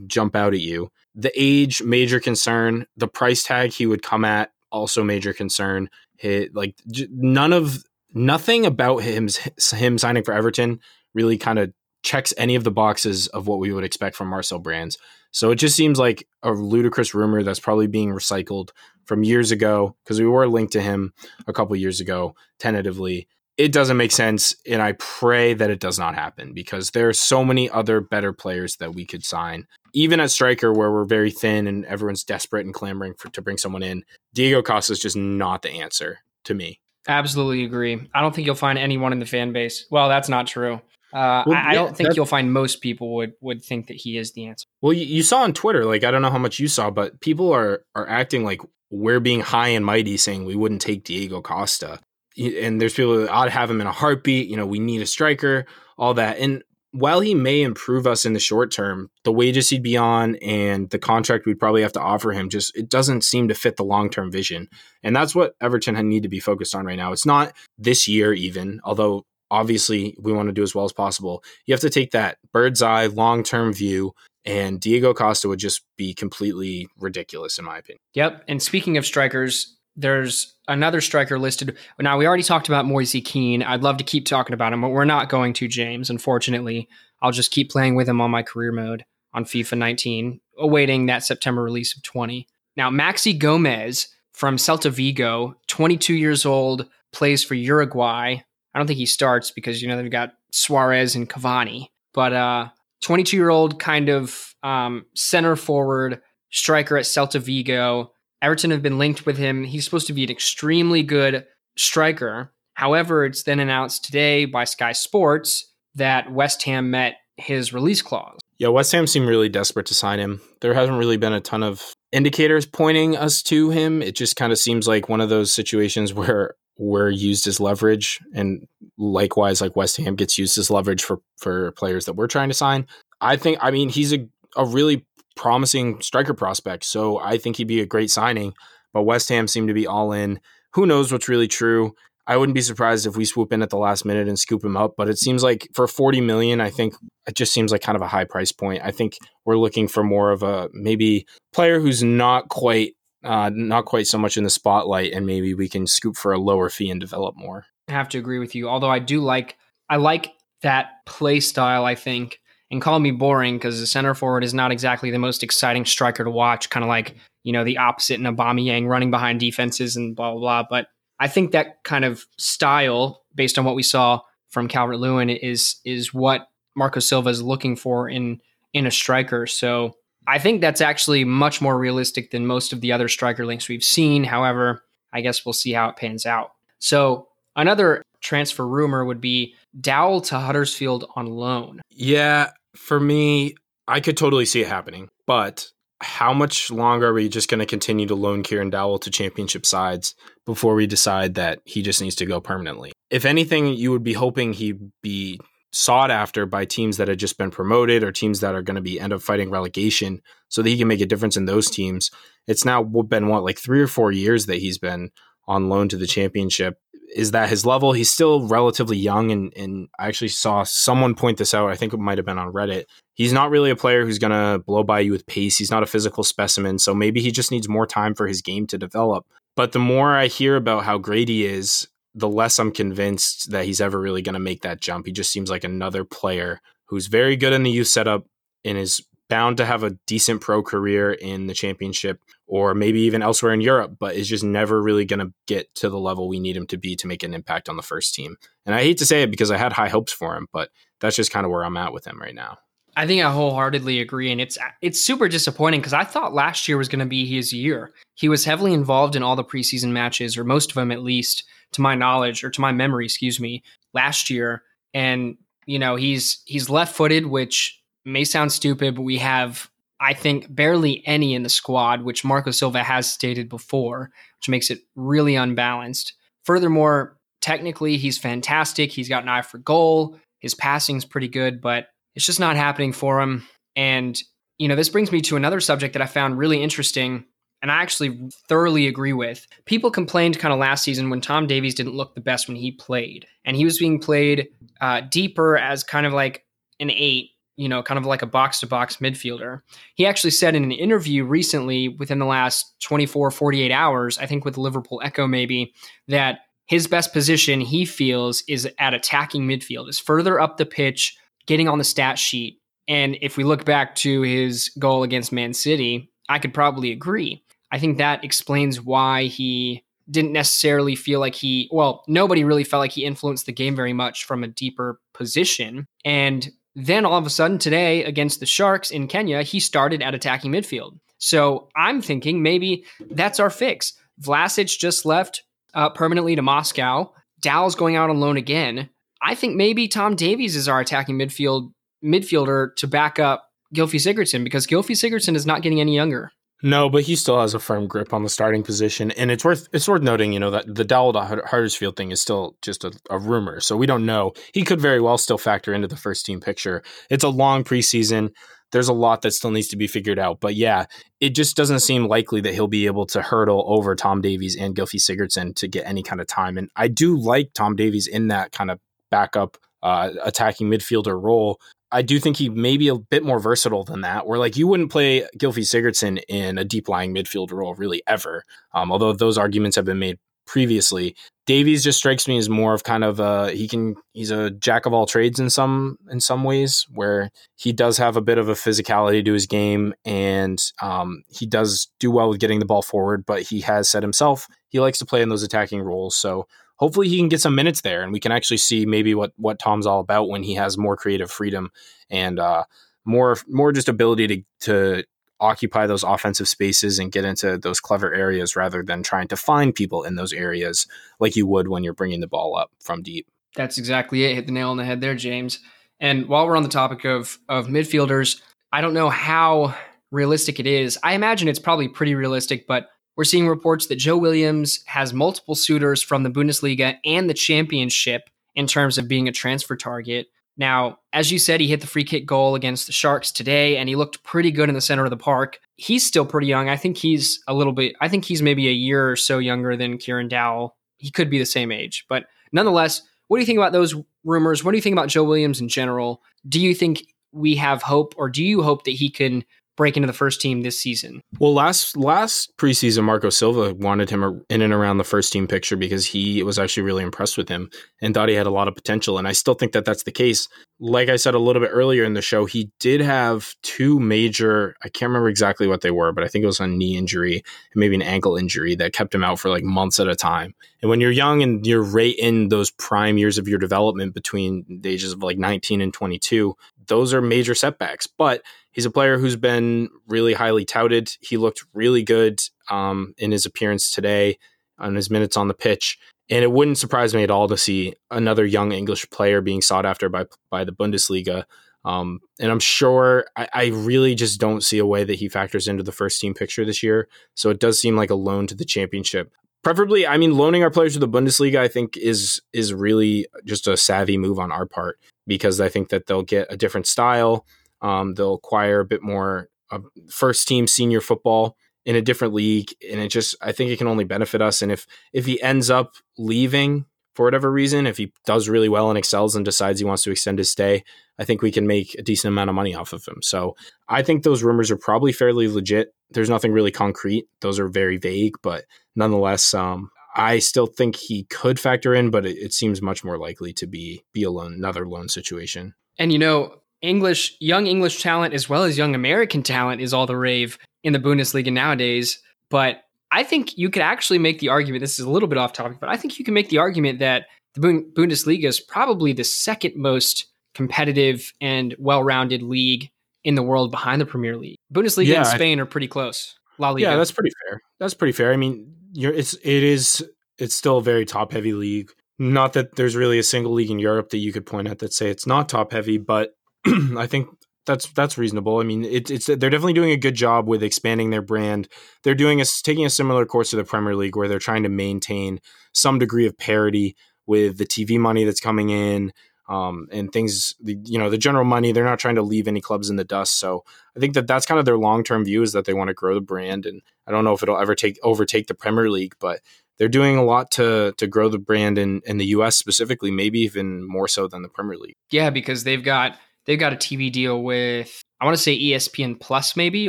jump 0.06 0.34
out 0.34 0.54
at 0.54 0.60
you. 0.60 0.90
The 1.14 1.32
age, 1.36 1.82
major 1.82 2.20
concern. 2.20 2.86
The 2.96 3.08
price 3.08 3.42
tag 3.42 3.72
he 3.72 3.86
would 3.86 4.02
come 4.02 4.24
at, 4.24 4.52
also 4.70 5.02
major 5.02 5.32
concern. 5.32 5.90
Hit 6.16 6.54
like 6.54 6.76
none 7.10 7.52
of 7.52 7.84
nothing 8.14 8.64
about 8.64 9.02
him 9.02 9.28
him 9.74 9.98
signing 9.98 10.22
for 10.22 10.32
Everton 10.32 10.80
really 11.14 11.36
kind 11.36 11.58
of 11.58 11.72
checks 12.06 12.32
any 12.38 12.54
of 12.54 12.64
the 12.64 12.70
boxes 12.70 13.26
of 13.28 13.48
what 13.48 13.58
we 13.58 13.72
would 13.72 13.84
expect 13.84 14.16
from 14.16 14.28
Marcel 14.28 14.60
Brands. 14.60 14.96
So 15.32 15.50
it 15.50 15.56
just 15.56 15.76
seems 15.76 15.98
like 15.98 16.26
a 16.42 16.52
ludicrous 16.52 17.14
rumor 17.14 17.42
that's 17.42 17.60
probably 17.60 17.88
being 17.88 18.10
recycled 18.10 18.70
from 19.04 19.24
years 19.24 19.50
ago 19.50 19.96
because 20.02 20.20
we 20.20 20.26
were 20.26 20.48
linked 20.48 20.72
to 20.72 20.80
him 20.80 21.12
a 21.46 21.52
couple 21.52 21.76
years 21.76 22.00
ago 22.00 22.34
tentatively. 22.58 23.28
It 23.58 23.72
doesn't 23.72 23.96
make 23.96 24.12
sense 24.12 24.54
and 24.66 24.82
i 24.82 24.92
pray 24.92 25.54
that 25.54 25.70
it 25.70 25.80
does 25.80 25.98
not 25.98 26.14
happen 26.14 26.52
because 26.52 26.90
there 26.90 27.08
are 27.08 27.14
so 27.14 27.44
many 27.44 27.68
other 27.70 28.00
better 28.00 28.32
players 28.32 28.76
that 28.76 28.94
we 28.94 29.04
could 29.04 29.24
sign. 29.24 29.66
Even 29.92 30.20
at 30.20 30.30
striker 30.30 30.72
where 30.72 30.92
we're 30.92 31.06
very 31.06 31.30
thin 31.30 31.66
and 31.66 31.84
everyone's 31.86 32.22
desperate 32.22 32.66
and 32.66 32.74
clamoring 32.74 33.14
for 33.14 33.30
to 33.30 33.42
bring 33.42 33.58
someone 33.58 33.82
in 33.82 34.04
diego 34.32 34.62
costa 34.62 34.92
is 34.92 35.00
just 35.00 35.16
not 35.16 35.62
the 35.62 35.70
answer 35.70 36.20
to 36.44 36.54
me. 36.54 36.80
Absolutely 37.08 37.64
agree. 37.64 38.08
I 38.14 38.20
don't 38.20 38.34
think 38.34 38.46
you'll 38.46 38.56
find 38.56 38.78
anyone 38.78 39.12
in 39.12 39.18
the 39.18 39.26
fan 39.26 39.52
base. 39.52 39.86
Well 39.90 40.08
that's 40.08 40.28
not 40.28 40.46
true 40.46 40.80
uh, 41.12 41.44
well, 41.46 41.56
I, 41.56 41.70
I, 41.70 41.74
don't 41.74 41.96
think 41.96 42.16
you'll 42.16 42.26
find 42.26 42.52
most 42.52 42.80
people 42.80 43.14
would 43.14 43.32
would 43.40 43.62
think 43.62 43.86
that 43.86 43.96
he 43.96 44.18
is 44.18 44.32
the 44.32 44.46
answer. 44.46 44.66
Well, 44.82 44.92
you, 44.92 45.04
you 45.06 45.22
saw 45.22 45.42
on 45.42 45.52
Twitter, 45.52 45.84
like 45.84 46.04
I 46.04 46.10
don't 46.10 46.22
know 46.22 46.30
how 46.30 46.38
much 46.38 46.58
you 46.58 46.68
saw, 46.68 46.90
but 46.90 47.20
people 47.20 47.52
are 47.52 47.84
are 47.94 48.08
acting 48.08 48.44
like 48.44 48.60
we're 48.90 49.20
being 49.20 49.40
high 49.40 49.68
and 49.68 49.84
mighty, 49.84 50.16
saying 50.16 50.44
we 50.44 50.56
wouldn't 50.56 50.80
take 50.80 51.04
Diego 51.04 51.40
Costa 51.40 52.00
and 52.36 52.80
there's 52.80 52.94
people 52.94 53.18
that 53.18 53.30
ought 53.30 53.46
to 53.46 53.50
have 53.50 53.70
him 53.70 53.80
in 53.80 53.86
a 53.86 53.92
heartbeat. 53.92 54.48
You 54.48 54.56
know, 54.56 54.66
we 54.66 54.78
need 54.78 55.02
a 55.02 55.06
striker, 55.06 55.66
all 55.96 56.14
that. 56.14 56.38
And 56.38 56.62
while 56.92 57.20
he 57.20 57.34
may 57.34 57.62
improve 57.62 58.06
us 58.06 58.24
in 58.24 58.32
the 58.32 58.40
short 58.40 58.70
term, 58.70 59.10
the 59.24 59.32
wages 59.32 59.68
he'd 59.68 59.82
be 59.82 59.96
on 59.96 60.36
and 60.36 60.88
the 60.90 60.98
contract 60.98 61.46
we'd 61.46 61.58
probably 61.58 61.82
have 61.82 61.92
to 61.92 62.00
offer 62.00 62.32
him 62.32 62.48
just 62.48 62.76
it 62.76 62.88
doesn't 62.88 63.24
seem 63.24 63.48
to 63.48 63.54
fit 63.54 63.76
the 63.76 63.84
long 63.84 64.10
term 64.10 64.30
vision. 64.30 64.68
And 65.02 65.14
that's 65.14 65.34
what 65.34 65.54
Everton 65.60 66.08
need 66.08 66.22
to 66.22 66.28
be 66.28 66.40
focused 66.40 66.74
on 66.74 66.86
right 66.86 66.96
now. 66.96 67.12
It's 67.12 67.26
not 67.26 67.52
this 67.78 68.06
year 68.08 68.32
even, 68.32 68.80
although 68.84 69.24
obviously 69.50 70.16
we 70.18 70.32
want 70.32 70.48
to 70.48 70.52
do 70.52 70.62
as 70.62 70.74
well 70.74 70.84
as 70.84 70.92
possible. 70.92 71.42
You 71.66 71.72
have 71.72 71.80
to 71.80 71.90
take 71.90 72.12
that 72.12 72.38
bird's 72.52 72.82
eye 72.82 73.06
long 73.06 73.42
term 73.42 73.72
view 73.72 74.12
and 74.44 74.80
Diego 74.80 75.12
Costa 75.12 75.48
would 75.48 75.58
just 75.58 75.82
be 75.96 76.14
completely 76.14 76.88
ridiculous 76.98 77.58
in 77.58 77.64
my 77.64 77.78
opinion. 77.78 77.98
Yep. 78.14 78.44
And 78.48 78.62
speaking 78.62 78.96
of 78.96 79.04
strikers, 79.04 79.76
there's 79.96 80.54
another 80.68 81.00
striker 81.00 81.38
listed. 81.38 81.76
Now 81.98 82.18
we 82.18 82.26
already 82.26 82.42
talked 82.42 82.68
about 82.68 82.84
Moise 82.84 83.16
Kean. 83.24 83.62
I'd 83.62 83.82
love 83.82 83.96
to 83.96 84.04
keep 84.04 84.26
talking 84.26 84.54
about 84.54 84.72
him, 84.72 84.82
but 84.82 84.90
we're 84.90 85.04
not 85.04 85.28
going 85.28 85.52
to, 85.54 85.68
James. 85.68 86.10
Unfortunately, 86.10 86.88
I'll 87.22 87.32
just 87.32 87.50
keep 87.50 87.70
playing 87.70 87.94
with 87.94 88.08
him 88.08 88.20
on 88.20 88.30
my 88.30 88.42
career 88.42 88.72
mode 88.72 89.04
on 89.32 89.44
FIFA 89.44 89.78
19, 89.78 90.40
awaiting 90.58 91.06
that 91.06 91.24
September 91.24 91.62
release 91.62 91.96
of 91.96 92.02
20. 92.02 92.46
Now 92.76 92.90
Maxi 92.90 93.36
Gomez 93.36 94.08
from 94.32 94.56
Celta 94.56 94.90
Vigo, 94.90 95.56
22 95.66 96.14
years 96.14 96.44
old, 96.44 96.88
plays 97.12 97.42
for 97.42 97.54
Uruguay. 97.54 98.36
I 98.76 98.78
don't 98.78 98.86
think 98.86 98.98
he 98.98 99.06
starts 99.06 99.50
because 99.50 99.80
you 99.80 99.88
know 99.88 99.96
they've 99.96 100.10
got 100.10 100.34
Suarez 100.52 101.14
and 101.14 101.30
Cavani, 101.30 101.86
but 102.12 102.34
uh, 102.34 102.68
22 103.00 103.34
year 103.34 103.48
old 103.48 103.80
kind 103.80 104.10
of 104.10 104.54
um, 104.62 105.06
center 105.14 105.56
forward 105.56 106.20
striker 106.50 106.98
at 106.98 107.06
Celta 107.06 107.40
Vigo 107.40 108.12
Everton 108.42 108.70
have 108.70 108.82
been 108.82 108.98
linked 108.98 109.24
with 109.24 109.38
him. 109.38 109.64
He's 109.64 109.84
supposed 109.84 110.06
to 110.08 110.12
be 110.12 110.24
an 110.24 110.30
extremely 110.30 111.02
good 111.02 111.46
striker. 111.78 112.52
However, 112.74 113.24
it's 113.24 113.44
then 113.44 113.60
announced 113.60 114.04
today 114.04 114.44
by 114.44 114.64
Sky 114.64 114.92
Sports 114.92 115.72
that 115.94 116.30
West 116.30 116.62
Ham 116.64 116.90
met 116.90 117.14
his 117.38 117.72
release 117.72 118.02
clause. 118.02 118.38
Yeah, 118.58 118.68
West 118.68 118.92
Ham 118.92 119.06
seem 119.06 119.26
really 119.26 119.48
desperate 119.48 119.86
to 119.86 119.94
sign 119.94 120.18
him. 120.18 120.42
There 120.60 120.74
hasn't 120.74 120.98
really 120.98 121.16
been 121.16 121.32
a 121.32 121.40
ton 121.40 121.62
of 121.62 121.94
indicators 122.12 122.66
pointing 122.66 123.16
us 123.16 123.42
to 123.44 123.70
him. 123.70 124.02
It 124.02 124.14
just 124.14 124.36
kind 124.36 124.52
of 124.52 124.58
seems 124.58 124.86
like 124.86 125.08
one 125.08 125.22
of 125.22 125.30
those 125.30 125.52
situations 125.52 126.12
where 126.14 126.54
we're 126.78 127.10
used 127.10 127.46
as 127.46 127.60
leverage 127.60 128.20
and 128.34 128.66
likewise 128.98 129.60
like 129.60 129.76
West 129.76 129.96
Ham 129.96 130.14
gets 130.14 130.38
used 130.38 130.58
as 130.58 130.70
leverage 130.70 131.02
for 131.02 131.20
for 131.38 131.72
players 131.72 132.04
that 132.04 132.14
we're 132.14 132.26
trying 132.26 132.48
to 132.48 132.54
sign. 132.54 132.86
I 133.20 133.36
think 133.36 133.58
I 133.60 133.70
mean 133.70 133.88
he's 133.88 134.12
a 134.12 134.26
a 134.56 134.64
really 134.64 135.04
promising 135.36 136.00
striker 136.00 136.34
prospect. 136.34 136.84
So 136.84 137.20
I 137.20 137.38
think 137.38 137.56
he'd 137.56 137.68
be 137.68 137.80
a 137.80 137.86
great 137.86 138.10
signing. 138.10 138.54
But 138.92 139.02
West 139.02 139.28
Ham 139.28 139.46
seem 139.46 139.66
to 139.68 139.74
be 139.74 139.86
all 139.86 140.12
in. 140.12 140.40
Who 140.72 140.86
knows 140.86 141.12
what's 141.12 141.28
really 141.28 141.48
true? 141.48 141.94
I 142.26 142.36
wouldn't 142.36 142.56
be 142.56 142.62
surprised 142.62 143.06
if 143.06 143.16
we 143.16 143.24
swoop 143.24 143.52
in 143.52 143.62
at 143.62 143.70
the 143.70 143.76
last 143.76 144.04
minute 144.04 144.26
and 144.26 144.38
scoop 144.38 144.64
him 144.64 144.76
up. 144.76 144.94
But 144.96 145.08
it 145.08 145.18
seems 145.18 145.42
like 145.42 145.68
for 145.74 145.86
40 145.86 146.20
million, 146.22 146.60
I 146.60 146.70
think 146.70 146.94
it 147.28 147.34
just 147.34 147.52
seems 147.52 147.70
like 147.70 147.82
kind 147.82 147.94
of 147.94 148.02
a 148.02 148.08
high 148.08 148.24
price 148.24 148.50
point. 148.50 148.82
I 148.82 148.90
think 148.90 149.16
we're 149.44 149.58
looking 149.58 149.86
for 149.86 150.02
more 150.02 150.32
of 150.32 150.42
a 150.42 150.68
maybe 150.72 151.26
player 151.52 151.78
who's 151.78 152.02
not 152.02 152.48
quite 152.48 152.94
uh, 153.24 153.50
not 153.52 153.84
quite 153.84 154.06
so 154.06 154.18
much 154.18 154.36
in 154.36 154.44
the 154.44 154.50
spotlight, 154.50 155.12
and 155.12 155.26
maybe 155.26 155.54
we 155.54 155.68
can 155.68 155.86
scoop 155.86 156.16
for 156.16 156.32
a 156.32 156.38
lower 156.38 156.68
fee 156.68 156.90
and 156.90 157.00
develop 157.00 157.36
more. 157.36 157.66
I 157.88 157.92
have 157.92 158.08
to 158.10 158.18
agree 158.18 158.38
with 158.38 158.54
you. 158.54 158.68
Although 158.68 158.90
I 158.90 158.98
do 158.98 159.20
like 159.20 159.56
I 159.88 159.96
like 159.96 160.32
that 160.62 161.04
play 161.06 161.40
style. 161.40 161.84
I 161.84 161.94
think 161.94 162.40
and 162.70 162.82
call 162.82 162.98
me 162.98 163.12
boring 163.12 163.56
because 163.56 163.80
the 163.80 163.86
center 163.86 164.14
forward 164.14 164.42
is 164.42 164.54
not 164.54 164.72
exactly 164.72 165.10
the 165.10 165.18
most 165.18 165.42
exciting 165.42 165.84
striker 165.84 166.24
to 166.24 166.30
watch. 166.30 166.70
Kind 166.70 166.84
of 166.84 166.88
like 166.88 167.16
you 167.44 167.52
know 167.52 167.64
the 167.64 167.78
opposite 167.78 168.20
in 168.20 168.26
Aubameyang 168.26 168.88
running 168.88 169.10
behind 169.10 169.40
defenses 169.40 169.96
and 169.96 170.16
blah 170.16 170.32
blah 170.32 170.40
blah. 170.40 170.66
But 170.68 170.88
I 171.18 171.28
think 171.28 171.52
that 171.52 171.82
kind 171.84 172.04
of 172.04 172.26
style, 172.38 173.22
based 173.34 173.58
on 173.58 173.64
what 173.64 173.76
we 173.76 173.82
saw 173.82 174.20
from 174.48 174.68
Calvert 174.68 174.98
Lewin, 174.98 175.30
is 175.30 175.76
is 175.84 176.12
what 176.12 176.48
Marco 176.74 177.00
Silva 177.00 177.30
is 177.30 177.42
looking 177.42 177.76
for 177.76 178.08
in 178.08 178.40
in 178.72 178.86
a 178.86 178.90
striker. 178.90 179.46
So 179.46 179.96
I 180.26 180.38
think 180.38 180.60
that's 180.60 180.80
actually 180.80 181.24
much 181.24 181.60
more 181.60 181.78
realistic 181.78 182.30
than 182.30 182.46
most 182.46 182.72
of 182.72 182.80
the 182.80 182.92
other 182.92 183.08
striker 183.08 183.46
links 183.46 183.68
we've 183.68 183.84
seen. 183.84 184.24
However, 184.24 184.82
I 185.12 185.20
guess 185.20 185.44
we'll 185.44 185.52
see 185.52 185.72
how 185.72 185.88
it 185.88 185.96
pans 185.96 186.26
out. 186.26 186.50
So 186.78 187.28
another 187.54 188.02
transfer 188.20 188.66
rumor 188.66 189.04
would 189.04 189.20
be 189.20 189.54
Dowell 189.80 190.20
to 190.22 190.38
Huddersfield 190.38 191.06
on 191.14 191.26
loan. 191.26 191.80
Yeah, 191.90 192.50
for 192.74 192.98
me, 192.98 193.54
I 193.86 194.00
could 194.00 194.16
totally 194.16 194.46
see 194.46 194.62
it 194.62 194.68
happening. 194.68 195.08
But 195.26 195.70
how 196.00 196.34
much 196.34 196.70
longer 196.70 197.08
are 197.08 197.14
we 197.14 197.28
just 197.28 197.48
going 197.48 197.60
to 197.60 197.66
continue 197.66 198.06
to 198.06 198.14
loan 198.14 198.42
Kieran 198.42 198.70
Dowell 198.70 198.98
to 199.00 199.10
championship 199.10 199.64
sides 199.64 200.14
before 200.44 200.74
we 200.74 200.86
decide 200.86 201.34
that 201.34 201.60
he 201.64 201.82
just 201.82 202.02
needs 202.02 202.16
to 202.16 202.26
go 202.26 202.40
permanently? 202.40 202.92
If 203.10 203.24
anything, 203.24 203.68
you 203.68 203.92
would 203.92 204.02
be 204.02 204.12
hoping 204.12 204.52
he'd 204.52 204.90
be 205.02 205.40
sought 205.76 206.10
after 206.10 206.46
by 206.46 206.64
teams 206.64 206.96
that 206.96 207.08
had 207.08 207.18
just 207.18 207.36
been 207.38 207.50
promoted 207.50 208.02
or 208.02 208.10
teams 208.10 208.40
that 208.40 208.54
are 208.54 208.62
going 208.62 208.76
to 208.76 208.80
be 208.80 208.98
end 208.98 209.12
up 209.12 209.20
fighting 209.20 209.50
relegation 209.50 210.20
so 210.48 210.62
that 210.62 210.70
he 210.70 210.78
can 210.78 210.88
make 210.88 211.00
a 211.00 211.06
difference 211.06 211.36
in 211.36 211.44
those 211.44 211.70
teams. 211.70 212.10
It's 212.46 212.64
now 212.64 212.82
been 212.82 213.28
what 213.28 213.44
like 213.44 213.58
3 213.58 213.80
or 213.80 213.86
4 213.86 214.12
years 214.12 214.46
that 214.46 214.56
he's 214.56 214.78
been 214.78 215.10
on 215.46 215.68
loan 215.68 215.88
to 215.88 215.96
the 215.96 216.06
championship 216.06 216.78
is 217.14 217.30
that 217.32 217.48
his 217.48 217.64
level? 217.64 217.92
He's 217.92 218.10
still 218.10 218.46
relatively 218.46 218.96
young, 218.96 219.30
and 219.30 219.52
and 219.56 219.88
I 219.98 220.08
actually 220.08 220.28
saw 220.28 220.64
someone 220.64 221.14
point 221.14 221.38
this 221.38 221.54
out. 221.54 221.70
I 221.70 221.76
think 221.76 221.92
it 221.92 221.98
might 221.98 222.18
have 222.18 222.26
been 222.26 222.38
on 222.38 222.52
Reddit. 222.52 222.84
He's 223.14 223.32
not 223.32 223.50
really 223.50 223.70
a 223.70 223.76
player 223.76 224.04
who's 224.04 224.18
gonna 224.18 224.58
blow 224.58 224.82
by 224.82 225.00
you 225.00 225.12
with 225.12 225.26
pace. 225.26 225.56
He's 225.56 225.70
not 225.70 225.82
a 225.82 225.86
physical 225.86 226.24
specimen, 226.24 226.78
so 226.78 226.94
maybe 226.94 227.20
he 227.20 227.30
just 227.30 227.50
needs 227.50 227.68
more 227.68 227.86
time 227.86 228.14
for 228.14 228.26
his 228.26 228.42
game 228.42 228.66
to 228.68 228.78
develop. 228.78 229.26
But 229.54 229.72
the 229.72 229.78
more 229.78 230.14
I 230.14 230.26
hear 230.26 230.56
about 230.56 230.84
how 230.84 230.98
great 230.98 231.28
he 231.28 231.46
is, 231.46 231.88
the 232.16 232.28
less 232.28 232.58
I'm 232.58 232.72
convinced 232.72 233.50
that 233.50 233.66
he's 233.66 233.80
ever 233.80 234.00
really 234.00 234.22
going 234.22 234.34
to 234.34 234.40
make 234.40 234.62
that 234.62 234.80
jump. 234.80 235.06
He 235.06 235.12
just 235.12 235.30
seems 235.30 235.50
like 235.50 235.64
another 235.64 236.02
player 236.02 236.60
who's 236.86 237.06
very 237.06 237.36
good 237.36 237.52
in 237.52 237.62
the 237.62 237.70
youth 237.70 237.88
setup 237.88 238.26
and 238.64 238.78
is 238.78 239.04
bound 239.28 239.58
to 239.58 239.66
have 239.66 239.82
a 239.82 239.90
decent 240.06 240.40
pro 240.40 240.62
career 240.62 241.12
in 241.12 241.46
the 241.46 241.54
championship 241.54 242.20
or 242.46 242.74
maybe 242.74 243.00
even 243.00 243.22
elsewhere 243.22 243.52
in 243.52 243.60
Europe, 243.60 243.96
but 243.98 244.14
is 244.14 244.28
just 244.28 244.44
never 244.44 244.80
really 244.80 245.04
going 245.04 245.18
to 245.18 245.32
get 245.46 245.72
to 245.74 245.90
the 245.90 245.98
level 245.98 246.28
we 246.28 246.40
need 246.40 246.56
him 246.56 246.66
to 246.68 246.78
be 246.78 246.96
to 246.96 247.06
make 247.06 247.22
an 247.22 247.34
impact 247.34 247.68
on 247.68 247.76
the 247.76 247.82
first 247.82 248.14
team. 248.14 248.36
And 248.64 248.74
I 248.74 248.82
hate 248.82 248.98
to 248.98 249.06
say 249.06 249.22
it 249.22 249.30
because 249.30 249.50
I 249.50 249.58
had 249.58 249.72
high 249.72 249.88
hopes 249.88 250.12
for 250.12 250.36
him, 250.36 250.46
but 250.52 250.70
that's 251.00 251.16
just 251.16 251.32
kind 251.32 251.44
of 251.44 251.52
where 251.52 251.64
I'm 251.64 251.76
at 251.76 251.92
with 251.92 252.06
him 252.06 252.20
right 252.20 252.34
now. 252.34 252.58
I 252.96 253.06
think 253.06 253.22
I 253.22 253.30
wholeheartedly 253.30 254.00
agree, 254.00 254.32
and 254.32 254.40
it's 254.40 254.56
it's 254.80 254.98
super 254.98 255.28
disappointing 255.28 255.80
because 255.80 255.92
I 255.92 256.04
thought 256.04 256.32
last 256.32 256.66
year 256.66 256.78
was 256.78 256.88
going 256.88 257.00
to 257.00 257.04
be 257.04 257.26
his 257.26 257.52
year. 257.52 257.92
He 258.14 258.30
was 258.30 258.46
heavily 258.46 258.72
involved 258.72 259.14
in 259.14 259.22
all 259.22 259.36
the 259.36 259.44
preseason 259.44 259.90
matches, 259.90 260.38
or 260.38 260.44
most 260.44 260.70
of 260.70 260.76
them 260.76 260.90
at 260.90 261.02
least, 261.02 261.44
to 261.76 261.80
my 261.80 261.94
knowledge 261.94 262.42
or 262.44 262.50
to 262.50 262.60
my 262.60 262.72
memory, 262.72 263.04
excuse 263.04 263.38
me, 263.40 263.62
last 263.94 264.28
year. 264.28 264.62
And 264.92 265.36
you 265.66 265.78
know 265.78 265.96
he's 265.96 266.42
he's 266.46 266.68
left 266.68 266.94
footed, 266.94 267.26
which 267.26 267.80
may 268.04 268.24
sound 268.24 268.52
stupid, 268.52 268.96
but 268.96 269.02
we 269.02 269.18
have 269.18 269.70
I 270.00 270.12
think 270.12 270.54
barely 270.54 271.02
any 271.06 271.34
in 271.34 271.42
the 271.42 271.48
squad, 271.48 272.02
which 272.02 272.24
Marco 272.24 272.50
Silva 272.50 272.82
has 272.82 273.10
stated 273.10 273.48
before, 273.48 274.10
which 274.38 274.48
makes 274.48 274.70
it 274.70 274.80
really 274.94 275.36
unbalanced. 275.36 276.14
Furthermore, 276.44 277.16
technically 277.40 277.96
he's 277.96 278.18
fantastic. 278.18 278.92
He's 278.92 279.08
got 279.08 279.22
an 279.22 279.28
eye 279.28 279.42
for 279.42 279.58
goal. 279.58 280.18
His 280.40 280.54
passing's 280.54 281.04
pretty 281.04 281.28
good, 281.28 281.60
but 281.60 281.88
it's 282.14 282.26
just 282.26 282.40
not 282.40 282.56
happening 282.56 282.92
for 282.92 283.20
him. 283.20 283.46
And, 283.74 284.20
you 284.58 284.68
know, 284.68 284.76
this 284.76 284.88
brings 284.88 285.10
me 285.10 285.20
to 285.22 285.36
another 285.36 285.60
subject 285.60 285.94
that 285.94 286.02
I 286.02 286.06
found 286.06 286.38
really 286.38 286.62
interesting 286.62 287.24
and 287.62 287.70
I 287.70 287.82
actually 287.82 288.30
thoroughly 288.48 288.86
agree 288.86 289.12
with. 289.12 289.46
People 289.64 289.90
complained 289.90 290.38
kind 290.38 290.52
of 290.52 290.60
last 290.60 290.84
season 290.84 291.10
when 291.10 291.20
Tom 291.20 291.46
Davies 291.46 291.74
didn't 291.74 291.94
look 291.94 292.14
the 292.14 292.20
best 292.20 292.48
when 292.48 292.56
he 292.56 292.72
played, 292.72 293.26
and 293.44 293.56
he 293.56 293.64
was 293.64 293.78
being 293.78 293.98
played 293.98 294.48
uh, 294.80 295.02
deeper 295.10 295.56
as 295.56 295.82
kind 295.82 296.06
of 296.06 296.12
like 296.12 296.44
an 296.80 296.90
eight, 296.90 297.30
you 297.56 297.68
know, 297.68 297.82
kind 297.82 297.98
of 297.98 298.06
like 298.06 298.22
a 298.22 298.26
box 298.26 298.60
to 298.60 298.66
box 298.66 298.96
midfielder. 298.96 299.62
He 299.94 300.06
actually 300.06 300.30
said 300.30 300.54
in 300.54 300.64
an 300.64 300.72
interview 300.72 301.24
recently 301.24 301.88
within 301.88 302.18
the 302.18 302.26
last 302.26 302.74
24, 302.82 303.30
48 303.30 303.72
hours, 303.72 304.18
I 304.18 304.26
think 304.26 304.44
with 304.44 304.58
Liverpool 304.58 305.00
Echo 305.02 305.26
maybe, 305.26 305.72
that 306.08 306.40
his 306.66 306.86
best 306.86 307.12
position 307.12 307.60
he 307.60 307.84
feels 307.84 308.42
is 308.48 308.68
at 308.78 308.92
attacking 308.92 309.46
midfield, 309.46 309.88
is 309.88 309.98
further 309.98 310.40
up 310.40 310.56
the 310.56 310.66
pitch 310.66 311.16
getting 311.46 311.68
on 311.68 311.78
the 311.78 311.84
stat 311.84 312.18
sheet. 312.18 312.60
And 312.88 313.16
if 313.22 313.36
we 313.36 313.44
look 313.44 313.64
back 313.64 313.94
to 313.96 314.22
his 314.22 314.70
goal 314.78 315.02
against 315.02 315.32
Man 315.32 315.54
City, 315.54 316.10
I 316.28 316.38
could 316.38 316.52
probably 316.52 316.92
agree. 316.92 317.42
I 317.76 317.78
think 317.78 317.98
that 317.98 318.24
explains 318.24 318.80
why 318.80 319.24
he 319.24 319.84
didn't 320.10 320.32
necessarily 320.32 320.96
feel 320.96 321.20
like 321.20 321.34
he, 321.34 321.68
well, 321.70 322.04
nobody 322.08 322.42
really 322.42 322.64
felt 322.64 322.80
like 322.80 322.92
he 322.92 323.04
influenced 323.04 323.44
the 323.44 323.52
game 323.52 323.76
very 323.76 323.92
much 323.92 324.24
from 324.24 324.42
a 324.42 324.48
deeper 324.48 324.98
position. 325.12 325.84
And 326.02 326.48
then 326.74 327.04
all 327.04 327.18
of 327.18 327.26
a 327.26 327.30
sudden 327.30 327.58
today 327.58 328.02
against 328.04 328.40
the 328.40 328.46
Sharks 328.46 328.90
in 328.90 329.08
Kenya, 329.08 329.42
he 329.42 329.60
started 329.60 330.00
at 330.00 330.14
attacking 330.14 330.52
midfield. 330.52 330.98
So 331.18 331.68
I'm 331.76 332.00
thinking 332.00 332.42
maybe 332.42 332.86
that's 333.10 333.40
our 333.40 333.50
fix. 333.50 333.92
Vlasic 334.22 334.78
just 334.78 335.04
left 335.04 335.42
uh, 335.74 335.90
permanently 335.90 336.34
to 336.34 336.40
Moscow. 336.40 337.12
Dowell's 337.42 337.74
going 337.74 337.94
out 337.94 338.08
on 338.08 338.20
loan 338.20 338.38
again. 338.38 338.88
I 339.20 339.34
think 339.34 339.54
maybe 339.54 339.86
Tom 339.86 340.16
Davies 340.16 340.56
is 340.56 340.66
our 340.66 340.80
attacking 340.80 341.18
midfield 341.18 341.72
midfielder 342.02 342.74
to 342.76 342.86
back 342.86 343.18
up 343.18 343.50
Gylfi 343.74 344.00
Sigurdsson 344.00 344.44
because 344.44 344.66
Gylfi 344.66 344.92
Sigurdsson 344.92 345.36
is 345.36 345.44
not 345.44 345.60
getting 345.60 345.82
any 345.82 345.94
younger. 345.94 346.32
No, 346.66 346.90
but 346.90 347.04
he 347.04 347.14
still 347.14 347.40
has 347.40 347.54
a 347.54 347.60
firm 347.60 347.86
grip 347.86 348.12
on 348.12 348.24
the 348.24 348.28
starting 348.28 348.64
position, 348.64 349.12
and 349.12 349.30
it's 349.30 349.44
worth 349.44 349.68
it's 349.72 349.86
worth 349.86 350.02
noting, 350.02 350.32
you 350.32 350.40
know, 350.40 350.50
that 350.50 350.64
the 350.66 350.82
Dowell 350.82 351.12
Huddersfield 351.12 351.94
thing 351.94 352.10
is 352.10 352.20
still 352.20 352.56
just 352.60 352.82
a, 352.82 352.90
a, 353.08 353.20
rumor, 353.20 353.60
so 353.60 353.76
we 353.76 353.86
don't 353.86 354.04
know. 354.04 354.32
He 354.52 354.64
could 354.64 354.80
very 354.80 355.00
well 355.00 355.16
still 355.16 355.38
factor 355.38 355.72
into 355.72 355.86
the 355.86 355.96
first 355.96 356.26
team 356.26 356.40
picture. 356.40 356.82
It's 357.08 357.22
a 357.22 357.28
long 357.28 357.62
preseason. 357.62 358.30
There's 358.72 358.88
a 358.88 358.92
lot 358.92 359.22
that 359.22 359.30
still 359.30 359.52
needs 359.52 359.68
to 359.68 359.76
be 359.76 359.86
figured 359.86 360.18
out, 360.18 360.40
but 360.40 360.56
yeah, 360.56 360.86
it 361.20 361.36
just 361.36 361.56
doesn't 361.56 361.80
seem 361.80 362.08
likely 362.08 362.40
that 362.40 362.54
he'll 362.54 362.66
be 362.66 362.86
able 362.86 363.06
to 363.06 363.22
hurdle 363.22 363.62
over 363.68 363.94
Tom 363.94 364.20
Davies 364.20 364.56
and 364.56 364.74
Gylfi 364.74 364.98
Sigurdsson 364.98 365.54
to 365.54 365.68
get 365.68 365.86
any 365.86 366.02
kind 366.02 366.20
of 366.20 366.26
time. 366.26 366.58
And 366.58 366.68
I 366.74 366.88
do 366.88 367.16
like 367.16 367.52
Tom 367.54 367.76
Davies 367.76 368.08
in 368.08 368.26
that 368.26 368.50
kind 368.50 368.72
of 368.72 368.80
backup 369.12 369.56
uh, 369.84 370.10
attacking 370.24 370.68
midfielder 370.68 371.22
role. 371.22 371.60
I 371.92 372.02
do 372.02 372.18
think 372.18 372.36
he 372.36 372.48
may 372.48 372.76
be 372.76 372.88
a 372.88 372.96
bit 372.96 373.24
more 373.24 373.38
versatile 373.38 373.84
than 373.84 374.00
that. 374.00 374.26
Where 374.26 374.38
like 374.38 374.56
you 374.56 374.66
wouldn't 374.66 374.90
play 374.90 375.26
Gylfi 375.38 375.62
Sigurdsson 375.62 376.20
in 376.28 376.58
a 376.58 376.64
deep 376.64 376.88
lying 376.88 377.14
midfield 377.14 377.52
role 377.52 377.74
really 377.74 378.02
ever. 378.06 378.44
Um, 378.74 378.90
although 378.90 379.12
those 379.12 379.38
arguments 379.38 379.76
have 379.76 379.84
been 379.84 379.98
made 379.98 380.18
previously. 380.46 381.16
Davies 381.46 381.84
just 381.84 381.98
strikes 381.98 382.26
me 382.26 382.38
as 382.38 382.48
more 382.48 382.72
of 382.72 382.84
kind 382.84 383.04
of 383.04 383.20
a 383.20 383.52
he 383.52 383.68
can 383.68 383.96
he's 384.14 384.30
a 384.30 384.50
jack 384.50 384.86
of 384.86 384.92
all 384.92 385.06
trades 385.06 385.38
in 385.38 385.50
some 385.50 385.98
in 386.10 386.20
some 386.20 386.44
ways 386.44 386.86
where 386.92 387.30
he 387.56 387.72
does 387.72 387.98
have 387.98 388.16
a 388.16 388.20
bit 388.20 388.38
of 388.38 388.48
a 388.48 388.54
physicality 388.54 389.24
to 389.24 389.32
his 389.32 389.46
game 389.46 389.92
and 390.04 390.72
um, 390.80 391.22
he 391.28 391.46
does 391.46 391.88
do 392.00 392.10
well 392.10 392.28
with 392.28 392.40
getting 392.40 392.58
the 392.58 392.64
ball 392.64 392.82
forward, 392.82 393.24
but 393.26 393.42
he 393.42 393.60
has 393.60 393.88
said 393.88 394.02
himself 394.02 394.46
he 394.68 394.80
likes 394.80 394.98
to 394.98 395.06
play 395.06 395.22
in 395.22 395.28
those 395.28 395.42
attacking 395.42 395.82
roles. 395.82 396.16
So 396.16 396.46
hopefully 396.76 397.08
he 397.08 397.18
can 397.18 397.28
get 397.28 397.40
some 397.40 397.54
minutes 397.54 397.80
there 397.80 398.02
and 398.02 398.12
we 398.12 398.20
can 398.20 398.32
actually 398.32 398.56
see 398.56 398.86
maybe 398.86 399.14
what 399.14 399.32
what 399.36 399.58
Tom's 399.58 399.86
all 399.86 400.00
about 400.00 400.28
when 400.28 400.42
he 400.42 400.54
has 400.54 400.78
more 400.78 400.96
creative 400.96 401.30
freedom 401.30 401.70
and 402.10 402.38
uh, 402.38 402.64
more 403.04 403.36
more 403.48 403.72
just 403.72 403.88
ability 403.88 404.26
to 404.28 404.42
to 404.60 405.04
occupy 405.38 405.86
those 405.86 406.02
offensive 406.02 406.48
spaces 406.48 406.98
and 406.98 407.12
get 407.12 407.24
into 407.24 407.58
those 407.58 407.78
clever 407.80 408.14
areas 408.14 408.56
rather 408.56 408.82
than 408.82 409.02
trying 409.02 409.28
to 409.28 409.36
find 409.36 409.74
people 409.74 410.02
in 410.02 410.14
those 410.14 410.32
areas 410.32 410.86
like 411.20 411.36
you 411.36 411.46
would 411.46 411.68
when 411.68 411.84
you're 411.84 411.92
bringing 411.92 412.20
the 412.20 412.26
ball 412.26 412.56
up 412.56 412.70
from 412.80 413.02
deep. 413.02 413.26
That's 413.54 413.76
exactly 413.76 414.24
it. 414.24 414.34
Hit 414.34 414.46
the 414.46 414.52
nail 414.52 414.70
on 414.70 414.78
the 414.78 414.84
head 414.84 415.00
there, 415.00 415.14
James. 415.14 415.60
And 416.00 416.26
while 416.26 416.46
we're 416.46 416.56
on 416.56 416.62
the 416.62 416.68
topic 416.68 417.04
of 417.04 417.38
of 417.48 417.68
midfielders, 417.68 418.40
I 418.72 418.80
don't 418.80 418.94
know 418.94 419.10
how 419.10 419.74
realistic 420.10 420.60
it 420.60 420.66
is. 420.66 420.98
I 421.02 421.14
imagine 421.14 421.48
it's 421.48 421.58
probably 421.58 421.88
pretty 421.88 422.14
realistic, 422.14 422.66
but 422.66 422.88
we're 423.16 423.24
seeing 423.24 423.48
reports 423.48 423.86
that 423.86 423.96
Joe 423.96 424.16
Williams 424.16 424.84
has 424.86 425.12
multiple 425.12 425.54
suitors 425.54 426.02
from 426.02 426.22
the 426.22 426.30
Bundesliga 426.30 426.96
and 427.04 427.28
the 427.28 427.34
championship 427.34 428.28
in 428.54 428.66
terms 428.66 428.98
of 428.98 429.08
being 429.08 429.28
a 429.28 429.32
transfer 429.32 429.76
target. 429.76 430.28
Now, 430.58 431.00
as 431.12 431.30
you 431.30 431.38
said, 431.38 431.60
he 431.60 431.66
hit 431.66 431.80
the 431.82 431.86
free 431.86 432.04
kick 432.04 432.24
goal 432.24 432.54
against 432.54 432.86
the 432.86 432.92
Sharks 432.92 433.30
today, 433.30 433.76
and 433.76 433.88
he 433.88 433.96
looked 433.96 434.22
pretty 434.22 434.50
good 434.50 434.68
in 434.68 434.74
the 434.74 434.80
center 434.80 435.04
of 435.04 435.10
the 435.10 435.16
park. 435.16 435.60
He's 435.76 436.06
still 436.06 436.24
pretty 436.24 436.46
young. 436.46 436.68
I 436.68 436.76
think 436.76 436.96
he's 436.96 437.42
a 437.46 437.54
little 437.54 437.74
bit, 437.74 437.94
I 438.00 438.08
think 438.08 438.24
he's 438.24 438.40
maybe 438.40 438.68
a 438.68 438.72
year 438.72 439.10
or 439.10 439.16
so 439.16 439.38
younger 439.38 439.76
than 439.76 439.98
Kieran 439.98 440.28
Dowell. 440.28 440.76
He 440.98 441.10
could 441.10 441.28
be 441.28 441.38
the 441.38 441.44
same 441.44 441.70
age. 441.70 442.06
But 442.08 442.26
nonetheless, 442.52 443.02
what 443.28 443.36
do 443.36 443.40
you 443.42 443.46
think 443.46 443.58
about 443.58 443.72
those 443.72 443.94
rumors? 444.24 444.64
What 444.64 444.70
do 444.70 444.78
you 444.78 444.82
think 444.82 444.94
about 444.94 445.08
Joe 445.08 445.24
Williams 445.24 445.60
in 445.60 445.68
general? 445.68 446.22
Do 446.48 446.58
you 446.58 446.74
think 446.74 447.04
we 447.32 447.56
have 447.56 447.82
hope, 447.82 448.14
or 448.16 448.30
do 448.30 448.42
you 448.42 448.62
hope 448.62 448.84
that 448.84 448.92
he 448.92 449.10
can 449.10 449.44
break 449.76 449.96
into 449.96 450.06
the 450.06 450.12
first 450.12 450.40
team 450.40 450.62
this 450.62 450.80
season. 450.80 451.22
Well, 451.38 451.54
last 451.54 451.96
last 451.96 452.56
preseason, 452.56 453.04
Marco 453.04 453.30
Silva 453.30 453.74
wanted 453.74 454.10
him 454.10 454.44
in 454.48 454.62
and 454.62 454.72
around 454.72 454.98
the 454.98 455.04
first 455.04 455.32
team 455.32 455.46
picture 455.46 455.76
because 455.76 456.06
he 456.06 456.42
was 456.42 456.58
actually 456.58 456.82
really 456.84 457.02
impressed 457.02 457.36
with 457.36 457.48
him 457.48 457.70
and 458.00 458.14
thought 458.14 458.28
he 458.28 458.34
had 458.34 458.46
a 458.46 458.50
lot 458.50 458.68
of 458.68 458.74
potential. 458.74 459.18
And 459.18 459.28
I 459.28 459.32
still 459.32 459.54
think 459.54 459.72
that 459.72 459.84
that's 459.84 460.04
the 460.04 460.12
case. 460.12 460.48
Like 460.80 461.08
I 461.08 461.16
said 461.16 461.34
a 461.34 461.38
little 461.38 461.62
bit 461.62 461.70
earlier 461.72 462.04
in 462.04 462.14
the 462.14 462.22
show, 462.22 462.44
he 462.44 462.70
did 462.80 463.00
have 463.00 463.54
two 463.62 464.00
major, 464.00 464.76
I 464.82 464.88
can't 464.88 465.10
remember 465.10 465.28
exactly 465.28 465.66
what 465.66 465.80
they 465.80 465.90
were, 465.90 466.12
but 466.12 466.24
I 466.24 466.28
think 466.28 466.42
it 466.42 466.46
was 466.46 466.60
a 466.60 466.66
knee 466.66 466.96
injury 466.96 467.36
and 467.36 467.80
maybe 467.80 467.94
an 467.94 468.02
ankle 468.02 468.36
injury 468.36 468.74
that 468.76 468.92
kept 468.92 469.14
him 469.14 469.24
out 469.24 469.38
for 469.38 469.48
like 469.48 469.64
months 469.64 470.00
at 470.00 470.08
a 470.08 470.16
time. 470.16 470.54
And 470.82 470.90
when 470.90 471.00
you're 471.00 471.10
young 471.10 471.42
and 471.42 471.66
you're 471.66 471.82
right 471.82 472.14
in 472.18 472.48
those 472.48 472.70
prime 472.70 473.18
years 473.18 473.38
of 473.38 473.48
your 473.48 473.58
development 473.58 474.14
between 474.14 474.64
the 474.68 474.90
ages 474.90 475.12
of 475.12 475.22
like 475.22 475.38
19 475.38 475.80
and 475.80 475.92
22, 475.92 476.54
those 476.86 477.14
are 477.14 477.20
major 477.20 477.54
setbacks. 477.54 478.06
But 478.06 478.42
he's 478.76 478.84
a 478.84 478.90
player 478.90 479.18
who's 479.18 479.36
been 479.36 479.88
really 480.06 480.34
highly 480.34 480.64
touted. 480.64 481.16
He 481.20 481.38
looked 481.38 481.64
really 481.72 482.02
good 482.02 482.40
um, 482.70 483.14
in 483.16 483.32
his 483.32 483.46
appearance 483.46 483.90
today 483.90 484.38
on 484.78 484.94
his 484.94 485.10
minutes 485.10 485.36
on 485.36 485.48
the 485.48 485.54
pitch. 485.54 485.98
And 486.28 486.44
it 486.44 486.52
wouldn't 486.52 486.78
surprise 486.78 487.14
me 487.14 487.22
at 487.22 487.30
all 487.30 487.48
to 487.48 487.56
see 487.56 487.94
another 488.10 488.44
young 488.44 488.72
English 488.72 489.08
player 489.10 489.40
being 489.40 489.62
sought 489.62 489.86
after 489.86 490.08
by 490.08 490.26
by 490.50 490.64
the 490.64 490.72
Bundesliga. 490.72 491.44
Um, 491.84 492.20
and 492.38 492.50
I'm 492.50 492.60
sure 492.60 493.26
I, 493.36 493.48
I, 493.54 493.66
really 493.66 494.16
just 494.16 494.40
don't 494.40 494.64
see 494.64 494.78
a 494.78 494.86
way 494.86 495.04
that 495.04 495.14
he 495.14 495.28
factors 495.28 495.68
into 495.68 495.84
the 495.84 495.92
first 495.92 496.20
team 496.20 496.34
picture 496.34 496.64
this 496.64 496.82
year. 496.82 497.06
So 497.36 497.48
it 497.48 497.60
does 497.60 497.80
seem 497.80 497.94
like 497.94 498.10
a 498.10 498.16
loan 498.16 498.48
to 498.48 498.56
the 498.56 498.64
championship. 498.64 499.30
Preferably, 499.62 500.04
I 500.04 500.16
mean, 500.16 500.36
loaning 500.36 500.64
our 500.64 500.70
players 500.70 500.94
to 500.94 500.98
the 500.98 501.08
Bundesliga, 501.08 501.58
I 501.58 501.68
think 501.68 501.96
is 501.96 502.42
is 502.52 502.74
really 502.74 503.28
just 503.44 503.68
a 503.68 503.76
savvy 503.76 504.18
move 504.18 504.40
on 504.40 504.50
our 504.50 504.66
part 504.66 504.98
because 505.28 505.60
I 505.60 505.68
think 505.68 505.90
that 505.90 506.06
they'll 506.06 506.24
get 506.24 506.48
a 506.50 506.56
different 506.56 506.88
style. 506.88 507.46
Um, 507.82 508.14
they'll 508.14 508.34
acquire 508.34 508.80
a 508.80 508.84
bit 508.84 509.02
more 509.02 509.48
uh, 509.70 509.80
first 510.08 510.48
team 510.48 510.66
senior 510.66 511.00
football 511.00 511.56
in 511.84 511.96
a 511.96 512.02
different 512.02 512.34
league, 512.34 512.72
and 512.90 513.00
it 513.00 513.08
just 513.08 513.36
I 513.40 513.52
think 513.52 513.70
it 513.70 513.78
can 513.78 513.86
only 513.86 514.04
benefit 514.04 514.42
us. 514.42 514.62
And 514.62 514.72
if 514.72 514.86
if 515.12 515.26
he 515.26 515.40
ends 515.40 515.70
up 515.70 515.94
leaving 516.18 516.86
for 517.14 517.24
whatever 517.24 517.50
reason, 517.50 517.86
if 517.86 517.96
he 517.96 518.12
does 518.26 518.48
really 518.48 518.68
well 518.68 518.90
and 518.90 518.98
excels 518.98 519.34
and 519.36 519.44
decides 519.44 519.78
he 519.78 519.86
wants 519.86 520.02
to 520.02 520.10
extend 520.10 520.38
his 520.38 520.50
stay, 520.50 520.84
I 521.18 521.24
think 521.24 521.40
we 521.40 521.50
can 521.50 521.66
make 521.66 521.94
a 521.94 522.02
decent 522.02 522.32
amount 522.32 522.50
of 522.50 522.56
money 522.56 522.74
off 522.74 522.92
of 522.92 523.06
him. 523.06 523.22
So 523.22 523.56
I 523.88 524.02
think 524.02 524.22
those 524.22 524.42
rumors 524.42 524.70
are 524.70 524.76
probably 524.76 525.12
fairly 525.12 525.48
legit. 525.48 525.94
There's 526.10 526.28
nothing 526.28 526.52
really 526.52 526.72
concrete; 526.72 527.26
those 527.40 527.58
are 527.58 527.68
very 527.68 527.96
vague, 527.96 528.34
but 528.42 528.64
nonetheless, 528.94 529.54
um, 529.54 529.90
I 530.16 530.38
still 530.38 530.66
think 530.66 530.96
he 530.96 531.24
could 531.24 531.60
factor 531.60 531.94
in, 531.94 532.10
but 532.10 532.26
it, 532.26 532.36
it 532.38 532.52
seems 532.52 532.80
much 532.80 533.04
more 533.04 533.18
likely 533.18 533.52
to 533.54 533.66
be 533.66 534.02
be 534.12 534.22
a 534.24 534.30
loan, 534.30 534.54
another 534.54 534.88
loan 534.88 535.08
situation. 535.08 535.74
And 535.98 536.12
you 536.12 536.18
know, 536.18 536.54
English, 536.82 537.36
young 537.40 537.66
English 537.66 538.02
talent 538.02 538.34
as 538.34 538.48
well 538.48 538.62
as 538.62 538.76
young 538.76 538.94
American 538.94 539.42
talent 539.42 539.80
is 539.80 539.94
all 539.94 540.06
the 540.06 540.16
rave 540.16 540.58
in 540.84 540.92
the 540.92 540.98
Bundesliga 540.98 541.52
nowadays. 541.52 542.18
But 542.50 542.82
I 543.10 543.22
think 543.22 543.56
you 543.56 543.70
could 543.70 543.82
actually 543.82 544.18
make 544.18 544.38
the 544.38 544.48
argument. 544.48 544.80
This 544.80 544.98
is 544.98 545.06
a 545.06 545.10
little 545.10 545.28
bit 545.28 545.38
off 545.38 545.52
topic, 545.52 545.78
but 545.80 545.88
I 545.88 545.96
think 545.96 546.18
you 546.18 546.24
can 546.24 546.34
make 546.34 546.48
the 546.48 546.58
argument 546.58 546.98
that 547.00 547.26
the 547.54 547.60
Bundesliga 547.60 548.44
is 548.44 548.60
probably 548.60 549.12
the 549.12 549.24
second 549.24 549.74
most 549.76 550.26
competitive 550.54 551.32
and 551.40 551.74
well-rounded 551.78 552.42
league 552.42 552.90
in 553.24 553.34
the 553.34 553.42
world 553.42 553.70
behind 553.70 554.00
the 554.00 554.06
Premier 554.06 554.36
League. 554.36 554.56
Bundesliga 554.72 555.06
yeah, 555.06 555.18
and 555.18 555.26
Spain 555.26 555.60
are 555.60 555.66
pretty 555.66 555.88
close. 555.88 556.38
La 556.58 556.70
Liga. 556.70 556.82
Yeah, 556.82 556.96
that's 556.96 557.12
pretty 557.12 557.30
fair. 557.44 557.60
That's 557.78 557.94
pretty 557.94 558.12
fair. 558.12 558.32
I 558.32 558.36
mean, 558.36 558.74
you're 558.92 559.12
it's 559.12 559.34
it 559.34 559.62
is 559.62 560.04
it's 560.38 560.54
still 560.54 560.78
a 560.78 560.82
very 560.82 561.04
top 561.04 561.32
heavy 561.32 561.52
league. 561.52 561.90
Not 562.18 562.54
that 562.54 562.76
there's 562.76 562.96
really 562.96 563.18
a 563.18 563.22
single 563.22 563.52
league 563.52 563.70
in 563.70 563.78
Europe 563.78 564.10
that 564.10 564.18
you 564.18 564.32
could 564.32 564.46
point 564.46 564.68
at 564.68 564.78
that 564.78 564.94
say 564.94 565.10
it's 565.10 565.26
not 565.26 565.48
top 565.48 565.72
heavy, 565.72 565.98
but 565.98 566.34
I 566.96 567.06
think 567.06 567.28
that's 567.66 567.90
that's 567.90 568.16
reasonable. 568.16 568.58
I 568.58 568.62
mean, 568.62 568.84
it, 568.84 569.10
it's 569.10 569.26
they're 569.26 569.36
definitely 569.36 569.74
doing 569.74 569.90
a 569.90 569.96
good 569.96 570.14
job 570.14 570.48
with 570.48 570.62
expanding 570.62 571.10
their 571.10 571.22
brand. 571.22 571.68
They're 572.04 572.14
doing 572.14 572.40
a 572.40 572.44
taking 572.44 572.86
a 572.86 572.90
similar 572.90 573.26
course 573.26 573.50
to 573.50 573.56
the 573.56 573.64
Premier 573.64 573.96
League, 573.96 574.16
where 574.16 574.28
they're 574.28 574.38
trying 574.38 574.62
to 574.62 574.68
maintain 574.68 575.40
some 575.72 575.98
degree 575.98 576.26
of 576.26 576.38
parity 576.38 576.96
with 577.26 577.58
the 577.58 577.66
TV 577.66 577.98
money 577.98 578.24
that's 578.24 578.40
coming 578.40 578.70
in 578.70 579.12
um, 579.48 579.88
and 579.90 580.12
things. 580.12 580.54
You 580.64 580.98
know, 580.98 581.10
the 581.10 581.18
general 581.18 581.44
money. 581.44 581.72
They're 581.72 581.84
not 581.84 581.98
trying 581.98 582.14
to 582.14 582.22
leave 582.22 582.48
any 582.48 582.60
clubs 582.60 582.88
in 582.88 582.96
the 582.96 583.04
dust. 583.04 583.38
So 583.38 583.64
I 583.96 584.00
think 584.00 584.14
that 584.14 584.28
that's 584.28 584.46
kind 584.46 584.60
of 584.60 584.64
their 584.64 584.78
long 584.78 585.02
term 585.02 585.24
view 585.24 585.42
is 585.42 585.52
that 585.52 585.64
they 585.64 585.74
want 585.74 585.88
to 585.88 585.94
grow 585.94 586.14
the 586.14 586.20
brand. 586.20 586.66
And 586.66 586.82
I 587.06 587.10
don't 587.10 587.24
know 587.24 587.34
if 587.34 587.42
it'll 587.42 587.58
ever 587.58 587.74
take 587.74 587.98
overtake 588.02 588.46
the 588.46 588.54
Premier 588.54 588.88
League, 588.88 589.14
but 589.18 589.40
they're 589.78 589.88
doing 589.88 590.16
a 590.16 590.24
lot 590.24 590.52
to 590.52 590.94
to 590.96 591.06
grow 591.08 591.28
the 591.28 591.38
brand 591.38 591.78
in 591.78 592.00
in 592.06 592.18
the 592.18 592.26
U.S. 592.26 592.56
specifically, 592.56 593.10
maybe 593.10 593.40
even 593.40 593.86
more 593.86 594.06
so 594.06 594.28
than 594.28 594.42
the 594.42 594.48
Premier 594.48 594.76
League. 594.76 594.96
Yeah, 595.10 595.30
because 595.30 595.64
they've 595.64 595.82
got 595.82 596.16
they've 596.46 596.58
got 596.58 596.72
a 596.72 596.76
TV 596.76 597.10
deal 597.10 597.42
with 597.42 598.02
I 598.20 598.24
want 598.24 598.36
to 598.36 598.42
say 598.42 598.58
ESPN 598.58 599.20
Plus 599.20 599.56
maybe 599.56 599.88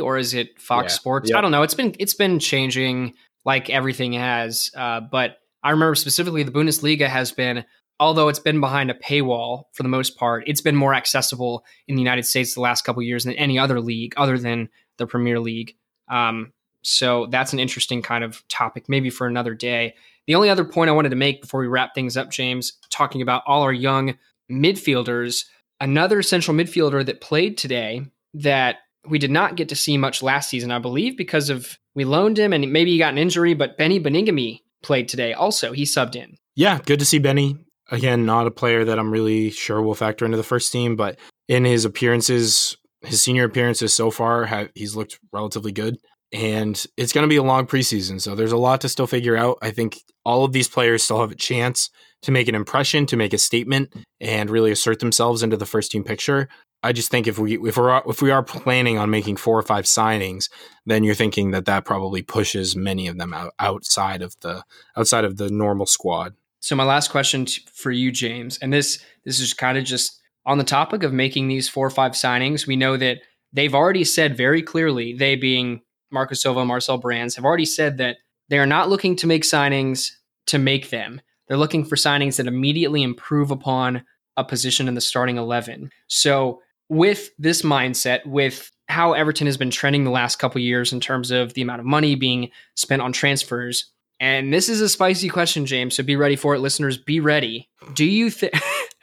or 0.00 0.18
is 0.18 0.34
it 0.34 0.60
Fox 0.60 0.92
yeah. 0.92 0.96
Sports? 0.96 1.30
Yep. 1.30 1.38
I 1.38 1.40
don't 1.40 1.50
know. 1.50 1.62
It's 1.62 1.74
been 1.74 1.94
it's 1.98 2.14
been 2.14 2.38
changing 2.38 3.14
like 3.44 3.70
everything 3.70 4.12
has. 4.12 4.70
Uh, 4.76 5.00
but 5.00 5.38
I 5.62 5.70
remember 5.70 5.94
specifically 5.94 6.42
the 6.42 6.52
Bundesliga 6.52 7.08
has 7.08 7.32
been 7.32 7.64
although 8.00 8.28
it's 8.28 8.38
been 8.38 8.60
behind 8.60 8.90
a 8.90 8.94
paywall 8.94 9.64
for 9.72 9.82
the 9.82 9.88
most 9.88 10.16
part, 10.16 10.44
it's 10.46 10.60
been 10.60 10.76
more 10.76 10.94
accessible 10.94 11.64
in 11.88 11.96
the 11.96 12.02
United 12.02 12.24
States 12.24 12.54
the 12.54 12.60
last 12.60 12.84
couple 12.84 13.02
years 13.02 13.24
than 13.24 13.34
any 13.34 13.58
other 13.58 13.80
league 13.80 14.14
other 14.16 14.38
than 14.38 14.68
the 14.98 15.06
Premier 15.06 15.40
League. 15.40 15.74
Um, 16.08 16.52
so 16.82 17.26
that's 17.26 17.52
an 17.52 17.58
interesting 17.58 18.02
kind 18.02 18.22
of 18.22 18.46
topic, 18.48 18.88
maybe 18.88 19.10
for 19.10 19.26
another 19.26 19.54
day. 19.54 19.94
The 20.26 20.34
only 20.34 20.48
other 20.48 20.64
point 20.64 20.90
I 20.90 20.92
wanted 20.92 21.10
to 21.10 21.16
make 21.16 21.42
before 21.42 21.60
we 21.60 21.66
wrap 21.66 21.94
things 21.94 22.16
up, 22.16 22.30
James, 22.30 22.74
talking 22.90 23.20
about 23.20 23.42
all 23.46 23.62
our 23.62 23.72
young 23.72 24.14
midfielders 24.50 25.44
another 25.80 26.22
central 26.22 26.56
midfielder 26.56 27.04
that 27.06 27.20
played 27.20 27.58
today 27.58 28.02
that 28.34 28.76
we 29.06 29.18
did 29.18 29.30
not 29.30 29.56
get 29.56 29.68
to 29.70 29.76
see 29.76 29.96
much 29.96 30.22
last 30.22 30.50
season, 30.50 30.70
I 30.70 30.78
believe, 30.78 31.16
because 31.16 31.50
of 31.50 31.78
we 31.94 32.04
loaned 32.04 32.38
him 32.38 32.52
and 32.52 32.72
maybe 32.72 32.92
he 32.92 32.98
got 32.98 33.12
an 33.12 33.18
injury, 33.18 33.54
but 33.54 33.76
Beni 33.76 34.00
Baningime 34.00 34.60
played 34.82 35.08
today 35.08 35.32
also. 35.32 35.72
He 35.72 35.84
subbed 35.84 36.16
in. 36.16 36.36
Yeah, 36.54 36.78
good 36.84 36.98
to 36.98 37.04
see 37.04 37.18
Benny. 37.18 37.56
Again, 37.90 38.26
not 38.26 38.46
a 38.46 38.50
player 38.50 38.84
that 38.84 38.98
I'm 38.98 39.10
really 39.10 39.50
sure 39.50 39.80
will 39.80 39.94
factor 39.94 40.24
into 40.24 40.36
the 40.36 40.42
first 40.42 40.72
team, 40.72 40.94
but 40.96 41.18
in 41.48 41.64
his 41.64 41.84
appearances, 41.84 42.76
his 43.02 43.22
senior 43.22 43.44
appearances 43.44 43.94
so 43.94 44.10
far, 44.10 44.44
have, 44.44 44.68
he's 44.74 44.94
looked 44.94 45.18
relatively 45.32 45.72
good. 45.72 45.96
And 46.30 46.84
it's 46.98 47.14
going 47.14 47.22
to 47.22 47.28
be 47.28 47.36
a 47.36 47.42
long 47.42 47.66
preseason, 47.66 48.20
so 48.20 48.34
there's 48.34 48.52
a 48.52 48.58
lot 48.58 48.82
to 48.82 48.88
still 48.90 49.06
figure 49.06 49.36
out. 49.36 49.56
I 49.62 49.70
think 49.70 49.96
all 50.26 50.44
of 50.44 50.52
these 50.52 50.68
players 50.68 51.02
still 51.02 51.20
have 51.20 51.30
a 51.30 51.36
chance 51.36 51.88
to 52.22 52.30
make 52.30 52.48
an 52.48 52.54
impression, 52.54 53.06
to 53.06 53.16
make 53.16 53.32
a 53.32 53.38
statement, 53.38 53.94
and 54.20 54.50
really 54.50 54.70
assert 54.70 55.00
themselves 55.00 55.42
into 55.42 55.56
the 55.56 55.66
first 55.66 55.90
team 55.90 56.04
picture. 56.04 56.48
I 56.82 56.92
just 56.92 57.10
think 57.10 57.26
if 57.26 57.38
we 57.38 57.58
if 57.66 57.76
we're 57.76 58.02
if 58.06 58.22
we 58.22 58.30
are 58.30 58.42
planning 58.42 58.98
on 58.98 59.10
making 59.10 59.36
four 59.36 59.58
or 59.58 59.62
five 59.62 59.84
signings, 59.84 60.48
then 60.86 61.02
you're 61.02 61.14
thinking 61.14 61.50
that 61.50 61.64
that 61.66 61.84
probably 61.84 62.22
pushes 62.22 62.76
many 62.76 63.08
of 63.08 63.18
them 63.18 63.34
out, 63.34 63.52
outside 63.58 64.22
of 64.22 64.34
the 64.42 64.62
outside 64.96 65.24
of 65.24 65.36
the 65.38 65.50
normal 65.50 65.86
squad. 65.86 66.34
So 66.60 66.76
my 66.76 66.84
last 66.84 67.10
question 67.10 67.46
t- 67.46 67.62
for 67.72 67.90
you, 67.90 68.12
James, 68.12 68.58
and 68.58 68.72
this 68.72 69.04
this 69.24 69.40
is 69.40 69.54
kind 69.54 69.76
of 69.76 69.84
just 69.84 70.20
on 70.46 70.58
the 70.58 70.64
topic 70.64 71.02
of 71.02 71.12
making 71.12 71.48
these 71.48 71.68
four 71.68 71.86
or 71.86 71.90
five 71.90 72.12
signings. 72.12 72.66
We 72.66 72.76
know 72.76 72.96
that 72.96 73.18
they've 73.52 73.74
already 73.74 74.04
said 74.04 74.36
very 74.36 74.62
clearly, 74.62 75.14
they 75.14 75.34
being 75.34 75.82
Marco 76.10 76.34
Silva, 76.34 76.64
Marcel 76.64 76.98
Brands, 76.98 77.36
have 77.36 77.44
already 77.44 77.66
said 77.66 77.98
that 77.98 78.18
they 78.48 78.58
are 78.58 78.66
not 78.66 78.88
looking 78.88 79.16
to 79.16 79.26
make 79.26 79.42
signings 79.42 80.10
to 80.46 80.58
make 80.58 80.90
them. 80.90 81.20
They're 81.48 81.56
looking 81.56 81.84
for 81.84 81.96
signings 81.96 82.36
that 82.36 82.46
immediately 82.46 83.02
improve 83.02 83.50
upon 83.50 84.04
a 84.36 84.44
position 84.44 84.86
in 84.86 84.94
the 84.94 85.00
starting 85.00 85.36
11. 85.36 85.90
So, 86.06 86.62
with 86.90 87.30
this 87.38 87.62
mindset, 87.62 88.24
with 88.24 88.70
how 88.88 89.12
Everton 89.12 89.46
has 89.46 89.58
been 89.58 89.70
trending 89.70 90.04
the 90.04 90.10
last 90.10 90.36
couple 90.36 90.60
years 90.60 90.92
in 90.92 91.00
terms 91.00 91.30
of 91.30 91.52
the 91.52 91.60
amount 91.60 91.80
of 91.80 91.86
money 91.86 92.14
being 92.14 92.50
spent 92.76 93.02
on 93.02 93.12
transfers, 93.12 93.90
and 94.20 94.52
this 94.52 94.68
is 94.68 94.80
a 94.80 94.88
spicy 94.88 95.28
question, 95.28 95.66
James, 95.66 95.94
so 95.94 96.02
be 96.02 96.16
ready 96.16 96.36
for 96.36 96.54
it, 96.54 96.60
listeners. 96.60 96.96
Be 96.96 97.20
ready. 97.20 97.68
Do 97.94 98.04
you 98.04 98.30
think 98.30 98.54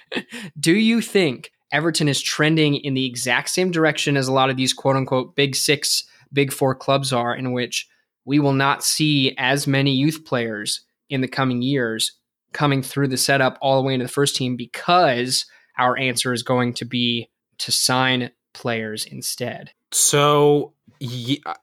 do 0.60 0.74
you 0.74 1.02
think 1.02 1.52
Everton 1.72 2.08
is 2.08 2.22
trending 2.22 2.76
in 2.76 2.94
the 2.94 3.06
exact 3.06 3.50
same 3.50 3.72
direction 3.72 4.18
as 4.18 4.28
a 4.28 4.34
lot 4.34 4.50
of 4.50 4.58
these 4.58 4.74
quote 4.74 4.96
unquote 4.96 5.36
big 5.36 5.56
six, 5.56 6.04
big 6.34 6.52
four 6.52 6.76
clubs 6.76 7.14
are, 7.14 7.36
in 7.36 7.54
which 7.54 7.88
we 8.26 8.40
will 8.40 8.54
not 8.54 8.84
see 8.84 9.36
as 9.38 9.68
many 9.68 9.92
youth 9.92 10.26
players 10.26 10.82
in 11.10 11.22
the 11.22 11.28
coming 11.28 11.62
years 11.62 12.14
coming 12.56 12.82
through 12.82 13.10
the 13.10 13.18
setup 13.18 13.60
all 13.62 13.80
the 13.80 13.86
way 13.86 13.94
into 13.94 14.06
the 14.06 14.12
first 14.12 14.36
team 14.36 14.56
because 14.56 15.46
our 15.78 15.98
answer 15.98 16.34
is 16.34 16.42
going 16.42 16.74
to 16.74 16.86
be 16.86 17.30
to 17.60 17.72
sign 17.72 18.32
players 18.54 19.06
instead? 19.06 19.72
So, 19.92 20.74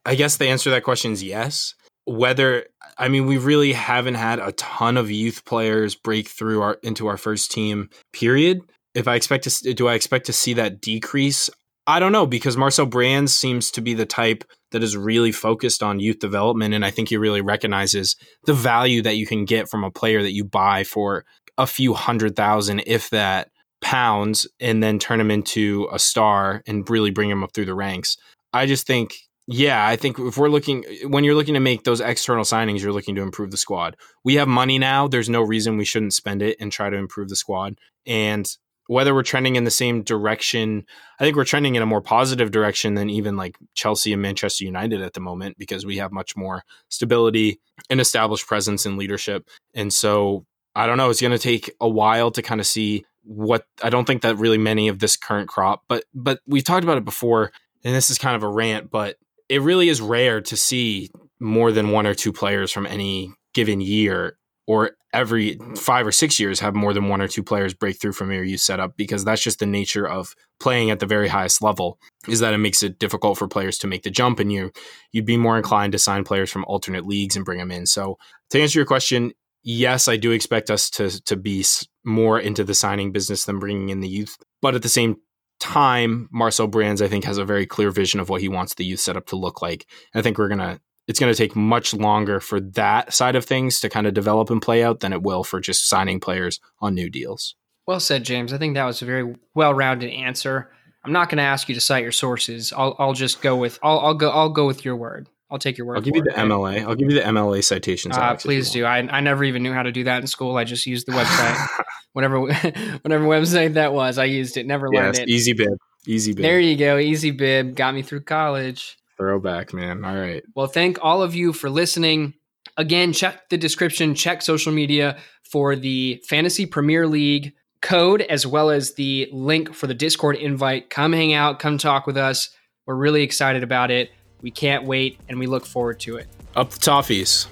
I 0.06 0.14
guess 0.14 0.36
the 0.36 0.46
answer 0.48 0.64
to 0.64 0.70
that 0.70 0.84
question 0.84 1.12
is 1.12 1.22
yes. 1.22 1.74
Whether 2.04 2.66
I 2.98 3.08
mean, 3.08 3.26
we 3.26 3.38
really 3.38 3.72
haven't 3.72 4.14
had 4.14 4.38
a 4.38 4.52
ton 4.52 4.96
of 4.96 5.10
youth 5.10 5.44
players 5.44 5.94
break 5.94 6.28
through 6.28 6.62
our 6.62 6.78
into 6.82 7.06
our 7.06 7.16
first 7.16 7.50
team. 7.50 7.90
Period. 8.12 8.60
If 8.94 9.08
I 9.08 9.14
expect 9.14 9.44
to, 9.48 9.74
do 9.74 9.88
I 9.88 9.94
expect 9.94 10.26
to 10.26 10.32
see 10.32 10.52
that 10.54 10.80
decrease? 10.80 11.48
I 11.86 11.98
don't 11.98 12.12
know 12.12 12.26
because 12.26 12.56
Marcel 12.56 12.86
Brands 12.86 13.34
seems 13.34 13.70
to 13.72 13.80
be 13.80 13.94
the 13.94 14.06
type 14.06 14.44
that 14.72 14.82
is 14.82 14.96
really 14.96 15.32
focused 15.32 15.82
on 15.82 16.00
youth 16.00 16.18
development. 16.18 16.74
And 16.74 16.84
I 16.84 16.90
think 16.90 17.08
he 17.08 17.16
really 17.16 17.40
recognizes 17.40 18.16
the 18.44 18.54
value 18.54 19.02
that 19.02 19.16
you 19.16 19.26
can 19.26 19.44
get 19.44 19.68
from 19.68 19.84
a 19.84 19.90
player 19.90 20.22
that 20.22 20.32
you 20.32 20.44
buy 20.44 20.84
for 20.84 21.24
a 21.58 21.66
few 21.66 21.94
hundred 21.94 22.36
thousand, 22.36 22.82
if 22.86 23.10
that, 23.10 23.48
pounds, 23.80 24.46
and 24.60 24.82
then 24.82 24.98
turn 24.98 25.20
him 25.20 25.30
into 25.30 25.88
a 25.92 25.98
star 25.98 26.62
and 26.66 26.88
really 26.88 27.10
bring 27.10 27.30
him 27.30 27.42
up 27.42 27.52
through 27.52 27.66
the 27.66 27.74
ranks. 27.74 28.16
I 28.52 28.66
just 28.66 28.86
think, 28.86 29.14
yeah, 29.46 29.86
I 29.86 29.96
think 29.96 30.18
if 30.18 30.38
we're 30.38 30.48
looking, 30.48 30.84
when 31.06 31.24
you're 31.24 31.34
looking 31.34 31.54
to 31.54 31.60
make 31.60 31.84
those 31.84 32.00
external 32.00 32.44
signings, 32.44 32.80
you're 32.80 32.92
looking 32.92 33.16
to 33.16 33.22
improve 33.22 33.50
the 33.50 33.56
squad. 33.56 33.96
We 34.24 34.36
have 34.36 34.48
money 34.48 34.78
now. 34.78 35.08
There's 35.08 35.28
no 35.28 35.42
reason 35.42 35.76
we 35.76 35.84
shouldn't 35.84 36.14
spend 36.14 36.42
it 36.42 36.56
and 36.60 36.70
try 36.70 36.90
to 36.90 36.96
improve 36.96 37.28
the 37.28 37.36
squad. 37.36 37.78
And 38.06 38.48
whether 38.92 39.14
we're 39.14 39.22
trending 39.22 39.56
in 39.56 39.64
the 39.64 39.70
same 39.70 40.02
direction, 40.02 40.84
I 41.18 41.24
think 41.24 41.34
we're 41.34 41.44
trending 41.44 41.76
in 41.76 41.82
a 41.82 41.86
more 41.86 42.02
positive 42.02 42.50
direction 42.50 42.94
than 42.94 43.08
even 43.08 43.36
like 43.36 43.56
Chelsea 43.74 44.12
and 44.12 44.20
Manchester 44.20 44.64
United 44.64 45.00
at 45.00 45.14
the 45.14 45.20
moment 45.20 45.56
because 45.56 45.86
we 45.86 45.96
have 45.96 46.12
much 46.12 46.36
more 46.36 46.62
stability 46.90 47.58
and 47.88 48.02
established 48.02 48.46
presence 48.46 48.84
and 48.84 48.98
leadership. 48.98 49.48
And 49.72 49.90
so 49.92 50.44
I 50.74 50.86
don't 50.86 50.98
know, 50.98 51.08
it's 51.08 51.22
going 51.22 51.32
to 51.32 51.38
take 51.38 51.70
a 51.80 51.88
while 51.88 52.30
to 52.32 52.42
kind 52.42 52.60
of 52.60 52.66
see 52.66 53.06
what 53.24 53.64
I 53.82 53.88
don't 53.88 54.04
think 54.04 54.22
that 54.22 54.36
really 54.36 54.58
many 54.58 54.88
of 54.88 54.98
this 54.98 55.16
current 55.16 55.48
crop, 55.48 55.84
but 55.88 56.04
but 56.12 56.40
we've 56.46 56.64
talked 56.64 56.84
about 56.84 56.98
it 56.98 57.04
before 57.04 57.50
and 57.84 57.94
this 57.94 58.10
is 58.10 58.18
kind 58.18 58.36
of 58.36 58.42
a 58.42 58.48
rant, 58.48 58.90
but 58.90 59.16
it 59.48 59.62
really 59.62 59.88
is 59.88 60.02
rare 60.02 60.40
to 60.42 60.56
see 60.56 61.10
more 61.40 61.72
than 61.72 61.90
one 61.90 62.06
or 62.06 62.14
two 62.14 62.32
players 62.32 62.70
from 62.70 62.86
any 62.86 63.32
given 63.54 63.80
year 63.80 64.36
or 64.66 64.92
every 65.12 65.58
five 65.76 66.06
or 66.06 66.12
six 66.12 66.38
years 66.38 66.60
have 66.60 66.74
more 66.74 66.92
than 66.92 67.08
one 67.08 67.20
or 67.20 67.28
two 67.28 67.42
players 67.42 67.74
break 67.74 68.00
through 68.00 68.12
from 68.12 68.32
your 68.32 68.44
youth 68.44 68.60
setup 68.60 68.96
because 68.96 69.24
that's 69.24 69.42
just 69.42 69.58
the 69.58 69.66
nature 69.66 70.08
of 70.08 70.34
playing 70.60 70.90
at 70.90 71.00
the 71.00 71.06
very 71.06 71.28
highest 71.28 71.62
level 71.62 71.98
is 72.28 72.40
that 72.40 72.54
it 72.54 72.58
makes 72.58 72.82
it 72.82 72.98
difficult 72.98 73.36
for 73.36 73.48
players 73.48 73.78
to 73.78 73.86
make 73.86 74.02
the 74.02 74.10
jump 74.10 74.38
and 74.38 74.52
you 74.52 74.70
you'd 75.10 75.26
be 75.26 75.36
more 75.36 75.56
inclined 75.56 75.92
to 75.92 75.98
sign 75.98 76.24
players 76.24 76.50
from 76.50 76.64
alternate 76.66 77.06
leagues 77.06 77.36
and 77.36 77.44
bring 77.44 77.58
them 77.58 77.70
in. 77.70 77.86
So 77.86 78.18
to 78.50 78.60
answer 78.60 78.78
your 78.78 78.86
question 78.86 79.32
yes 79.64 80.08
i 80.08 80.16
do 80.16 80.32
expect 80.32 80.70
us 80.70 80.90
to 80.90 81.22
to 81.22 81.36
be 81.36 81.64
more 82.04 82.38
into 82.38 82.64
the 82.64 82.74
signing 82.74 83.12
business 83.12 83.44
than 83.44 83.58
bringing 83.58 83.88
in 83.90 84.00
the 84.00 84.08
youth. 84.08 84.36
But 84.60 84.74
at 84.74 84.82
the 84.82 84.88
same 84.88 85.16
time 85.60 86.28
marcel 86.32 86.66
brands 86.66 87.00
i 87.02 87.08
think 87.08 87.24
has 87.24 87.38
a 87.38 87.44
very 87.44 87.66
clear 87.66 87.90
vision 87.90 88.18
of 88.18 88.28
what 88.28 88.40
he 88.40 88.48
wants 88.48 88.74
the 88.74 88.84
youth 88.84 89.00
setup 89.00 89.26
to 89.26 89.36
look 89.36 89.60
like. 89.60 89.86
And 90.14 90.20
i 90.20 90.22
think 90.22 90.38
we're 90.38 90.48
going 90.48 90.58
to 90.58 90.80
it's 91.06 91.18
going 91.18 91.32
to 91.32 91.36
take 91.36 91.56
much 91.56 91.94
longer 91.94 92.40
for 92.40 92.60
that 92.60 93.12
side 93.12 93.36
of 93.36 93.44
things 93.44 93.80
to 93.80 93.88
kind 93.88 94.06
of 94.06 94.14
develop 94.14 94.50
and 94.50 94.62
play 94.62 94.82
out 94.82 95.00
than 95.00 95.12
it 95.12 95.22
will 95.22 95.44
for 95.44 95.60
just 95.60 95.88
signing 95.88 96.20
players 96.20 96.60
on 96.80 96.94
new 96.94 97.10
deals. 97.10 97.54
Well 97.86 98.00
said, 98.00 98.24
James. 98.24 98.52
I 98.52 98.58
think 98.58 98.74
that 98.74 98.84
was 98.84 99.02
a 99.02 99.06
very 99.06 99.34
well-rounded 99.54 100.10
answer. 100.10 100.70
I'm 101.04 101.12
not 101.12 101.28
going 101.28 101.38
to 101.38 101.44
ask 101.44 101.68
you 101.68 101.74
to 101.74 101.80
cite 101.80 102.04
your 102.04 102.12
sources. 102.12 102.72
I'll, 102.72 102.94
I'll 102.98 103.12
just 103.12 103.42
go 103.42 103.56
with 103.56 103.78
I'll, 103.82 103.98
I'll 103.98 104.14
go 104.14 104.30
I'll 104.30 104.50
go 104.50 104.66
with 104.66 104.84
your 104.84 104.94
word. 104.94 105.28
I'll 105.50 105.58
take 105.58 105.76
your 105.76 105.86
word. 105.86 105.96
I'll 105.96 106.02
give 106.02 106.16
you 106.16 106.22
the 106.22 106.30
it, 106.30 106.36
MLA. 106.36 106.82
I'll 106.86 106.94
give 106.94 107.10
you 107.10 107.16
the 107.16 107.26
MLA 107.26 107.62
citations. 107.62 108.16
Uh, 108.16 108.34
please 108.36 108.70
do. 108.70 108.84
I, 108.86 108.98
I 108.98 109.20
never 109.20 109.44
even 109.44 109.62
knew 109.62 109.72
how 109.72 109.82
to 109.82 109.92
do 109.92 110.04
that 110.04 110.20
in 110.20 110.26
school. 110.26 110.56
I 110.56 110.64
just 110.64 110.86
used 110.86 111.06
the 111.06 111.12
website. 111.12 111.84
whatever 112.12 112.40
whatever 112.40 113.24
website 113.24 113.74
that 113.74 113.92
was, 113.92 114.16
I 114.16 114.24
used 114.24 114.56
it. 114.56 114.64
Never 114.64 114.88
learned 114.88 115.18
it. 115.18 115.28
Easy 115.28 115.52
bit. 115.52 115.68
Easy 116.06 116.32
bib. 116.32 116.42
There 116.42 116.60
you 116.60 116.76
go. 116.76 116.98
Easy 116.98 117.32
bib. 117.32 117.74
Got 117.74 117.94
me 117.94 118.02
through 118.02 118.22
college. 118.22 118.96
Throwback, 119.16 119.72
man. 119.72 120.04
All 120.04 120.16
right. 120.16 120.42
Well, 120.54 120.66
thank 120.66 120.98
all 121.02 121.22
of 121.22 121.34
you 121.34 121.52
for 121.52 121.70
listening. 121.70 122.34
Again, 122.76 123.12
check 123.12 123.48
the 123.50 123.58
description, 123.58 124.14
check 124.14 124.42
social 124.42 124.72
media 124.72 125.18
for 125.42 125.76
the 125.76 126.22
Fantasy 126.28 126.64
Premier 126.64 127.06
League 127.06 127.52
code 127.82 128.22
as 128.22 128.46
well 128.46 128.70
as 128.70 128.94
the 128.94 129.28
link 129.32 129.74
for 129.74 129.86
the 129.86 129.94
Discord 129.94 130.36
invite. 130.36 130.88
Come 130.88 131.12
hang 131.12 131.34
out, 131.34 131.58
come 131.58 131.76
talk 131.76 132.06
with 132.06 132.16
us. 132.16 132.50
We're 132.86 132.94
really 132.94 133.22
excited 133.22 133.62
about 133.62 133.90
it. 133.90 134.10
We 134.40 134.50
can't 134.50 134.84
wait 134.84 135.20
and 135.28 135.38
we 135.38 135.46
look 135.46 135.66
forward 135.66 136.00
to 136.00 136.16
it. 136.16 136.26
Up 136.56 136.70
the 136.70 136.78
toffees. 136.78 137.46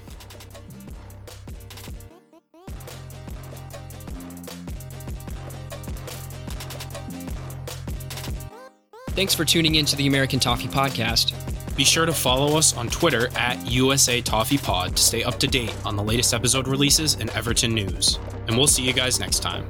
Thanks 9.10 9.34
for 9.34 9.44
tuning 9.44 9.74
in 9.74 9.84
to 9.86 9.96
the 9.96 10.06
American 10.06 10.40
Toffee 10.40 10.68
Podcast. 10.68 11.34
Be 11.80 11.84
sure 11.84 12.04
to 12.04 12.12
follow 12.12 12.58
us 12.58 12.76
on 12.76 12.90
Twitter 12.90 13.30
at 13.38 13.56
USA 13.66 14.20
Toffee 14.20 14.58
Pod 14.58 14.96
to 14.96 15.02
stay 15.02 15.24
up 15.24 15.38
to 15.38 15.46
date 15.46 15.74
on 15.82 15.96
the 15.96 16.02
latest 16.02 16.34
episode 16.34 16.68
releases 16.68 17.14
and 17.14 17.30
Everton 17.30 17.74
news. 17.74 18.18
And 18.48 18.58
we'll 18.58 18.66
see 18.66 18.82
you 18.82 18.92
guys 18.92 19.18
next 19.18 19.38
time. 19.38 19.66